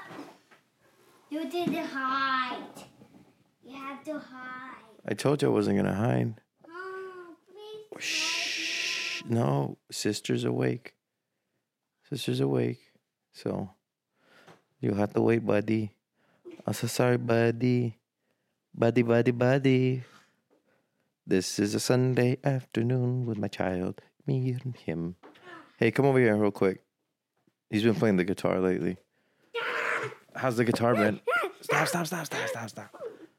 You 1.53 1.65
did 1.65 1.75
the 1.75 1.85
hide. 1.85 2.57
You 3.63 3.75
have 3.75 4.03
to 4.05 4.17
hide. 4.17 4.75
I 5.07 5.13
told 5.13 5.41
you 5.41 5.49
I 5.49 5.51
wasn't 5.51 5.77
gonna 5.77 5.93
hide. 5.93 6.33
Oh, 6.67 7.35
please. 7.47 8.03
Shh. 8.03 9.23
No, 9.29 9.77
sister's 9.91 10.45
awake. 10.45 10.95
Sister's 12.09 12.39
awake. 12.39 12.79
So 13.33 13.69
you'll 14.79 14.95
have 14.95 15.13
to 15.13 15.21
wait, 15.21 15.45
buddy. 15.45 15.91
I'm 16.65 16.73
so 16.73 16.87
sorry, 16.87 17.17
buddy. 17.17 17.99
Buddy, 18.73 19.03
buddy, 19.03 19.31
buddy. 19.31 20.03
This 21.27 21.59
is 21.59 21.75
a 21.75 21.79
Sunday 21.79 22.37
afternoon 22.43 23.27
with 23.27 23.37
my 23.37 23.47
child, 23.47 24.01
me 24.25 24.57
and 24.63 24.75
him. 24.75 25.17
Hey, 25.77 25.91
come 25.91 26.07
over 26.07 26.17
here 26.17 26.35
real 26.35 26.49
quick. 26.49 26.81
He's 27.69 27.83
been 27.83 27.95
playing 27.95 28.17
the 28.17 28.23
guitar 28.23 28.59
lately. 28.59 28.97
How's 30.35 30.57
the 30.57 30.65
guitar 30.65 30.95
been? 30.95 31.21
Stop, 31.63 31.87
stop, 31.87 32.05
stop, 32.07 32.25
stop, 32.25 32.47
stop, 32.49 32.69
stop. 32.69 32.95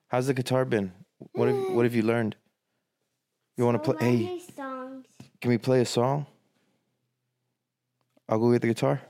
How's 0.09 0.27
the 0.27 0.35
guitar 0.35 0.65
been? 0.65 0.93
What 1.33 1.49
have 1.49 1.75
what 1.75 1.85
have 1.85 1.95
you 1.95 2.03
learned? 2.03 2.37
You 3.57 3.65
want 3.67 3.83
to 3.83 3.87
So 3.87 3.93
play? 3.93 4.17
Hey, 4.17 4.25
many 4.25 4.41
songs. 4.41 5.07
can 5.41 5.51
we 5.51 5.59
play 5.59 5.81
a 5.81 5.85
song? 5.87 6.27
I'll 8.29 8.39
go 8.39 8.51
get 8.53 8.63
the 8.63 8.69
guitar. 8.69 9.03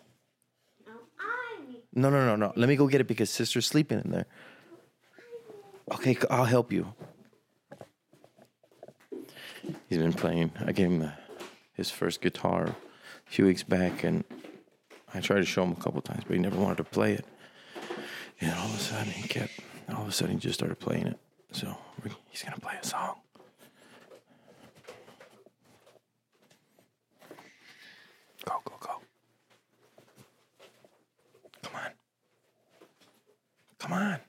Oh, 0.88 0.92
I 1.20 1.58
No, 1.92 2.10
no, 2.10 2.26
no, 2.26 2.34
no. 2.36 2.52
Let 2.56 2.68
me 2.68 2.74
go 2.76 2.88
get 2.88 3.00
it 3.00 3.06
because 3.06 3.30
sister's 3.30 3.66
sleeping 3.66 4.00
in 4.04 4.10
there. 4.10 4.26
Okay, 5.92 6.16
I'll 6.30 6.44
help 6.44 6.72
you. 6.72 6.92
He's 9.88 9.98
been 9.98 10.12
playing. 10.12 10.50
I 10.66 10.72
gave 10.72 10.90
him 10.90 11.02
uh, 11.02 11.10
his 11.74 11.90
first 11.90 12.20
guitar 12.20 12.64
a 12.64 13.30
few 13.30 13.46
weeks 13.46 13.62
back, 13.62 14.02
and 14.02 14.24
I 15.14 15.20
tried 15.20 15.38
to 15.38 15.44
show 15.44 15.62
him 15.62 15.72
a 15.72 15.76
couple 15.76 16.00
times, 16.02 16.24
but 16.26 16.34
he 16.34 16.42
never 16.42 16.56
wanted 16.58 16.78
to 16.78 16.84
play 16.84 17.12
it. 17.12 17.24
And 18.40 18.52
all 18.52 18.66
of 18.66 18.74
a 18.74 18.78
sudden, 18.78 19.12
he 19.12 19.26
kept. 19.28 19.52
All 19.88 20.02
of 20.02 20.08
a 20.08 20.12
sudden, 20.12 20.34
he 20.34 20.40
just 20.40 20.58
started 20.58 20.78
playing 20.78 21.06
it. 21.06 21.18
So 21.52 21.76
he's 22.30 22.42
gonna 22.42 22.58
play 22.58 22.74
a 22.80 22.84
song. 22.84 23.16
Go, 28.44 28.60
go, 28.64 28.74
go. 28.80 28.90
Come 31.62 31.76
on. 31.76 31.90
Come 33.78 33.92
on. 33.92 34.20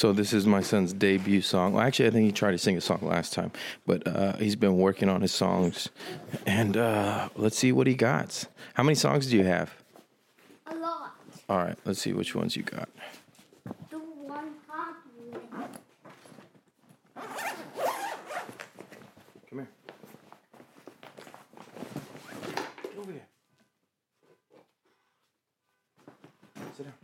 So 0.00 0.14
this 0.14 0.32
is 0.32 0.46
my 0.46 0.62
son's 0.62 0.94
debut 0.94 1.42
song. 1.42 1.74
Well, 1.74 1.84
actually, 1.86 2.06
I 2.06 2.10
think 2.12 2.24
he 2.24 2.32
tried 2.32 2.52
to 2.52 2.58
sing 2.58 2.74
a 2.74 2.80
song 2.80 3.00
last 3.02 3.34
time, 3.34 3.52
but 3.86 4.08
uh, 4.08 4.34
he's 4.38 4.56
been 4.56 4.78
working 4.78 5.10
on 5.10 5.20
his 5.20 5.30
songs, 5.30 5.90
and 6.46 6.74
uh, 6.74 7.28
let's 7.36 7.58
see 7.58 7.70
what 7.70 7.86
he 7.86 7.92
got. 7.92 8.46
How 8.72 8.82
many 8.82 8.94
songs 8.94 9.26
do 9.26 9.36
you 9.36 9.44
have? 9.44 9.74
A 10.68 10.74
lot. 10.74 11.16
All 11.50 11.58
right, 11.58 11.76
let's 11.84 12.00
see 12.00 12.14
which 12.14 12.34
ones 12.34 12.56
you 12.56 12.62
got. 12.62 12.88
The 13.90 13.98
one 13.98 14.54
hot 14.66 14.96
one. 15.28 15.68
Come 19.50 19.58
here. 19.58 19.68
Over 22.98 23.12
here. 23.12 23.26
Sit 26.74 26.86
down. 26.86 26.94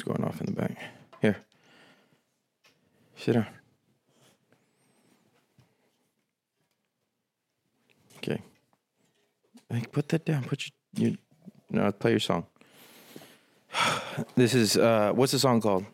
Alarm's 0.00 0.18
going 0.18 0.28
off 0.28 0.40
in 0.40 0.46
the 0.46 0.52
back. 0.52 0.76
Here. 1.20 1.36
Sit 3.16 3.32
down. 3.34 3.46
Okay. 8.18 8.40
Hey, 9.70 9.84
put 9.90 10.08
that 10.08 10.24
down. 10.24 10.44
Put 10.44 10.64
your, 10.96 11.08
your 11.08 11.18
no, 11.70 11.92
play 11.92 12.12
your 12.12 12.20
song. 12.20 12.46
This 14.34 14.54
is 14.54 14.76
uh 14.76 15.12
what's 15.14 15.32
the 15.32 15.38
song 15.38 15.60
called? 15.60 15.86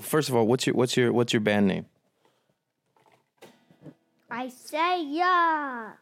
First 0.00 0.28
of 0.28 0.36
all, 0.36 0.46
what's 0.46 0.66
your 0.66 0.76
what's 0.76 0.96
your 0.96 1.12
what's 1.12 1.32
your 1.32 1.40
band 1.40 1.66
name? 1.66 1.86
I 4.30 4.48
say 4.48 5.02
yeah. 5.02 5.92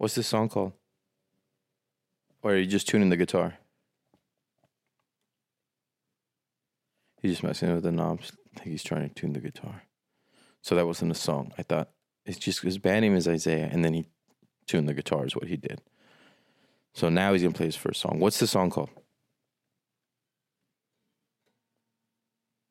What's 0.00 0.14
this 0.14 0.28
song 0.28 0.48
called? 0.48 0.72
Or 2.42 2.52
are 2.52 2.56
you 2.56 2.64
just 2.64 2.88
tuning 2.88 3.10
the 3.10 3.18
guitar? 3.18 3.58
He's 7.20 7.32
just 7.32 7.42
messing 7.42 7.74
with 7.74 7.82
the 7.82 7.92
knobs. 7.92 8.32
I 8.56 8.60
think 8.60 8.70
he's 8.70 8.82
trying 8.82 9.06
to 9.06 9.14
tune 9.14 9.34
the 9.34 9.40
guitar. 9.40 9.82
So 10.62 10.74
that 10.74 10.86
wasn't 10.86 11.12
a 11.12 11.14
song. 11.14 11.52
I 11.58 11.64
thought 11.64 11.90
it's 12.24 12.38
just 12.38 12.62
his 12.62 12.78
band 12.78 13.02
name 13.02 13.14
is 13.14 13.28
Isaiah, 13.28 13.68
and 13.70 13.84
then 13.84 13.92
he 13.92 14.06
tuned 14.66 14.88
the 14.88 14.94
guitar 14.94 15.26
is 15.26 15.36
what 15.36 15.48
he 15.48 15.58
did. 15.58 15.82
So 16.94 17.10
now 17.10 17.34
he's 17.34 17.42
gonna 17.42 17.52
play 17.52 17.66
his 17.66 17.76
first 17.76 18.00
song. 18.00 18.20
What's 18.20 18.40
the 18.40 18.46
song 18.46 18.70
called? 18.70 18.88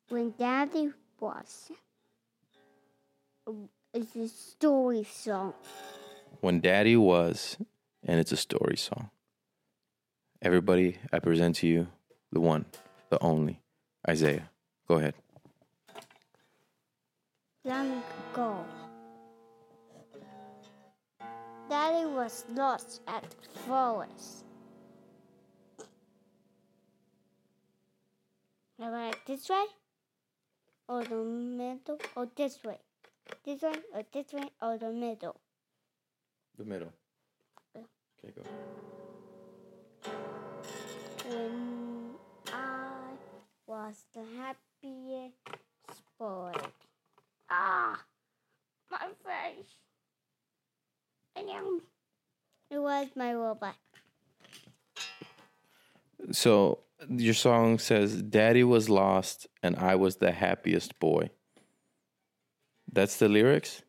When 0.08 0.34
Daddy 0.36 0.90
was. 1.20 1.70
Um, 3.46 3.68
it's 3.94 4.16
a 4.16 4.26
story 4.26 5.04
song. 5.04 5.54
When 6.40 6.60
Daddy 6.60 6.96
Was, 6.96 7.58
and 8.04 8.20
it's 8.20 8.32
a 8.32 8.36
story 8.36 8.76
song. 8.76 9.10
Everybody, 10.42 10.98
I 11.12 11.18
present 11.18 11.56
to 11.56 11.66
you 11.66 11.88
the 12.32 12.40
one, 12.40 12.64
the 13.10 13.22
only, 13.22 13.60
Isaiah. 14.08 14.50
Go 14.88 14.96
ahead. 14.96 15.14
long 17.64 18.02
ago. 18.32 18.64
Daddy 21.68 22.06
was 22.06 22.44
lost 22.54 23.02
at 23.06 23.22
the 23.22 23.58
forest. 23.60 24.44
I 28.82 29.12
this 29.26 29.48
way? 29.48 29.66
Or 30.88 31.04
the 31.04 31.16
middle? 31.16 31.98
Or 32.16 32.28
this 32.34 32.58
way? 32.64 32.78
This 33.44 33.62
one 33.62 33.82
or 33.94 34.02
this 34.12 34.32
way 34.32 34.50
or 34.60 34.78
the 34.78 34.90
middle? 34.90 35.36
The 36.60 36.66
middle. 36.66 36.92
Yeah. 37.74 37.80
Okay, 38.22 38.34
go. 38.36 38.42
When 41.26 42.10
I 42.52 43.14
was 43.66 44.04
the 44.12 44.24
happiest 44.36 45.38
boy. 46.18 46.52
Ah, 47.48 48.04
my 48.90 49.08
face. 49.24 49.74
And. 51.34 51.80
It 52.70 52.78
was 52.78 53.08
my 53.16 53.32
robot. 53.32 53.76
So 56.30 56.80
your 57.08 57.32
song 57.32 57.78
says, 57.78 58.20
"Daddy 58.20 58.64
was 58.64 58.90
lost 58.90 59.46
and 59.62 59.76
I 59.76 59.94
was 59.94 60.16
the 60.16 60.32
happiest 60.32 60.98
boy." 61.00 61.30
That's 62.92 63.16
the 63.16 63.30
lyrics. 63.30 63.82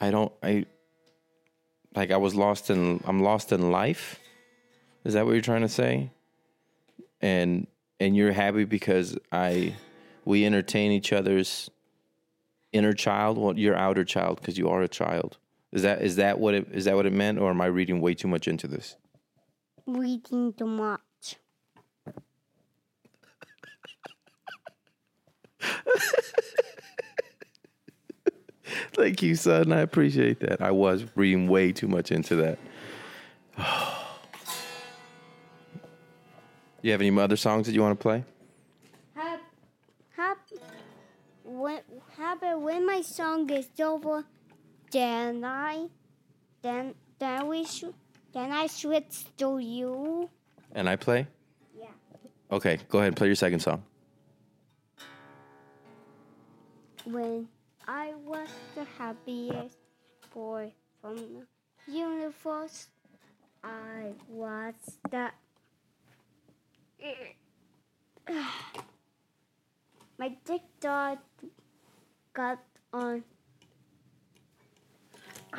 I 0.00 0.10
don't. 0.10 0.32
I 0.42 0.66
like. 1.94 2.10
I 2.10 2.16
was 2.16 2.34
lost 2.34 2.70
in. 2.70 3.02
I'm 3.06 3.22
lost 3.22 3.52
in 3.52 3.70
life. 3.70 4.18
Is 5.04 5.14
that 5.14 5.26
what 5.26 5.32
you're 5.32 5.42
trying 5.42 5.62
to 5.62 5.68
say? 5.68 6.10
And 7.20 7.66
and 7.98 8.16
you're 8.16 8.32
happy 8.32 8.64
because 8.64 9.18
I, 9.30 9.74
we 10.24 10.46
entertain 10.46 10.90
each 10.90 11.12
other's 11.12 11.70
inner 12.72 12.94
child. 12.94 13.36
Well, 13.38 13.58
your 13.58 13.76
outer 13.76 14.04
child 14.04 14.40
because 14.40 14.56
you 14.56 14.68
are 14.68 14.82
a 14.82 14.88
child. 14.88 15.36
Is 15.72 15.82
that 15.82 16.02
is 16.02 16.16
that 16.16 16.40
what 16.40 16.54
it 16.54 16.68
is 16.72 16.86
that 16.86 16.96
what 16.96 17.06
it 17.06 17.12
meant, 17.12 17.38
or 17.38 17.50
am 17.50 17.60
I 17.60 17.66
reading 17.66 18.00
way 18.00 18.14
too 18.14 18.28
much 18.28 18.48
into 18.48 18.66
this? 18.66 18.96
Reading 19.86 20.52
too 20.52 20.66
much. 20.66 21.00
Thank 29.00 29.22
you, 29.22 29.34
son. 29.34 29.72
I 29.72 29.80
appreciate 29.80 30.40
that. 30.40 30.60
I 30.60 30.72
was 30.72 31.06
reading 31.14 31.48
way 31.48 31.72
too 31.72 31.88
much 31.88 32.12
into 32.12 32.36
that. 32.36 32.58
you 36.82 36.90
have 36.92 37.00
any 37.00 37.18
other 37.18 37.36
songs 37.36 37.64
that 37.66 37.72
you 37.72 37.80
want 37.80 37.98
to 37.98 38.02
play? 38.02 38.22
Hap, 39.14 39.40
hap, 40.14 40.36
when, 41.44 41.80
happy 42.14 42.54
when 42.56 42.84
my 42.84 43.00
song 43.00 43.48
is 43.48 43.68
over, 43.80 44.22
then 44.92 45.46
I, 45.46 45.88
then 46.60 46.94
then 47.18 47.48
we 47.48 47.64
should, 47.64 47.94
then 48.34 48.52
I 48.52 48.66
switch 48.66 49.24
to 49.38 49.58
you. 49.60 50.28
And 50.72 50.90
I 50.90 50.96
play? 50.96 51.26
Yeah. 51.74 51.86
Okay, 52.52 52.78
go 52.90 52.98
ahead 52.98 53.08
and 53.08 53.16
play 53.16 53.28
your 53.28 53.36
second 53.36 53.60
song. 53.60 53.82
When 57.06 57.48
I 57.90 58.14
was 58.24 58.48
the 58.76 58.86
happiest 58.96 59.76
boy 60.32 60.72
from 61.02 61.16
the 61.16 61.42
universe, 61.90 62.86
I 63.64 64.12
was 64.28 64.74
the. 65.10 65.30
My 70.18 70.36
dick 70.44 70.62
dog 70.78 71.18
got 72.32 72.60
on. 72.92 73.24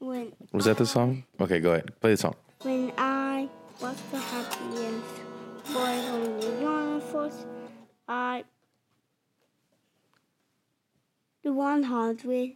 when 0.00 0.32
Was 0.50 0.64
that 0.64 0.78
the 0.78 0.86
song? 0.86 1.22
Okay, 1.40 1.60
go 1.60 1.74
ahead. 1.74 1.92
Play 2.00 2.10
the 2.10 2.16
song. 2.16 2.34
when 2.62 2.90
I 2.98 3.48
was 3.80 4.02
the 4.10 4.18
happiest 4.18 5.14
boy 5.70 6.02
from 6.10 6.40
the 6.40 6.50
universe, 6.58 7.46
I 8.08 8.44
the 11.42 11.52
one 11.52 11.82
hundred 11.82 12.54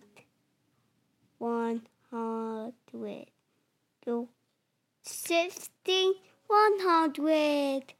one 1.38 1.82
hundred. 2.10 3.26
To 4.06 4.28
sixty, 5.02 6.12
one 6.46 6.78
hundred. 6.80 7.92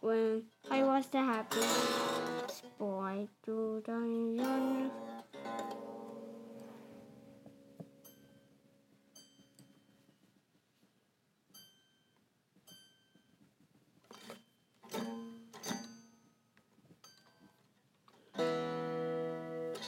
When 0.00 0.44
I 0.70 0.82
was 0.82 1.06
the 1.06 1.18
happiest 1.18 2.64
boy 2.78 3.28
to 3.44 3.82
the 3.84 3.92
young. 3.92 4.90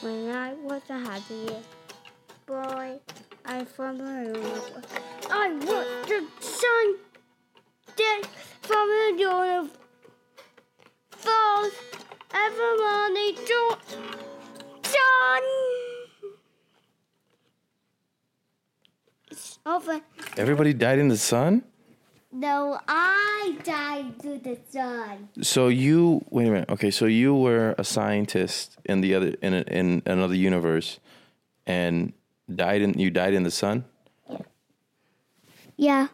When 0.05 0.29
I 0.29 0.53
was 0.53 0.83
a 0.91 0.99
happiest 0.99 1.65
boy, 2.45 2.99
I 3.43 3.65
found 3.65 3.97
my 3.97 4.25
own. 4.25 4.83
I 5.31 5.49
was 5.51 5.87
the 6.07 6.23
sun 6.41 6.95
dead 7.97 8.27
from 8.61 8.87
the 8.87 9.15
universe. 9.17 9.71
Everybody 12.35 13.33
to 13.33 13.77
sun. 14.83 15.43
It's 19.31 19.57
over. 19.65 20.01
Everybody 20.37 20.73
died 20.75 20.99
in 20.99 21.07
the 21.07 21.17
sun? 21.17 21.63
No, 22.37 22.77
I 22.85 23.57
died 23.63 24.19
to 24.23 24.37
the 24.37 24.57
sun. 24.69 25.29
So 25.41 25.69
you 25.69 26.25
wait 26.29 26.47
a 26.47 26.51
minute. 26.51 26.69
Okay, 26.69 26.91
so 26.91 27.05
you 27.05 27.33
were 27.33 27.73
a 27.77 27.83
scientist 27.85 28.77
in 28.83 28.99
the 28.99 29.15
other 29.15 29.35
in 29.41 29.53
a, 29.53 29.61
in 29.61 30.01
another 30.05 30.35
universe, 30.35 30.99
and 31.65 32.11
died 32.53 32.81
in 32.81 32.99
you 32.99 33.09
died 33.09 33.33
in 33.33 33.43
the 33.43 33.51
sun. 33.51 33.85
Yeah. 35.77 36.07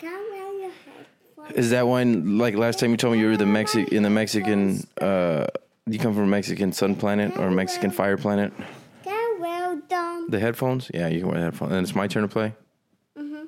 Come 0.00 0.08
around 0.32 0.60
your 0.60 0.70
head. 0.70 1.56
Is 1.56 1.70
that 1.70 1.88
when 1.88 2.38
like 2.38 2.54
last 2.54 2.78
time 2.78 2.90
you 2.92 2.96
told 2.96 3.14
me 3.14 3.20
you 3.20 3.26
were 3.26 3.36
the 3.36 3.44
Mexi 3.44 3.88
in 3.88 4.04
the 4.04 4.10
Mexican? 4.10 4.86
Uh, 5.00 5.46
you 5.86 5.98
come 5.98 6.14
from 6.14 6.24
a 6.24 6.28
Mexican 6.28 6.72
sun 6.72 6.94
planet 6.94 7.36
or 7.36 7.48
a 7.48 7.50
Mexican 7.52 7.90
fire 7.90 8.16
planet? 8.16 8.52
Get 9.04 9.40
well 9.40 9.80
done. 9.88 10.30
The 10.30 10.38
headphones? 10.38 10.90
Yeah, 10.94 11.08
you 11.08 11.20
can 11.20 11.28
wear 11.28 11.38
the 11.38 11.44
headphones. 11.44 11.72
And 11.72 11.82
it's 11.82 11.94
my 11.94 12.06
turn 12.06 12.22
to 12.22 12.28
play. 12.28 12.54
Mhm. 13.18 13.46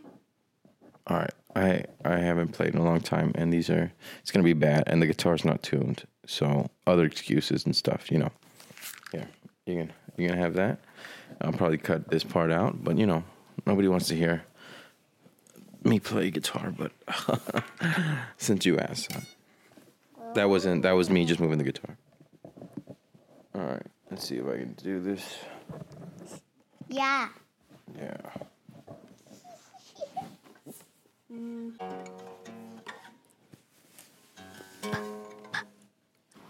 All 1.07 1.17
right, 1.17 1.33
I 1.59 1.85
I 2.05 2.19
haven't 2.19 2.53
played 2.53 2.75
in 2.75 2.81
a 2.81 2.85
long 2.85 3.01
time, 3.01 3.33
and 3.35 3.53
these 3.53 3.69
are 3.69 3.93
it's 4.21 4.31
gonna 4.31 4.45
be 4.45 4.53
bad, 4.53 4.85
and 4.87 5.03
the 5.03 5.07
guitar's 5.07 5.45
not 5.45 5.63
tuned, 5.63 6.07
so 6.27 6.71
other 6.87 7.05
excuses 7.05 7.67
and 7.67 7.75
stuff, 7.75 8.11
you 8.11 8.19
know. 8.19 8.31
Yeah, 9.13 9.27
you 9.67 9.75
can 9.75 9.93
you 10.17 10.29
can 10.29 10.39
have 10.39 10.55
that. 10.55 10.79
I'll 11.41 11.53
probably 11.53 11.79
cut 11.79 12.11
this 12.11 12.25
part 12.25 12.53
out, 12.53 12.83
but 12.85 12.97
you 12.97 13.07
know 13.07 13.25
nobody 13.67 13.89
wants 13.89 14.07
to 14.09 14.15
hear 14.15 14.45
me 15.83 15.99
play 15.99 16.31
guitar. 16.31 16.73
But 16.77 16.93
since 18.37 18.65
you 18.65 18.79
asked, 18.79 19.11
that 20.35 20.49
wasn't 20.49 20.83
that 20.83 20.93
was 20.93 21.11
me 21.11 21.25
just 21.25 21.41
moving 21.41 21.59
the 21.59 21.65
guitar. 21.65 21.97
All 23.55 23.63
right, 23.63 23.87
let's 24.11 24.29
see 24.29 24.37
if 24.37 24.47
I 24.47 24.59
can 24.59 24.75
do 24.75 25.01
this. 25.01 25.39
Yeah. 26.89 27.29
Yeah. 27.97 28.17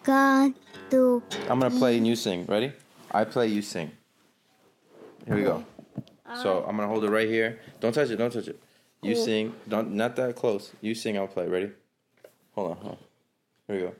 Gone 0.05 0.55
to 0.91 1.23
I'm 1.49 1.59
gonna 1.59 1.71
play 1.77 1.97
and 1.97 2.07
you 2.07 2.15
sing. 2.15 2.47
Ready? 2.47 2.73
I 3.11 3.25
play, 3.25 3.49
you 3.49 3.61
sing. 3.61 3.91
Here 5.27 5.35
we 5.35 5.43
go. 5.43 5.65
So 6.43 6.65
I'm 6.69 6.77
gonna 6.77 6.87
hold 6.87 7.05
it 7.05 7.11
right 7.11 7.29
here. 7.29 7.59
Don't 7.81 7.93
touch 7.93 8.11
it. 8.11 8.17
Don't 8.17 8.33
touch 8.33 8.47
it. 8.47 8.61
You 9.03 9.17
sing. 9.17 9.53
Don't 9.69 9.93
not 9.95 10.15
that 10.17 10.37
close. 10.37 10.71
You 10.81 10.95
sing. 10.95 11.19
I'll 11.19 11.27
play. 11.27 11.49
Ready? 11.49 11.73
Hold 12.55 12.71
on. 12.71 12.77
Hold 12.77 12.93
on. 12.93 12.99
Here 13.67 13.77
we 13.77 13.83
go. 13.83 13.95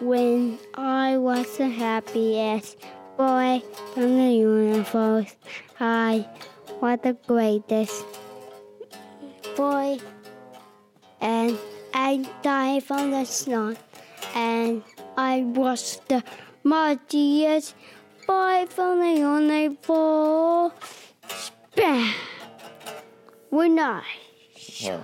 when 0.00 0.58
I 0.74 1.18
was 1.18 1.56
the 1.58 1.68
happiest 1.68 2.78
boy 3.16 3.62
from 3.94 4.16
the 4.16 4.32
universe. 4.32 5.34
I 5.80 6.26
was 6.80 6.98
the 7.02 7.16
greatest 7.26 8.04
boy, 9.56 9.98
and 11.20 11.58
I 11.94 12.28
died 12.42 12.84
from 12.84 13.10
the 13.10 13.24
snow, 13.24 13.74
and 14.34 14.82
I 15.16 15.40
was 15.40 16.00
the 16.08 16.22
mightiest 16.62 17.74
boy 18.26 18.66
from 18.68 19.00
the 19.00 19.22
only 19.22 19.64
universe. 19.64 20.72
Bam! 21.74 22.14
When 23.50 23.78
I 23.78 24.02
right. 24.84 25.00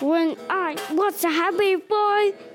when 0.00 0.36
I 0.48 0.76
was 0.92 1.24
a 1.24 1.30
happy 1.30 1.76
boy. 1.76 2.47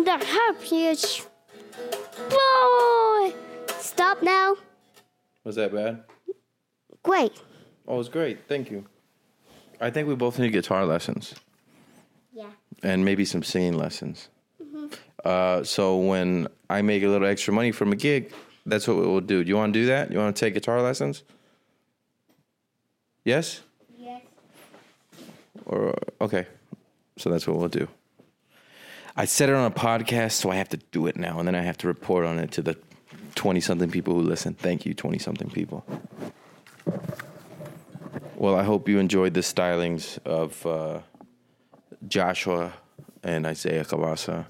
And 0.00 0.06
the 0.06 0.24
happiest 0.24 1.28
boy. 2.30 3.34
Stop 3.80 4.22
now. 4.22 4.56
Was 5.44 5.56
that 5.56 5.74
bad? 5.74 6.04
Great. 7.02 7.32
Oh, 7.86 7.96
it 7.96 7.98
was 7.98 8.08
great. 8.08 8.48
Thank 8.48 8.70
you. 8.70 8.86
I 9.78 9.90
think 9.90 10.08
we 10.08 10.14
both 10.14 10.38
need 10.38 10.52
guitar 10.52 10.86
lessons 10.86 11.34
Yeah. 12.32 12.46
and 12.82 13.04
maybe 13.04 13.26
some 13.26 13.42
singing 13.42 13.74
lessons. 13.76 14.30
Mhm. 14.62 14.90
Uh, 15.22 15.64
so 15.64 15.98
when 15.98 16.48
I 16.70 16.80
make 16.80 17.02
a 17.02 17.08
little 17.08 17.28
extra 17.28 17.52
money 17.52 17.70
from 17.70 17.92
a 17.92 17.96
gig, 17.96 18.32
that's 18.64 18.88
what 18.88 18.96
we'll 18.96 19.20
do. 19.20 19.44
Do 19.44 19.50
you 19.50 19.56
want 19.56 19.74
to 19.74 19.80
do 19.80 19.84
that? 19.88 20.10
You 20.10 20.16
want 20.18 20.34
to 20.34 20.40
take 20.40 20.54
guitar 20.54 20.80
lessons? 20.80 21.24
Yes? 23.26 23.60
Yes. 23.98 24.22
Or 25.66 25.94
okay, 26.22 26.46
so 27.18 27.28
that's 27.28 27.46
what 27.46 27.58
we'll 27.58 27.68
do. 27.68 27.86
I 29.16 29.24
said 29.24 29.48
it 29.48 29.54
on 29.54 29.70
a 29.70 29.74
podcast, 29.74 30.32
so 30.32 30.50
I 30.50 30.56
have 30.56 30.68
to 30.70 30.76
do 30.76 31.06
it 31.06 31.16
now, 31.16 31.38
and 31.38 31.46
then 31.46 31.54
I 31.54 31.62
have 31.62 31.76
to 31.78 31.88
report 31.88 32.24
on 32.24 32.38
it 32.38 32.52
to 32.52 32.62
the 32.62 32.76
twenty 33.34 33.60
something 33.60 33.90
people 33.90 34.14
who 34.14 34.22
listen. 34.22 34.54
Thank 34.54 34.86
you, 34.86 34.94
twenty 34.94 35.18
something 35.18 35.50
people. 35.50 35.84
Well, 38.36 38.54
I 38.54 38.62
hope 38.62 38.88
you 38.88 38.98
enjoyed 38.98 39.34
the 39.34 39.40
stylings 39.40 40.18
of 40.24 40.64
uh, 40.64 41.00
Joshua 42.08 42.72
and 43.22 43.46
Isaiah 43.46 43.84
Kabasa. 43.84 44.46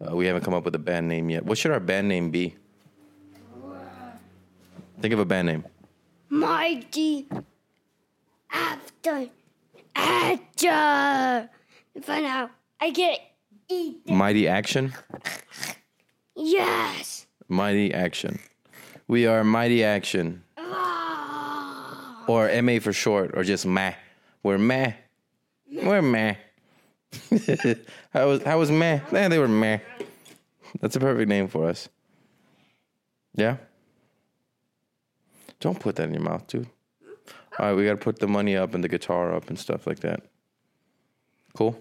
Uh, 0.00 0.16
we 0.16 0.26
haven't 0.26 0.42
come 0.44 0.54
up 0.54 0.64
with 0.64 0.74
a 0.74 0.80
band 0.80 1.08
name 1.08 1.30
yet. 1.30 1.44
What 1.44 1.58
should 1.58 1.70
our 1.70 1.80
band 1.80 2.08
name 2.08 2.30
be? 2.30 2.56
Think 5.00 5.14
of 5.14 5.20
a 5.20 5.24
band 5.24 5.46
name. 5.46 5.64
Mighty 6.28 7.28
after 8.50 9.28
after. 9.94 11.50
For 12.02 12.20
now, 12.20 12.50
I 12.80 12.90
get 12.90 13.20
eat. 13.68 14.06
them. 14.06 14.16
Mighty 14.16 14.48
Action. 14.48 14.94
Yes. 16.36 17.26
Mighty 17.48 17.92
Action. 17.92 18.38
We 19.06 19.26
are 19.26 19.42
Mighty 19.44 19.82
Action. 19.82 20.44
Ah. 20.56 22.24
or 22.28 22.50
MA 22.62 22.78
for 22.78 22.92
short, 22.92 23.30
or 23.34 23.42
just 23.42 23.64
meh. 23.66 23.94
We're 24.42 24.58
meh. 24.58 24.92
We're 25.70 26.02
meh. 26.02 26.34
how 28.12 28.28
was 28.28 28.42
how 28.42 28.58
was 28.58 28.70
meh? 28.70 29.00
Man, 29.10 29.30
they 29.30 29.38
were 29.38 29.48
meh. 29.48 29.78
That's 30.80 30.96
a 30.96 31.00
perfect 31.00 31.28
name 31.28 31.48
for 31.48 31.66
us. 31.68 31.88
Yeah. 33.34 33.56
Don't 35.60 35.80
put 35.80 35.96
that 35.96 36.04
in 36.04 36.14
your 36.14 36.22
mouth, 36.22 36.46
dude. 36.46 36.68
All 37.58 37.66
right, 37.66 37.74
we 37.74 37.84
got 37.84 37.92
to 37.92 37.96
put 37.96 38.20
the 38.20 38.28
money 38.28 38.56
up 38.56 38.74
and 38.74 38.84
the 38.84 38.88
guitar 38.88 39.34
up 39.34 39.48
and 39.48 39.58
stuff 39.58 39.86
like 39.86 40.00
that. 40.00 40.20
Cool. 41.56 41.80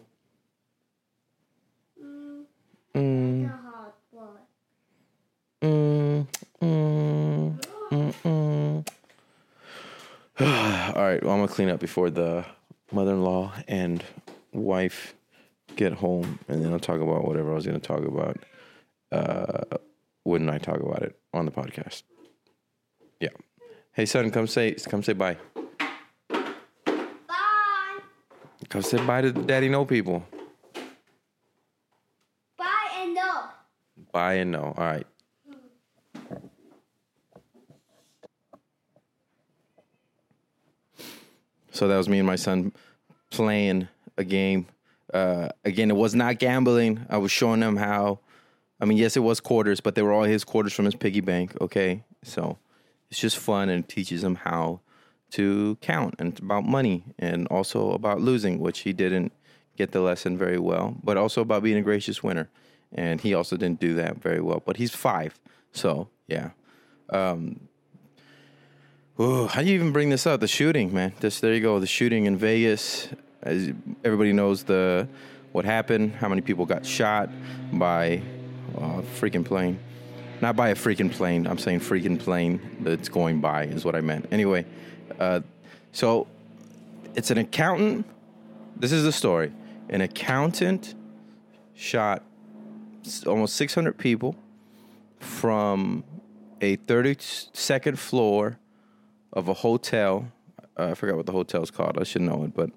Mm, 2.97 3.53
mm, 5.61 6.27
mm, 6.61 7.59
mm, 7.91 8.13
mm. 8.23 8.87
All 10.95 11.03
right, 11.03 11.23
well, 11.23 11.33
I'm 11.33 11.39
gonna 11.41 11.47
clean 11.47 11.69
up 11.69 11.79
before 11.79 12.09
the 12.09 12.43
mother-in-law 12.91 13.53
and 13.67 14.03
wife 14.51 15.13
get 15.75 15.93
home, 15.93 16.39
and 16.47 16.63
then 16.63 16.73
I'll 16.73 16.79
talk 16.79 16.99
about 17.01 17.25
whatever 17.27 17.51
I 17.51 17.55
was 17.55 17.67
gonna 17.67 17.79
talk 17.79 18.03
about. 18.03 18.37
Uh, 19.11 19.77
wouldn't 20.25 20.49
I 20.49 20.57
talk 20.57 20.79
about 20.79 21.03
it 21.03 21.19
on 21.33 21.45
the 21.45 21.51
podcast? 21.51 22.01
Yeah. 23.19 23.29
Hey, 23.93 24.05
son, 24.07 24.31
come 24.31 24.47
say 24.47 24.73
come 24.73 25.03
say 25.03 25.13
bye. 25.13 25.37
Bye. 26.29 27.99
Come 28.69 28.81
say 28.81 28.97
bye 29.05 29.21
to 29.21 29.31
the 29.31 29.43
daddy 29.43 29.69
no 29.69 29.85
people. 29.85 30.25
Bye 32.57 32.89
and 32.95 33.15
no. 33.15 33.43
Bye 34.17 34.33
and 34.33 34.49
no. 34.49 34.73
All 34.75 34.83
right. 34.83 35.05
So 41.71 41.87
that 41.87 41.97
was 41.97 42.09
me 42.09 42.17
and 42.17 42.25
my 42.25 42.35
son 42.35 42.73
playing 43.29 43.89
a 44.17 44.23
game. 44.23 44.65
Uh, 45.13 45.49
again, 45.63 45.91
it 45.91 45.95
was 45.95 46.15
not 46.15 46.39
gambling. 46.39 47.05
I 47.11 47.17
was 47.19 47.31
showing 47.31 47.61
him 47.61 47.75
how. 47.75 48.21
I 48.81 48.85
mean, 48.85 48.97
yes, 48.97 49.15
it 49.15 49.19
was 49.19 49.39
quarters, 49.39 49.81
but 49.81 49.93
they 49.93 50.01
were 50.01 50.11
all 50.11 50.23
his 50.23 50.43
quarters 50.43 50.73
from 50.73 50.85
his 50.85 50.95
piggy 50.95 51.21
bank. 51.21 51.55
Okay, 51.61 52.03
so 52.23 52.57
it's 53.11 53.19
just 53.19 53.37
fun 53.37 53.69
and 53.69 53.87
teaches 53.87 54.23
him 54.23 54.33
how 54.33 54.79
to 55.33 55.77
count 55.81 56.15
and 56.17 56.31
it's 56.31 56.39
about 56.39 56.65
money 56.65 57.03
and 57.19 57.47
also 57.49 57.91
about 57.91 58.19
losing, 58.19 58.57
which 58.57 58.79
he 58.79 58.93
didn't 58.93 59.31
get 59.77 59.91
the 59.91 60.01
lesson 60.01 60.39
very 60.39 60.57
well, 60.57 60.95
but 61.03 61.17
also 61.17 61.41
about 61.41 61.61
being 61.61 61.77
a 61.77 61.83
gracious 61.83 62.23
winner. 62.23 62.49
And 62.93 63.21
he 63.21 63.33
also 63.33 63.57
didn't 63.57 63.79
do 63.79 63.95
that 63.95 64.17
very 64.17 64.41
well. 64.41 64.61
But 64.65 64.77
he's 64.77 64.91
five, 64.91 65.39
so 65.71 66.07
yeah. 66.27 66.51
Um, 67.09 67.59
ooh, 69.19 69.47
how 69.47 69.61
do 69.61 69.67
you 69.67 69.75
even 69.75 69.91
bring 69.91 70.09
this 70.09 70.25
up? 70.25 70.39
The 70.39 70.47
shooting, 70.47 70.93
man. 70.93 71.13
This 71.19 71.39
there 71.39 71.53
you 71.53 71.61
go. 71.61 71.79
The 71.79 71.87
shooting 71.87 72.25
in 72.25 72.37
Vegas. 72.37 73.09
As 73.43 73.71
everybody 74.03 74.33
knows, 74.33 74.63
the 74.63 75.07
what 75.51 75.65
happened. 75.65 76.13
How 76.15 76.29
many 76.29 76.41
people 76.41 76.65
got 76.65 76.85
shot 76.85 77.29
by 77.73 78.21
a 78.75 79.01
freaking 79.19 79.45
plane? 79.45 79.79
Not 80.41 80.55
by 80.55 80.69
a 80.69 80.75
freaking 80.75 81.11
plane. 81.11 81.47
I'm 81.47 81.57
saying 81.57 81.79
freaking 81.79 82.19
plane 82.19 82.77
that's 82.81 83.09
going 83.09 83.41
by 83.41 83.63
is 83.65 83.83
what 83.83 83.95
I 83.95 84.01
meant. 84.01 84.27
Anyway, 84.31 84.65
uh, 85.19 85.41
so 85.91 86.27
it's 87.15 87.31
an 87.31 87.39
accountant. 87.39 88.05
This 88.75 88.91
is 88.91 89.03
the 89.03 89.11
story. 89.11 89.51
An 89.89 90.01
accountant 90.01 90.93
shot 91.73 92.23
almost 93.25 93.55
600 93.55 93.97
people 93.97 94.35
from 95.19 96.03
a 96.61 96.77
32nd 96.77 97.97
floor 97.97 98.59
of 99.33 99.47
a 99.47 99.53
hotel. 99.53 100.31
Uh, 100.77 100.89
I 100.91 100.93
forgot 100.93 101.17
what 101.17 101.25
the 101.25 101.31
hotel's 101.31 101.71
called. 101.71 101.97
I 101.99 102.03
should 102.03 102.21
know 102.21 102.43
it, 102.43 102.53
but 102.53 102.71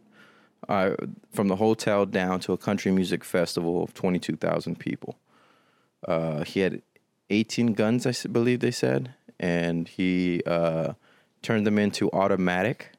uh, 0.69 0.95
from 1.33 1.49
the 1.49 1.57
hotel 1.57 2.07
down 2.07 2.41
to 2.41 2.53
a 2.53 2.59
country 2.59 2.93
music 2.93 3.25
festival 3.25 3.83
of 3.83 3.95
22,000 3.95 4.79
people. 4.79 5.19
Uh, 6.07 6.45
he 6.45 6.61
had 6.61 6.83
18 7.31 7.75
guns, 7.75 8.07
I 8.07 8.29
believe 8.29 8.61
they 8.61 8.71
said, 8.71 9.15
and 9.39 9.89
he 9.89 10.43
uh, 10.47 10.95
turned 11.43 11.67
them 11.67 11.79
into 11.79 12.11
automatic. 12.13 12.93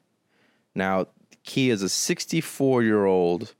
Now, 0.74 1.06
he 1.42 1.70
is 1.70 1.82
a 1.82 1.88
64 1.88 2.82
year 2.82 3.04
old 3.04 3.54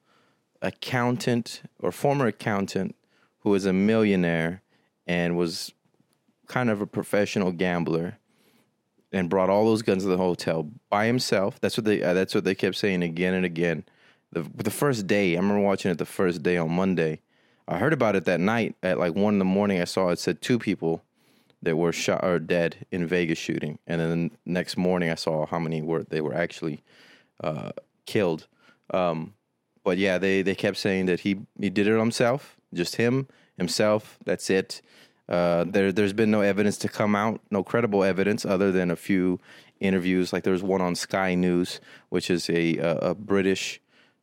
accountant 0.61 1.63
or 1.81 1.91
former 1.91 2.27
accountant 2.27 2.95
who 3.43 3.55
is 3.55 3.67
a 3.67 3.73
millionaire 3.73 4.63
and 5.07 5.37
was 5.37 5.73
kind 6.47 6.71
of 6.71 6.81
a 6.81 6.87
professional 6.87 7.53
gambler 7.53 8.19
and 9.13 9.29
brought 9.29 9.51
all 9.51 9.67
those 9.67 9.83
guns 9.83 10.05
to 10.05 10.09
the 10.09 10.17
hotel 10.17 10.71
by 10.89 11.07
himself. 11.07 11.61
That's 11.61 11.77
what 11.77 11.85
they 11.85 12.03
uh, 12.03 12.15
that's 12.15 12.35
what 12.35 12.45
they 12.45 12.55
kept 12.55 12.77
saying 12.77 13.03
again 13.03 13.35
and 13.35 13.45
again. 13.45 13.85
The 14.33 14.43
the 14.57 14.71
first 14.71 15.07
day, 15.07 15.35
I 15.35 15.41
remember 15.41 15.61
watching 15.63 15.91
it 15.91 15.99
the 15.99 16.07
first 16.07 16.43
day 16.43 16.57
on 16.57 16.73
Monday. 16.73 17.21
I 17.69 17.79
heard 17.79 17.93
about 17.93 18.17
it 18.17 18.25
that 18.25 18.41
night 18.41 18.75
at 18.83 18.99
like 18.99 19.15
one 19.15 19.35
in 19.35 19.39
the 19.39 19.45
morning. 19.45 19.81
I 19.81 19.85
saw 19.85 20.09
it 20.09 20.19
said 20.19 20.41
two 20.41 20.59
people 20.59 21.03
that 21.63 21.77
were 21.77 21.93
shot 21.93 22.25
or 22.25 22.39
dead 22.39 22.87
in 22.91 23.07
Vegas 23.07 23.39
shooting, 23.39 23.79
and 23.87 24.01
then 24.01 24.31
the 24.45 24.53
next 24.53 24.77
morning 24.77 25.11
I 25.11 25.15
saw 25.15 25.47
how 25.47 25.59
many 25.59 25.83
were 25.83 26.05
they 26.05 26.21
were 26.21 26.35
actually 26.35 26.83
uh, 27.43 27.73
killed. 28.07 28.47
Um, 28.93 29.35
but 29.85 29.99
yeah, 29.99 30.19
they 30.19 30.43
they 30.43 30.55
kept 30.55 30.77
saying 30.77 31.07
that 31.07 31.21
he 31.21 31.39
he 31.61 31.71
did 31.71 31.87
it 31.87 31.99
himself, 31.99 32.57
just 32.75 32.97
him 32.97 33.27
himself. 33.57 34.19
That's 34.25 34.51
it. 34.51 34.83
Uh, 35.29 35.65
there 35.65 35.93
there's 35.93 36.13
been 36.13 36.31
no 36.31 36.41
evidence 36.41 36.77
to 36.79 36.89
come 36.89 37.15
out, 37.15 37.41
no 37.51 37.63
credible 37.63 38.05
evidence 38.05 38.45
other 38.45 38.73
than 38.73 38.91
a 38.91 38.97
few 38.97 39.41
interviews. 39.81 40.33
Like 40.33 40.45
there 40.45 40.53
was 40.53 40.63
one 40.63 40.81
on 40.81 40.95
Sky 40.95 41.35
News, 41.35 41.81
which 42.09 42.31
is 42.31 42.51
a 42.51 42.77
a, 42.79 42.97
a 43.11 43.15
British 43.15 43.81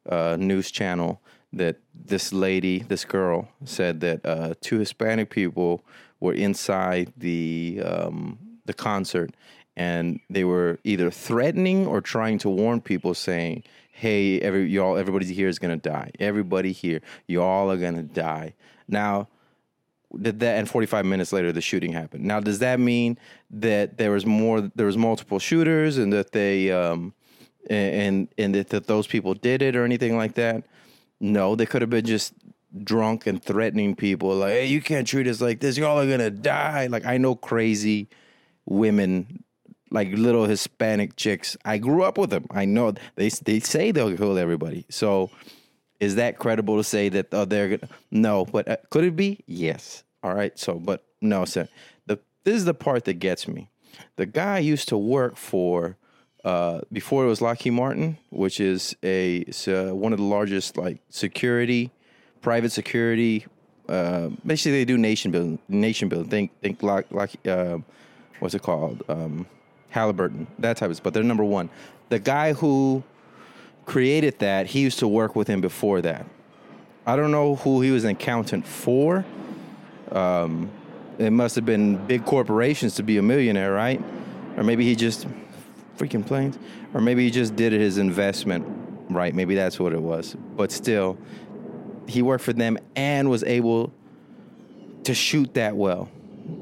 uh, 0.07 0.37
news 0.39 0.71
channel. 0.71 1.21
That 1.51 1.77
this 1.95 2.31
lady, 2.31 2.79
this 2.79 3.05
girl, 3.05 3.49
said 3.65 4.01
that 4.01 4.23
uh, 4.23 4.53
two 4.61 4.77
Hispanic 4.77 5.31
people 5.31 5.83
were 6.19 6.33
inside 6.33 7.11
the 7.17 7.81
um, 7.83 8.37
the 8.65 8.73
concert, 8.73 9.31
and 9.75 10.19
they 10.29 10.43
were 10.43 10.77
either 10.83 11.09
threatening 11.09 11.87
or 11.87 12.01
trying 12.01 12.37
to 12.39 12.49
warn 12.49 12.81
people, 12.81 13.15
saying, 13.15 13.63
"Hey, 13.99 14.39
every 14.39 14.65
y'all, 14.67 14.97
everybody 14.97 15.33
here 15.33 15.47
is 15.47 15.59
gonna 15.59 15.77
die. 15.77 16.11
Everybody 16.19 16.71
here, 16.71 17.01
y'all 17.27 17.69
are 17.71 17.77
gonna 17.77 18.03
die." 18.03 18.55
Now, 18.87 19.27
did 20.17 20.39
that 20.39 20.57
and 20.57 20.69
45 20.69 21.05
minutes 21.05 21.31
later 21.31 21.51
the 21.51 21.61
shooting 21.61 21.93
happened 21.93 22.23
now 22.23 22.39
does 22.39 22.59
that 22.59 22.79
mean 22.79 23.17
that 23.51 23.97
there 23.97 24.11
was 24.11 24.25
more 24.25 24.61
there 24.75 24.85
was 24.85 24.97
multiple 24.97 25.37
shooters 25.37 25.97
and 25.97 26.11
that 26.11 26.31
they 26.31 26.71
um 26.71 27.13
and 27.69 28.27
and 28.37 28.55
that, 28.55 28.69
that 28.69 28.87
those 28.87 29.05
people 29.05 29.33
did 29.33 29.61
it 29.61 29.75
or 29.75 29.85
anything 29.85 30.17
like 30.17 30.33
that 30.33 30.63
no 31.19 31.55
they 31.55 31.65
could 31.65 31.81
have 31.81 31.91
been 31.91 32.05
just 32.05 32.33
drunk 32.83 33.27
and 33.27 33.43
threatening 33.43 33.95
people 33.95 34.35
like 34.35 34.53
hey 34.53 34.65
you 34.65 34.81
can't 34.81 35.07
treat 35.07 35.27
us 35.27 35.41
like 35.41 35.59
this 35.59 35.77
y'all 35.77 35.99
are 35.99 36.09
gonna 36.09 36.31
die 36.31 36.87
like 36.87 37.05
i 37.05 37.17
know 37.17 37.35
crazy 37.35 38.07
women 38.65 39.43
like 39.91 40.09
little 40.11 40.45
hispanic 40.45 41.15
chicks 41.15 41.57
i 41.65 41.77
grew 41.77 42.03
up 42.03 42.17
with 42.17 42.29
them 42.29 42.45
i 42.51 42.65
know 42.65 42.93
they 43.15 43.29
they 43.29 43.59
say 43.59 43.91
they'll 43.91 44.15
kill 44.15 44.37
everybody 44.37 44.85
so 44.89 45.29
is 45.99 46.15
that 46.15 46.37
credible 46.37 46.77
to 46.77 46.83
say 46.83 47.09
that 47.09 47.27
oh, 47.33 47.45
they're 47.45 47.77
gonna 47.77 47.91
no 48.11 48.45
but 48.45 48.67
uh, 48.67 48.77
could 48.89 49.03
it 49.03 49.15
be 49.15 49.39
yes 49.47 50.03
all 50.23 50.33
right 50.33 50.57
so 50.57 50.75
but 50.75 51.03
no 51.21 51.45
sir 51.45 51.67
the 52.05 52.19
this 52.43 52.55
is 52.55 52.65
the 52.65 52.73
part 52.73 53.05
that 53.05 53.15
gets 53.15 53.47
me 53.47 53.69
the 54.15 54.25
guy 54.25 54.59
used 54.59 54.87
to 54.89 54.97
work 54.97 55.35
for 55.35 55.97
uh, 56.45 56.81
before 56.91 57.25
it 57.25 57.27
was 57.27 57.41
Lockheed 57.41 57.73
Martin, 57.73 58.17
which 58.29 58.59
is 58.59 58.95
a 59.03 59.45
uh, 59.67 59.93
one 59.93 60.13
of 60.13 60.19
the 60.19 60.25
largest 60.25 60.77
like 60.77 60.99
security, 61.09 61.91
private 62.41 62.71
security. 62.71 63.45
Uh, 63.87 64.29
basically, 64.45 64.71
they 64.79 64.85
do 64.85 64.97
nation 64.97 65.31
building. 65.31 65.59
Nation 65.67 66.07
building. 66.09 66.29
Think 66.29 66.61
think 66.61 66.83
Lock, 66.83 67.05
Lock 67.11 67.31
uh, 67.47 67.79
what's 68.39 68.55
it 68.55 68.61
called? 68.61 69.03
Um, 69.09 69.45
Halliburton. 69.89 70.47
That 70.59 70.77
type 70.77 70.89
of. 70.89 70.95
stuff. 70.95 71.03
But 71.03 71.13
they're 71.13 71.23
number 71.23 71.43
one. 71.43 71.69
The 72.09 72.19
guy 72.19 72.53
who 72.53 73.03
created 73.85 74.39
that, 74.39 74.67
he 74.67 74.81
used 74.81 74.99
to 74.99 75.07
work 75.07 75.35
with 75.35 75.47
him 75.47 75.61
before 75.61 76.01
that. 76.01 76.25
I 77.05 77.15
don't 77.15 77.31
know 77.31 77.55
who 77.55 77.81
he 77.81 77.91
was 77.91 78.03
an 78.03 78.11
accountant 78.11 78.67
for. 78.67 79.25
Um, 80.11 80.69
it 81.17 81.31
must 81.31 81.55
have 81.55 81.65
been 81.65 81.97
big 82.07 82.25
corporations 82.25 82.95
to 82.95 83.03
be 83.03 83.17
a 83.17 83.21
millionaire, 83.21 83.73
right? 83.73 84.01
Or 84.57 84.63
maybe 84.63 84.85
he 84.85 84.95
just 84.95 85.27
freaking 85.97 86.25
planes, 86.25 86.57
or 86.93 87.01
maybe 87.01 87.25
he 87.25 87.31
just 87.31 87.55
did 87.55 87.73
his 87.73 87.97
investment 87.97 88.65
right. 89.09 89.33
Maybe 89.33 89.55
that's 89.55 89.79
what 89.79 89.93
it 89.93 90.01
was. 90.01 90.35
But 90.55 90.71
still, 90.71 91.17
he 92.07 92.21
worked 92.21 92.43
for 92.43 92.53
them 92.53 92.77
and 92.95 93.29
was 93.29 93.43
able 93.43 93.91
to 95.03 95.13
shoot 95.13 95.53
that 95.55 95.75
well. 95.75 96.09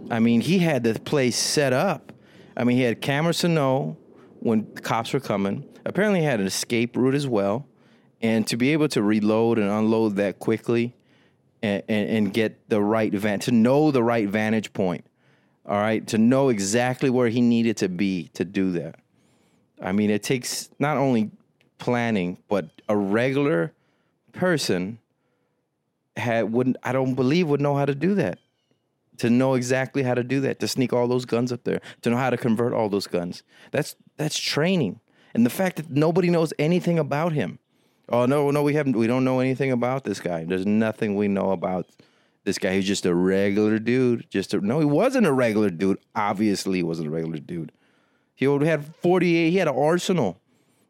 I 0.10 0.20
mean, 0.20 0.42
he 0.42 0.60
had 0.60 0.84
the 0.84 1.00
place 1.00 1.36
set 1.36 1.74
up. 1.74 2.12
I 2.58 2.64
mean, 2.64 2.76
he 2.76 2.84
had 2.84 3.02
cameras 3.02 3.38
to 3.40 3.48
know 3.48 3.96
when 4.40 4.66
cops 4.78 5.14
were 5.14 5.20
coming. 5.20 5.64
Apparently, 5.86 6.22
he 6.22 6.26
had 6.26 6.40
an 6.40 6.48
escape 6.48 6.98
route 6.98 7.14
as 7.14 7.28
well. 7.28 7.68
And 8.20 8.48
to 8.48 8.58
be 8.58 8.74
able 8.74 8.88
to 8.90 9.04
reload 9.04 9.60
and 9.60 9.70
unload 9.70 10.16
that 10.16 10.40
quickly 10.40 10.96
and, 11.62 11.84
and, 11.88 12.10
and 12.10 12.34
get 12.34 12.68
the 12.68 12.82
right 12.82 13.14
van, 13.14 13.40
to 13.42 13.52
know 13.52 13.92
the 13.92 14.02
right 14.02 14.28
vantage 14.28 14.74
point, 14.74 15.06
all 15.68 15.80
right, 15.80 16.06
to 16.08 16.18
know 16.18 16.50
exactly 16.50 17.12
where 17.12 17.30
he 17.30 17.42
needed 17.42 17.78
to 17.78 17.90
be 17.90 18.30
to 18.34 18.44
do 18.44 18.72
that. 18.72 18.96
I 19.80 19.92
mean, 19.92 20.10
it 20.10 20.24
takes 20.24 20.70
not 20.80 20.98
only 20.98 21.30
planning, 21.78 22.40
but 22.48 22.70
a 22.90 22.98
regular 22.98 23.72
person 24.32 24.98
had 26.16 26.52
wouldn't 26.52 26.78
I 26.84 26.92
don't 26.92 27.14
believe 27.14 27.48
would 27.48 27.62
know 27.62 27.76
how 27.76 27.86
to 27.86 27.94
do 27.94 28.16
that. 28.16 28.40
To 29.20 29.30
know 29.30 29.56
exactly 29.56 30.04
how 30.04 30.14
to 30.14 30.24
do 30.24 30.40
that, 30.42 30.60
to 30.60 30.68
sneak 30.68 30.94
all 30.94 31.08
those 31.08 31.26
guns 31.26 31.52
up 31.52 31.64
there, 31.64 31.82
to 32.04 32.10
know 32.10 32.18
how 32.18 32.30
to 32.30 32.38
convert 32.38 32.74
all 32.74 32.88
those 32.88 33.08
guns. 33.08 33.44
That's 33.72 33.96
that's 34.18 34.38
training. 34.38 35.00
And 35.34 35.46
the 35.46 35.50
fact 35.50 35.78
that 35.78 35.90
nobody 35.90 36.30
knows 36.30 36.54
anything 36.60 37.00
about 37.00 37.34
him. 37.34 37.60
Oh 38.10 38.26
no, 38.26 38.52
no, 38.52 38.64
we 38.64 38.74
haven't 38.74 38.96
we 38.96 39.08
don't 39.08 39.26
know 39.26 39.40
anything 39.40 39.72
about 39.72 40.04
this 40.04 40.20
guy. 40.20 40.44
There's 40.44 40.66
nothing 40.66 41.16
we 41.16 41.28
know 41.28 41.52
about 41.52 41.88
this 42.44 42.58
guy. 42.58 42.76
He's 42.76 42.88
just 42.88 43.06
a 43.06 43.14
regular 43.14 43.78
dude. 43.78 44.28
Just 44.30 44.54
a, 44.54 44.62
no, 44.62 44.80
he 44.80 44.86
wasn't 44.86 45.28
a 45.28 45.32
regular 45.32 45.70
dude. 45.70 46.00
Obviously, 46.16 46.80
he 46.80 46.84
wasn't 46.84 47.08
a 47.08 47.12
regular 47.12 47.40
dude. 47.40 47.72
He 48.34 48.46
had 48.46 48.96
48, 49.02 49.50
he 49.50 49.58
had 49.58 49.68
an 49.68 49.76
arsenal. 49.76 50.40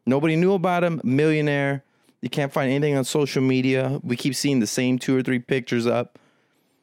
Nobody 0.06 0.36
knew 0.36 0.52
about 0.52 0.84
him. 0.84 1.00
Millionaire. 1.02 1.82
You 2.20 2.30
can't 2.30 2.52
find 2.52 2.70
anything 2.70 2.96
on 2.96 3.04
social 3.04 3.42
media. 3.42 4.00
We 4.02 4.16
keep 4.16 4.34
seeing 4.34 4.60
the 4.60 4.66
same 4.66 4.98
two 4.98 5.16
or 5.16 5.22
three 5.22 5.38
pictures 5.38 5.86
up. 5.86 6.18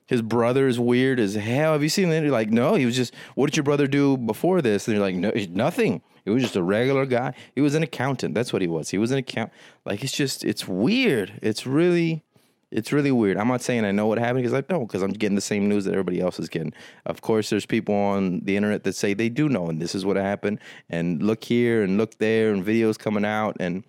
His 0.08 0.22
brother 0.22 0.68
is 0.68 0.80
weird 0.80 1.20
as 1.20 1.36
hell. 1.36 1.74
Have 1.74 1.84
you 1.84 1.90
seen 1.90 2.10
that? 2.10 2.22
You're 2.22 2.32
like, 2.32 2.52
no, 2.52 2.76
he 2.76 2.86
was 2.86 2.96
just, 2.96 3.14
what 3.34 3.48
did 3.48 3.58
your 3.58 3.64
brother 3.64 3.88
do 3.88 4.18
before 4.18 4.62
this? 4.62 4.88
And 4.88 4.96
you're 4.96 5.06
like, 5.06 5.16
no, 5.16 5.32
nothing. 5.50 6.02
He 6.24 6.32
was 6.32 6.44
just 6.44 6.56
a 6.56 6.64
regular 6.64 7.06
guy. 7.06 7.34
He 7.54 7.62
was 7.62 7.76
an 7.76 7.84
accountant. 7.84 8.36
That's 8.36 8.54
what 8.54 8.62
he 8.62 8.68
was. 8.68 8.90
He 8.90 8.98
was 8.98 9.12
an 9.12 9.18
account. 9.18 9.52
Like, 9.84 10.04
it's 10.04 10.16
just, 10.16 10.44
it's 10.44 10.68
weird. 10.68 11.40
It's 11.42 11.66
really, 11.66 12.24
It's 12.72 12.92
really 12.92 13.12
weird. 13.12 13.38
I'm 13.38 13.48
not 13.48 13.62
saying 13.62 13.86
I 13.86 13.92
know 13.92 14.08
what 14.08 14.18
happened 14.18 14.44
because 14.44 14.54
I 14.54 14.62
don't, 14.62 14.86
because 14.86 15.02
I'm 15.02 15.14
getting 15.14 15.36
the 15.36 15.42
same 15.42 15.70
news 15.70 15.86
that 15.86 15.92
everybody 15.92 16.20
else 16.20 16.40
is 16.40 16.50
getting. 16.50 16.74
Of 17.06 17.22
course, 17.22 17.50
there's 17.50 17.66
people 17.66 17.96
on 17.96 18.42
the 18.42 18.58
internet 18.58 18.84
that 18.84 18.96
say 18.96 19.14
they 19.14 19.30
do 19.30 19.48
know, 19.48 19.68
and 19.70 19.82
this 19.82 19.96
is 19.96 20.06
what 20.06 20.18
happened, 20.18 20.60
and 20.90 21.24
look 21.24 21.44
here 21.44 21.84
and 21.84 21.98
look 21.98 22.18
there, 22.18 22.52
and 22.52 22.66
videos 22.66 22.98
coming 22.98 23.24
out, 23.24 23.56
and 23.60 23.84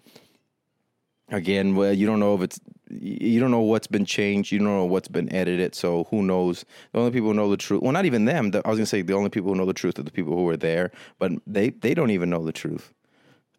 again, 1.30 1.74
well, 1.74 1.92
you 1.92 2.06
don't 2.06 2.20
know 2.20 2.34
if 2.34 2.42
it's 2.42 2.60
you 2.90 3.40
don't 3.40 3.50
know 3.50 3.60
what's 3.60 3.86
been 3.86 4.04
changed, 4.04 4.52
you 4.52 4.58
don't 4.58 4.68
know 4.68 4.84
what's 4.84 5.08
been 5.08 5.32
edited, 5.32 5.74
so 5.74 6.04
who 6.04 6.22
knows? 6.22 6.64
The 6.92 7.00
only 7.00 7.10
people 7.10 7.28
who 7.28 7.34
know 7.34 7.50
the 7.50 7.56
truth. 7.56 7.82
Well, 7.82 7.92
not 7.92 8.04
even 8.04 8.24
them. 8.24 8.50
The, 8.50 8.62
I 8.64 8.70
was 8.70 8.78
gonna 8.78 8.86
say 8.86 9.02
the 9.02 9.14
only 9.14 9.30
people 9.30 9.50
who 9.50 9.56
know 9.56 9.66
the 9.66 9.72
truth 9.74 9.98
are 9.98 10.02
the 10.02 10.10
people 10.10 10.36
who 10.36 10.44
were 10.44 10.56
there, 10.56 10.92
but 11.18 11.32
they 11.46 11.70
they 11.70 11.94
don't 11.94 12.10
even 12.10 12.30
know 12.30 12.44
the 12.44 12.52
truth. 12.52 12.92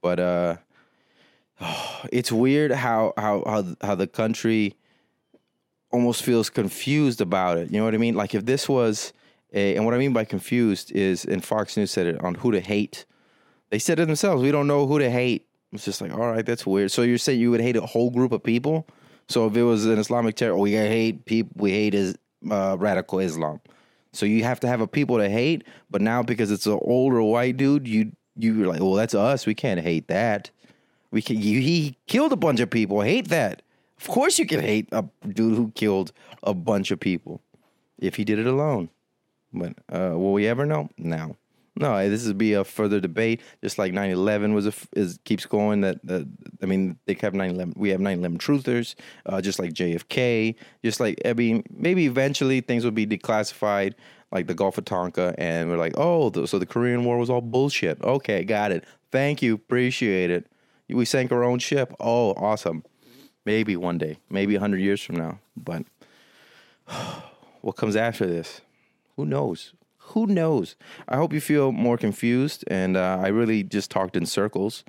But 0.01 0.19
uh, 0.19 0.57
it's 2.11 2.31
weird 2.31 2.71
how 2.71 3.13
how 3.17 3.43
how 3.45 3.75
how 3.81 3.95
the 3.95 4.07
country 4.07 4.75
almost 5.91 6.23
feels 6.23 6.49
confused 6.49 7.21
about 7.21 7.57
it. 7.57 7.71
You 7.71 7.79
know 7.79 7.85
what 7.85 7.95
I 7.95 7.97
mean? 7.97 8.15
Like 8.15 8.35
if 8.35 8.45
this 8.45 8.67
was 8.67 9.13
a, 9.53 9.75
and 9.75 9.85
what 9.85 9.93
I 9.93 9.97
mean 9.97 10.13
by 10.13 10.25
confused 10.25 10.91
is, 10.91 11.25
and 11.25 11.43
Fox 11.43 11.77
News 11.77 11.91
said 11.91 12.07
it 12.07 12.23
on 12.23 12.35
who 12.35 12.51
to 12.51 12.59
hate. 12.59 13.05
They 13.69 13.79
said 13.79 13.99
it 13.99 14.05
themselves. 14.05 14.41
We 14.43 14.51
don't 14.51 14.67
know 14.67 14.85
who 14.85 14.99
to 14.99 15.09
hate. 15.09 15.47
It's 15.73 15.85
just 15.85 16.01
like, 16.01 16.13
all 16.13 16.31
right, 16.31 16.45
that's 16.45 16.65
weird. 16.65 16.91
So 16.91 17.01
you're 17.01 17.17
saying 17.17 17.39
you 17.39 17.51
would 17.51 17.61
hate 17.61 17.75
a 17.75 17.81
whole 17.81 18.09
group 18.09 18.31
of 18.31 18.43
people? 18.43 18.87
So 19.29 19.47
if 19.47 19.55
it 19.55 19.63
was 19.63 19.85
an 19.85 19.99
Islamic 19.99 20.35
terror, 20.35 20.57
we 20.57 20.71
hate 20.71 21.25
people. 21.25 21.51
We 21.55 21.71
hate 21.71 21.93
is 21.93 22.17
uh, 22.49 22.77
radical 22.79 23.19
Islam. 23.19 23.59
So 24.13 24.25
you 24.25 24.43
have 24.43 24.59
to 24.61 24.67
have 24.67 24.81
a 24.81 24.87
people 24.87 25.17
to 25.17 25.29
hate. 25.29 25.65
But 25.89 26.01
now 26.01 26.23
because 26.23 26.51
it's 26.51 26.65
an 26.65 26.79
older 26.81 27.21
white 27.21 27.57
dude, 27.57 27.87
you 27.87 28.11
you're 28.37 28.67
like, 28.67 28.79
well, 28.79 28.93
that's 28.93 29.15
us. 29.15 29.45
We 29.45 29.55
can't 29.55 29.79
hate 29.79 30.07
that. 30.07 30.51
We 31.11 31.21
can. 31.21 31.41
You, 31.41 31.59
he 31.59 31.97
killed 32.07 32.31
a 32.33 32.37
bunch 32.37 32.59
of 32.59 32.69
people. 32.69 33.01
Hate 33.01 33.29
that. 33.29 33.61
Of 33.99 34.07
course, 34.07 34.37
you 34.37 34.45
can 34.45 34.59
hate 34.59 34.87
a 34.91 35.03
dude 35.27 35.55
who 35.55 35.71
killed 35.71 36.11
a 36.43 36.53
bunch 36.53 36.91
of 36.91 36.99
people 36.99 37.41
if 37.97 38.15
he 38.15 38.23
did 38.23 38.37
it 38.37 38.45
alone. 38.45 38.89
But 39.51 39.73
uh, 39.91 40.11
will 40.13 40.33
we 40.33 40.47
ever 40.47 40.65
know? 40.65 40.89
No. 40.97 41.35
No, 41.79 42.09
this 42.09 42.25
would 42.25 42.37
be 42.39 42.53
a 42.53 42.63
further 42.63 42.99
debate, 42.99 43.41
just 43.61 43.77
like 43.77 43.93
9/11 43.93 44.53
was 44.53 44.65
a 44.65 44.73
is 44.93 45.19
keeps 45.25 45.45
going. 45.45 45.81
That 45.81 45.99
uh, 46.09 46.23
I 46.61 46.65
mean, 46.65 46.97
they 47.05 47.13
have 47.21 47.33
9/11. 47.33 47.77
We 47.77 47.89
have 47.89 47.99
9/11 47.99 48.37
truthers, 48.39 48.95
uh, 49.25 49.41
just 49.41 49.59
like 49.59 49.73
JFK. 49.73 50.55
Just 50.83 50.99
like 50.99 51.21
I 51.23 51.33
mean, 51.33 51.63
maybe 51.69 52.05
eventually 52.05 52.61
things 52.61 52.83
will 52.83 52.91
be 52.91 53.05
declassified, 53.05 53.93
like 54.31 54.47
the 54.47 54.55
Gulf 54.55 54.77
of 54.77 54.85
Tonkin, 54.85 55.35
and 55.37 55.69
we're 55.69 55.77
like, 55.77 55.93
oh, 55.97 56.29
the, 56.29 56.47
so 56.47 56.57
the 56.57 56.65
Korean 56.65 57.05
War 57.05 57.17
was 57.17 57.29
all 57.29 57.41
bullshit. 57.41 58.01
Okay, 58.01 58.43
got 58.43 58.71
it. 58.71 58.83
Thank 59.11 59.41
you, 59.41 59.53
appreciate 59.53 60.31
it. 60.31 60.47
We 60.89 61.05
sank 61.05 61.31
our 61.31 61.43
own 61.43 61.59
ship. 61.59 61.93
Oh, 61.99 62.31
awesome. 62.31 62.83
Maybe 63.45 63.75
one 63.77 63.97
day, 63.97 64.17
maybe 64.29 64.55
100 64.55 64.79
years 64.79 65.01
from 65.01 65.17
now. 65.17 65.39
But 65.55 65.83
what 67.61 67.75
comes 67.75 67.95
after 67.95 68.25
this? 68.25 68.61
Who 69.15 69.25
knows? 69.25 69.73
Who 70.07 70.25
knows? 70.25 70.75
I 71.07 71.17
hope 71.17 71.33
you 71.33 71.41
feel 71.41 71.71
more 71.71 71.97
confused, 71.97 72.63
and 72.67 72.95
uh, 72.95 73.19
I 73.21 73.27
really 73.27 73.63
just 73.63 73.91
talked 73.91 74.15
in 74.15 74.25
circles. 74.25 74.83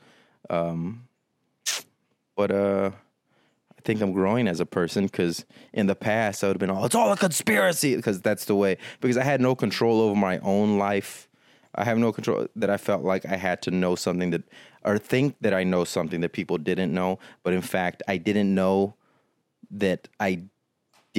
Um, 0.49 1.09
but 2.37 2.53
uh, 2.53 2.91
I 3.77 3.81
think 3.83 4.01
I'm 4.01 4.13
growing 4.13 4.47
as 4.47 4.61
a 4.61 4.67
person 4.67 5.07
because 5.07 5.45
in 5.73 5.87
the 5.87 5.97
past 5.97 6.45
I 6.45 6.47
would 6.47 6.55
have 6.55 6.61
been 6.61 6.71
all, 6.71 6.85
it's 6.85 6.95
all 6.95 7.13
a 7.13 7.17
conspiracy 7.17 7.97
because 7.97 8.21
that's 8.21 8.45
the 8.45 8.55
way, 8.55 8.79
because 9.01 9.17
I 9.17 9.25
had 9.25 9.41
no 9.41 9.55
control 9.55 10.01
over 10.01 10.15
my 10.15 10.39
own 10.39 10.79
life. 10.79 11.29
I 11.75 11.85
have 11.85 11.99
no 11.99 12.13
control 12.13 12.47
that 12.57 12.71
I 12.71 12.77
felt 12.77 13.03
like 13.03 13.27
I 13.27 13.37
had 13.37 13.61
to 13.63 13.71
know 13.71 13.97
something 13.97 14.31
that, 14.31 14.43
or 14.85 14.99
think 14.99 15.37
that 15.41 15.53
I 15.53 15.65
know 15.65 15.85
something 15.85 16.21
that 16.21 16.33
people 16.33 16.59
didn't 16.59 16.95
know. 16.95 17.19
But 17.43 17.55
in 17.55 17.61
fact, 17.61 18.03
I 18.09 18.17
didn't 18.17 18.55
know 18.55 18.95
that 19.71 20.09
I 20.19 20.43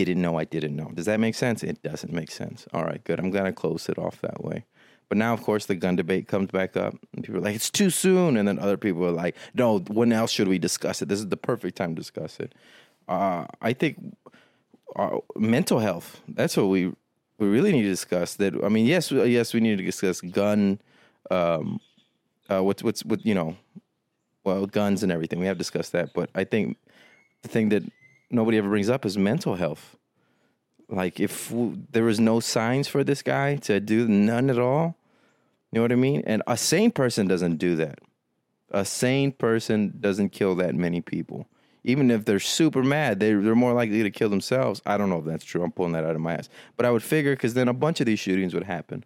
didn't 0.06 0.22
know 0.22 0.38
I 0.38 0.46
didn't 0.46 0.76
know. 0.76 0.92
Does 0.94 1.06
that 1.06 1.20
make 1.20 1.36
sense? 1.36 1.64
It 1.64 1.82
doesn't 1.84 2.14
make 2.14 2.32
sense. 2.32 2.68
All 2.74 2.84
right, 2.84 3.04
good. 3.04 3.20
I'm 3.20 3.32
gonna 3.32 3.54
close 3.54 3.90
it 3.90 3.98
off 3.98 4.22
that 4.22 4.44
way. 4.44 4.66
But 5.10 5.18
now, 5.18 5.34
of 5.34 5.42
course, 5.42 5.66
the 5.66 5.76
gun 5.76 5.96
debate 5.96 6.28
comes 6.28 6.52
back 6.52 6.78
up, 6.78 6.96
and 7.16 7.24
people 7.24 7.40
are 7.40 7.44
like, 7.44 7.56
"It's 7.56 7.72
too 7.72 7.90
soon," 7.90 8.38
and 8.38 8.48
then 8.48 8.60
other 8.60 8.78
people 8.78 9.04
are 9.06 9.12
like, 9.12 9.36
"No, 9.56 9.80
when 9.80 10.14
else 10.14 10.32
should 10.32 10.48
we 10.48 10.60
discuss 10.60 11.02
it? 11.02 11.10
This 11.10 11.20
is 11.20 11.30
the 11.30 11.38
perfect 11.38 11.76
time 11.76 11.96
to 11.96 12.02
discuss 12.02 12.40
it." 12.40 12.54
Uh, 13.08 13.46
I 13.62 13.74
think 13.74 13.98
uh, 14.96 15.18
mental 15.36 15.80
health. 15.80 16.22
That's 16.28 16.56
what 16.56 16.68
we 16.68 16.94
we 17.40 17.48
really 17.48 17.72
need 17.72 17.84
to 17.84 17.90
discuss. 17.90 18.36
That 18.36 18.54
I 18.64 18.70
mean, 18.70 18.86
yes, 18.86 19.12
yes, 19.12 19.54
we 19.54 19.60
need 19.60 19.78
to 19.80 19.84
discuss 19.84 20.22
gun. 20.22 20.80
Um, 21.32 21.80
uh, 22.50 22.64
what's 22.64 22.84
what's 22.84 23.04
what 23.04 23.26
you 23.26 23.34
know, 23.34 23.58
well, 24.44 24.68
guns 24.68 25.02
and 25.02 25.12
everything. 25.12 25.40
We 25.40 25.48
have 25.48 25.58
discussed 25.58 25.92
that, 25.94 26.14
but 26.14 26.30
I 26.36 26.44
think 26.44 26.78
the 27.42 27.48
thing 27.48 27.70
that 27.70 27.84
nobody 28.30 28.58
ever 28.58 28.70
brings 28.70 28.90
up 28.90 29.06
is 29.06 29.18
mental 29.18 29.56
health. 29.56 29.96
Like 30.88 31.20
if 31.20 31.50
w- 31.50 31.78
there 31.92 32.04
was 32.04 32.20
no 32.20 32.40
signs 32.40 32.88
for 32.88 33.04
this 33.04 33.22
guy 33.22 33.58
to 33.58 33.80
do 33.80 34.08
none 34.08 34.50
at 34.50 34.60
all, 34.60 34.96
you 35.72 35.78
know 35.78 35.82
what 35.84 35.92
I 35.92 35.96
mean? 35.96 36.24
And 36.26 36.42
a 36.48 36.58
sane 36.58 36.92
person 36.92 37.28
doesn't 37.28 37.58
do 37.58 37.76
that. 37.76 38.00
A 38.72 38.86
sane 38.86 39.32
person 39.32 39.94
doesn't 40.00 40.30
kill 40.30 40.56
that 40.56 40.76
many 40.76 41.02
people. 41.02 41.48
Even 41.84 42.12
if 42.12 42.26
they're 42.26 42.40
super 42.40 42.84
mad, 42.84 43.20
they're, 43.20 43.42
they're 43.42 43.56
more 43.56 43.74
likely 43.74 44.04
to 44.04 44.12
kill 44.12 44.30
themselves. 44.30 44.82
I 44.86 44.98
don't 44.98 45.10
know 45.10 45.20
if 45.20 45.26
that's 45.26 45.46
true. 45.46 45.64
I'm 45.64 45.72
pulling 45.72 45.94
that 45.94 46.04
out 46.04 46.16
of 46.16 46.22
my 46.22 46.34
ass. 46.34 46.50
But 46.76 46.86
I 46.86 46.92
would 46.92 47.04
figure 47.04 47.34
because 47.34 47.54
then 47.54 47.68
a 47.68 47.74
bunch 47.74 48.00
of 48.00 48.06
these 48.06 48.20
shootings 48.20 48.54
would 48.54 48.64
happen. 48.64 49.06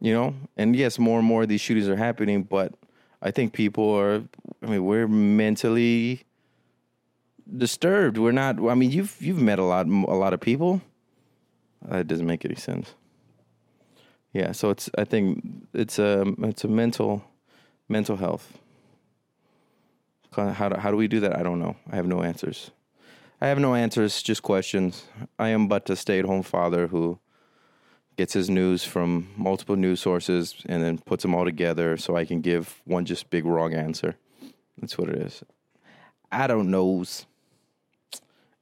You 0.00 0.12
know? 0.12 0.34
And 0.56 0.76
yes, 0.76 0.98
more 0.98 1.18
and 1.18 1.26
more 1.26 1.42
of 1.42 1.48
these 1.48 1.60
shootings 1.60 1.88
are 1.88 1.96
happening, 1.96 2.42
but 2.44 2.74
I 3.20 3.30
think 3.30 3.52
people 3.52 3.90
are, 3.94 4.22
I 4.62 4.66
mean, 4.66 4.84
we're 4.84 5.08
mentally 5.08 6.25
disturbed. 7.54 8.18
We're 8.18 8.32
not. 8.32 8.62
I 8.62 8.74
mean, 8.74 8.90
you've 8.90 9.16
you've 9.20 9.40
met 9.40 9.58
a 9.58 9.64
lot 9.64 9.86
a 9.86 10.14
lot 10.14 10.32
of 10.32 10.40
people. 10.40 10.80
Uh, 11.88 11.98
that 11.98 12.08
doesn't 12.08 12.26
make 12.26 12.44
any 12.44 12.54
sense. 12.54 12.94
Yeah, 14.32 14.52
so 14.52 14.70
it's. 14.70 14.90
I 14.98 15.04
think 15.04 15.44
it's 15.72 15.98
a 15.98 16.24
it's 16.42 16.64
a 16.64 16.68
mental 16.68 17.24
mental 17.88 18.16
health. 18.16 18.58
How 20.32 20.68
do, 20.68 20.76
how 20.76 20.90
do 20.90 20.98
we 20.98 21.08
do 21.08 21.20
that? 21.20 21.34
I 21.34 21.42
don't 21.42 21.58
know. 21.58 21.76
I 21.90 21.96
have 21.96 22.06
no 22.06 22.22
answers. 22.22 22.70
I 23.40 23.46
have 23.48 23.58
no 23.58 23.74
answers, 23.74 24.22
just 24.22 24.42
questions. 24.42 25.04
I 25.38 25.48
am 25.48 25.66
but 25.68 25.88
a 25.88 25.96
stay 25.96 26.18
at 26.18 26.26
home 26.26 26.42
father 26.42 26.88
who 26.88 27.18
gets 28.16 28.32
his 28.32 28.48
news 28.48 28.84
from 28.84 29.28
multiple 29.36 29.76
news 29.76 30.00
sources 30.00 30.54
and 30.66 30.82
then 30.82 30.98
puts 30.98 31.22
them 31.22 31.34
all 31.34 31.44
together 31.44 31.96
so 31.96 32.16
I 32.16 32.24
can 32.24 32.40
give 32.40 32.80
one 32.84 33.04
just 33.04 33.30
big 33.30 33.44
wrong 33.44 33.74
answer. 33.74 34.16
That's 34.78 34.96
what 34.96 35.08
it 35.08 35.16
is. 35.16 35.42
I 36.32 36.46
don't 36.46 36.70
knows. 36.70 37.26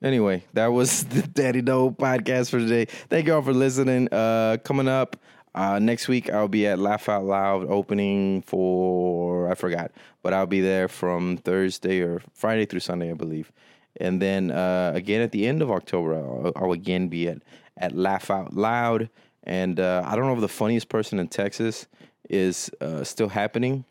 Anyway, 0.04 0.44
that 0.52 0.66
was 0.66 1.04
the 1.04 1.22
Daddy 1.22 1.62
Doe 1.62 1.90
podcast 1.90 2.50
for 2.50 2.58
today. 2.58 2.84
Thank 2.84 3.26
you 3.26 3.34
all 3.34 3.40
for 3.40 3.54
listening. 3.54 4.12
Uh, 4.12 4.58
coming 4.62 4.86
up 4.86 5.16
uh, 5.54 5.78
next 5.78 6.08
week, 6.08 6.28
I'll 6.28 6.46
be 6.46 6.66
at 6.66 6.78
Laugh 6.78 7.08
Out 7.08 7.24
Loud 7.24 7.70
opening 7.70 8.42
for 8.42 9.50
I 9.50 9.54
forgot, 9.54 9.92
but 10.22 10.34
I'll 10.34 10.44
be 10.44 10.60
there 10.60 10.88
from 10.88 11.38
Thursday 11.38 12.02
or 12.02 12.20
Friday 12.34 12.66
through 12.66 12.80
Sunday, 12.80 13.10
I 13.10 13.14
believe. 13.14 13.50
And 13.98 14.20
then 14.20 14.50
uh, 14.50 14.92
again 14.94 15.22
at 15.22 15.32
the 15.32 15.46
end 15.46 15.62
of 15.62 15.70
October, 15.70 16.14
I'll, 16.16 16.52
I'll, 16.54 16.72
again 16.72 17.08
be 17.08 17.28
at 17.28 17.38
at 17.78 17.92
Laugh 17.92 18.30
Out 18.30 18.52
Loud. 18.52 19.08
And 19.44 19.80
uh, 19.80 20.02
I 20.04 20.16
don't 20.16 20.26
know 20.26 20.34
if 20.34 20.40
the 20.40 20.48
funniest 20.48 20.90
person 20.90 21.18
in 21.18 21.28
Texas 21.28 21.86
is 22.28 22.70
uh, 22.82 23.04
still 23.04 23.30
happening. 23.30 23.86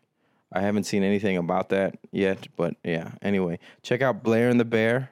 I 0.52 0.60
haven't 0.60 0.84
seen 0.84 1.02
anything 1.02 1.38
about 1.38 1.70
that 1.70 1.98
yet, 2.12 2.46
but 2.56 2.76
yeah. 2.84 3.10
Anyway, 3.20 3.58
check 3.82 4.00
out 4.00 4.22
Blair 4.22 4.48
and 4.48 4.60
the 4.60 4.64
Bear 4.64 5.10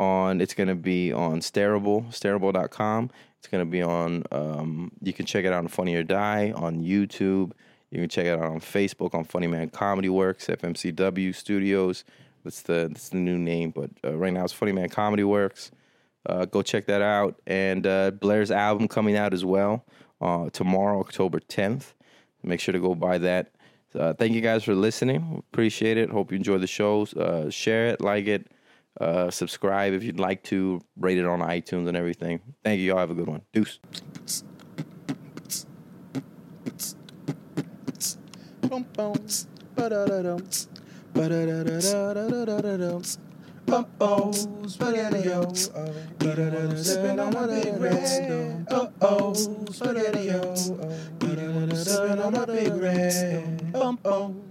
on 0.00 0.40
it's 0.40 0.54
going 0.54 0.68
to 0.68 0.74
be 0.74 1.12
on 1.12 1.40
Stareable, 1.40 2.06
stareable.com. 2.08 3.10
It's 3.38 3.48
going 3.48 3.64
to 3.64 3.70
be 3.70 3.82
on 3.82 4.24
um, 4.32 4.92
you 5.02 5.12
can 5.12 5.26
check 5.26 5.44
it 5.44 5.52
out 5.52 5.58
on 5.58 5.68
Funny 5.68 5.94
or 5.94 6.02
Die 6.02 6.52
on 6.52 6.82
YouTube. 6.82 7.52
You 7.90 8.00
can 8.00 8.08
check 8.08 8.26
it 8.26 8.38
out 8.38 8.44
on 8.44 8.60
Facebook 8.60 9.14
on 9.14 9.24
Funny 9.24 9.46
Man 9.46 9.68
Comedy 9.68 10.08
Works, 10.08 10.46
FMCW 10.46 11.34
Studios. 11.34 12.04
That's 12.44 12.62
the 12.62 12.88
that's 12.90 13.10
the 13.10 13.18
new 13.18 13.38
name, 13.38 13.70
but 13.70 13.90
uh, 14.04 14.16
right 14.16 14.32
now 14.32 14.44
it's 14.44 14.52
Funny 14.52 14.72
Man 14.72 14.88
Comedy 14.88 15.24
Works. 15.24 15.70
Uh, 16.26 16.44
go 16.44 16.62
check 16.62 16.86
that 16.86 17.02
out. 17.02 17.40
And 17.46 17.86
uh, 17.86 18.10
Blair's 18.12 18.50
album 18.50 18.88
coming 18.88 19.16
out 19.16 19.32
as 19.32 19.44
well 19.44 19.84
uh, 20.20 20.50
tomorrow, 20.50 21.00
October 21.00 21.40
10th. 21.40 21.92
Make 22.42 22.60
sure 22.60 22.72
to 22.72 22.80
go 22.80 22.94
buy 22.94 23.18
that. 23.18 23.52
Uh, 23.94 24.12
thank 24.14 24.32
you 24.32 24.40
guys 24.40 24.64
for 24.64 24.74
listening. 24.74 25.42
Appreciate 25.52 25.98
it. 25.98 26.10
Hope 26.10 26.30
you 26.30 26.36
enjoy 26.36 26.58
the 26.58 26.66
shows. 26.66 27.14
Uh, 27.14 27.50
share 27.50 27.88
it, 27.88 28.00
like 28.00 28.26
it, 28.26 28.50
uh, 29.00 29.30
subscribe 29.30 29.94
if 29.94 30.04
you'd 30.04 30.20
like 30.20 30.42
to. 30.44 30.80
Rate 30.98 31.16
it 31.18 31.24
on 31.24 31.40
iTunes 31.40 31.88
and 31.88 31.96
everything. 31.96 32.40
Thank 32.62 32.80
you. 32.80 32.88
Y'all 32.88 32.98
have 32.98 33.10
a 33.10 33.14
good 33.14 33.28
one. 33.28 33.40
Deuce. 33.52 33.80
Uh-oh, 43.68 44.32
spaghetti-o. 44.66 45.42
Uh-oh, 48.70 49.32
spaghetti-o. 49.34 50.54
Uh-oh. 53.74 54.49